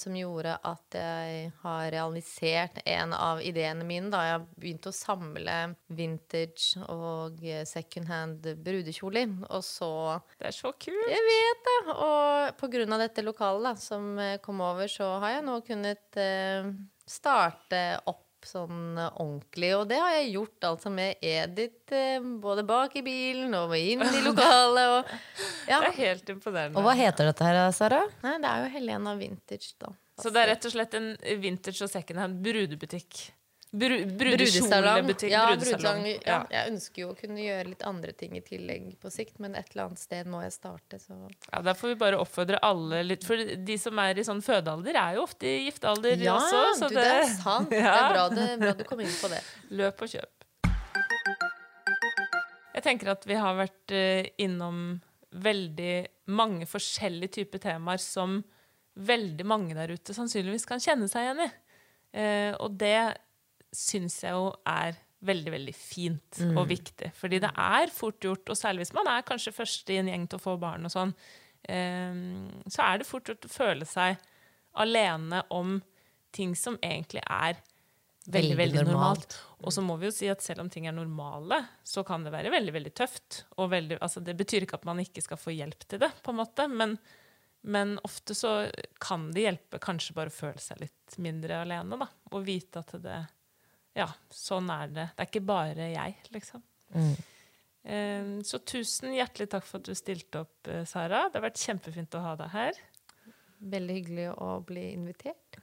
som 0.00 0.14
gjorde 0.16 0.56
at 0.64 0.96
jeg 0.96 1.50
har 1.62 1.90
realisert 1.92 2.78
en 2.88 3.12
av 3.12 3.42
ideene 3.44 3.84
mine. 3.86 4.08
Da 4.10 4.22
jeg 4.24 4.46
begynte 4.56 4.90
å 4.90 4.96
samle 4.96 5.56
vintage 5.92 6.80
og 6.88 7.42
secondhand 7.68 8.26
second 8.42 8.64
brudekjoler. 8.64 9.32
Og 9.50 9.62
så 9.64 10.20
Det 10.38 10.48
er 10.48 10.56
så 10.56 10.72
kult. 10.72 11.08
jeg 11.08 11.24
vet 11.30 11.64
det! 11.68 11.94
Og 11.94 12.56
på 12.60 12.70
grunn 12.72 12.92
av 12.92 13.02
dette 13.04 13.22
lokalet 13.22 13.64
da, 13.70 13.74
som 13.80 14.18
eh, 14.18 14.38
kom 14.42 14.60
over, 14.60 14.88
så 14.88 15.18
har 15.22 15.36
jeg 15.36 15.46
nå 15.46 15.60
kunnet 15.66 16.16
eh, 16.20 16.70
starte 17.06 17.82
opp 18.06 18.25
sånn 18.48 18.96
eh, 18.98 19.10
ordentlig. 19.22 19.72
Og 19.78 19.84
det 19.90 19.98
har 20.00 20.14
jeg 20.16 20.32
gjort 20.36 20.68
altså 20.70 20.92
med 20.94 21.22
Edith 21.24 21.94
eh, 21.94 22.24
både 22.42 22.64
bak 22.66 22.96
i 22.98 23.04
bilen 23.06 23.54
og 23.58 23.76
inn 23.78 24.04
i 24.06 24.24
lokalet. 24.28 24.96
Og, 24.96 25.14
ja. 25.68 25.82
Det 25.84 25.92
er 25.92 25.98
helt 26.00 26.34
imponerende. 26.36 26.78
Og 26.78 26.86
hva 26.86 26.96
heter 26.98 27.30
dette 27.30 27.46
her, 27.46 27.60
Sara? 27.76 28.02
Nei, 28.24 28.36
det 28.42 28.52
er 28.52 28.64
jo 28.64 28.74
Helena 28.78 29.16
Vintage, 29.20 29.74
da. 29.82 29.92
Så 30.16 30.32
det 30.32 30.40
er 30.40 30.54
rett 30.54 30.64
og 30.64 30.72
slett 30.72 30.94
en 30.96 31.10
vintage 31.42 31.84
og 31.84 31.92
secondhand 31.92 32.38
brudebutikk. 32.44 33.26
Bru, 33.70 34.06
Brudesalong. 34.06 35.08
Ja, 35.26 35.42
brudesalong. 35.50 36.06
Ja, 36.24 36.36
jeg 36.52 36.70
ønsker 36.70 37.02
jo 37.02 37.08
å 37.10 37.16
kunne 37.18 37.42
gjøre 37.42 37.72
litt 37.72 37.82
andre 37.84 38.12
ting 38.16 38.36
i 38.38 38.42
tillegg 38.44 38.92
på 39.02 39.10
sikt, 39.12 39.40
men 39.42 39.56
et 39.58 39.72
eller 39.72 39.88
annet 39.88 40.00
sted 40.00 40.30
må 40.30 40.40
jeg 40.44 40.54
starte, 40.54 41.00
så 41.02 41.16
Ja, 41.50 41.60
Der 41.66 41.74
får 41.74 41.92
vi 41.92 41.98
bare 42.00 42.20
oppfordre 42.22 42.60
alle 42.62 43.02
litt. 43.04 43.26
For 43.26 43.36
de 43.36 43.78
som 43.82 43.98
er 43.98 44.22
i 44.22 44.24
sånn 44.24 44.40
fødealder, 44.44 44.96
er 45.02 45.18
jo 45.18 45.26
ofte 45.26 45.50
i 45.50 45.66
giftealder 45.66 46.22
Ja, 46.22 46.38
også. 46.38 46.62
Så 46.78 46.88
du, 46.92 46.96
det 46.96 47.08
er 47.10 47.26
sant. 47.34 47.70
Det 47.74 47.82
er 47.82 48.08
bra, 48.14 48.28
det, 48.32 48.48
bra 48.62 48.72
du 48.78 48.84
kom 48.88 49.02
inn 49.04 49.12
på 49.18 49.32
det. 49.34 49.42
Løp 49.76 50.06
og 50.06 50.14
kjøp. 50.14 50.32
Jeg 52.76 52.84
tenker 52.84 53.12
at 53.12 53.26
vi 53.26 53.36
har 53.40 53.56
vært 53.56 53.92
eh, 53.96 54.30
innom 54.44 55.00
veldig 55.36 55.94
mange 56.32 56.66
forskjellige 56.68 57.40
typer 57.40 57.60
temaer 57.60 58.00
som 58.00 58.40
veldig 58.96 59.44
mange 59.48 59.76
der 59.76 59.92
ute 59.92 60.14
sannsynligvis 60.16 60.64
kan 60.68 60.80
kjenne 60.80 61.08
seg 61.10 61.26
igjen 61.26 61.44
i. 61.44 61.52
Eh, 62.16 62.52
og 62.62 62.76
det 62.80 62.96
syns 63.76 64.20
jeg 64.24 64.32
jo 64.36 64.48
er 64.68 64.96
veldig, 65.26 65.52
veldig 65.54 65.74
fint 65.74 66.40
og 66.54 66.66
viktig. 66.70 67.10
Fordi 67.16 67.40
det 67.42 67.50
er 67.58 67.92
fort 67.92 68.20
gjort, 68.22 68.48
og 68.52 68.58
særlig 68.58 68.84
hvis 68.84 68.94
man 68.96 69.08
er 69.10 69.24
kanskje 69.26 69.54
først 69.56 69.90
i 69.92 70.00
en 70.00 70.10
gjeng 70.12 70.26
til 70.30 70.38
å 70.38 70.44
få 70.44 70.56
barn 70.62 70.86
og 70.86 70.92
sånn, 70.92 71.14
eh, 71.68 72.18
så 72.70 72.84
er 72.84 73.00
det 73.02 73.08
fort 73.08 73.28
gjort 73.32 73.48
å 73.48 73.52
føle 73.52 73.88
seg 73.88 74.20
alene 74.76 75.42
om 75.56 75.78
ting 76.36 76.52
som 76.58 76.76
egentlig 76.84 77.22
er 77.24 77.56
veldig, 78.26 78.32
Veldig 78.32 78.56
veldig 78.58 78.82
normalt. 78.84 78.92
normalt. 78.92 79.36
Og 79.64 79.72
så 79.72 79.82
må 79.86 79.96
vi 80.00 80.08
jo 80.10 80.14
si 80.14 80.28
at 80.28 80.42
selv 80.44 80.64
om 80.64 80.70
ting 80.70 80.86
er 80.86 80.92
normale, 80.92 81.62
så 81.86 82.04
kan 82.04 82.26
det 82.26 82.32
være 82.34 82.52
veldig 82.52 82.74
veldig 82.76 82.92
tøft. 82.98 83.44
Og 83.56 83.70
veldig, 83.72 84.00
altså 84.04 84.20
det 84.20 84.34
betyr 84.36 84.66
ikke 84.66 84.80
at 84.82 84.84
man 84.88 85.00
ikke 85.00 85.22
skal 85.24 85.40
få 85.40 85.54
hjelp 85.56 85.86
til 85.88 86.02
det, 86.02 86.10
på 86.22 86.34
en 86.34 86.40
måte. 86.42 86.68
Men, 86.68 86.98
Men 87.66 87.96
ofte 88.06 88.34
så 88.36 88.68
kan 89.02 89.30
det 89.34 89.46
hjelpe 89.46 89.80
kanskje 89.82 90.14
bare 90.14 90.30
å 90.30 90.34
føle 90.34 90.60
seg 90.62 90.84
litt 90.84 91.16
mindre 91.18 91.62
alene, 91.64 91.96
da. 91.98 92.06
Og 92.30 92.44
vite 92.46 92.82
at 92.84 92.92
det 93.02 93.16
Ja, 93.96 94.10
sånn 94.30 94.68
er 94.70 94.90
det. 94.92 95.06
Det 95.16 95.24
er 95.24 95.30
ikke 95.30 95.46
bare 95.48 95.86
jeg, 95.92 96.16
liksom. 96.34 96.62
Mm. 96.94 97.14
så 98.44 98.58
tusen 98.66 99.12
hjertelig 99.14 99.48
takk 99.52 99.64
for 99.66 99.78
at 99.78 99.84
du 99.88 99.94
stilte 99.94 100.40
opp, 100.44 100.68
eh, 100.68 100.84
Sara. 100.84 101.28
Det 101.30 101.38
har 101.40 101.44
vært 101.48 101.62
kjempefint 101.62 102.14
å 102.18 102.22
ha 102.24 102.34
deg 102.36 102.50
her. 102.52 102.72
Veldig 103.62 103.94
hyggelig 104.00 104.28
å 104.42 104.50
bli 104.66 104.92
invitert. 104.92 105.60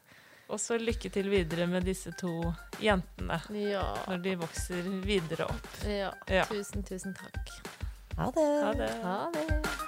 Og 0.49 0.59
så 0.59 0.77
lykke 0.77 1.11
til 1.13 1.29
videre 1.31 1.67
med 1.67 1.85
disse 1.87 2.11
to 2.19 2.31
jentene 2.83 3.39
Ja. 3.53 3.85
når 4.07 4.21
de 4.23 4.35
vokser 4.35 4.81
videre 5.05 5.45
opp. 5.49 5.67
ja. 5.85 6.11
Ja. 6.27 6.45
Tusen, 6.45 6.83
tusen 6.83 7.13
takk. 7.15 7.49
Ha 8.17 8.31
det. 8.31 8.49
Ha 8.63 8.73
det. 8.73 8.91
Ha 9.03 9.31
det. 9.31 9.82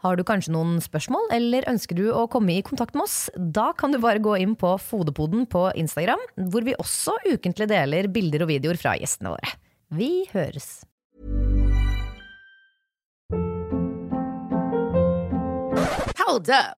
Har 0.00 0.16
du 0.16 0.22
kanskje 0.24 0.54
noen 0.54 0.78
spørsmål, 0.80 1.26
eller 1.36 1.66
ønsker 1.68 1.98
du 1.98 2.06
å 2.16 2.24
komme 2.32 2.54
i 2.54 2.62
kontakt 2.64 2.94
med 2.96 3.04
oss? 3.04 3.28
Da 3.36 3.70
kan 3.76 3.92
du 3.92 3.98
bare 4.00 4.22
gå 4.22 4.32
inn 4.40 4.54
på 4.56 4.72
Fodepoden 4.80 5.44
på 5.52 5.66
Instagram, 5.76 6.22
hvor 6.48 6.64
vi 6.64 6.72
også 6.80 7.18
ukentlig 7.28 7.68
deler 7.68 8.08
bilder 8.08 8.46
og 8.46 8.48
videoer 8.48 8.80
fra 8.80 8.96
gjestene 8.96 9.34
våre. 9.34 9.52
Vi 9.92 10.24
høres! 10.32 10.80
Hold 16.24 16.48
up. 16.48 16.80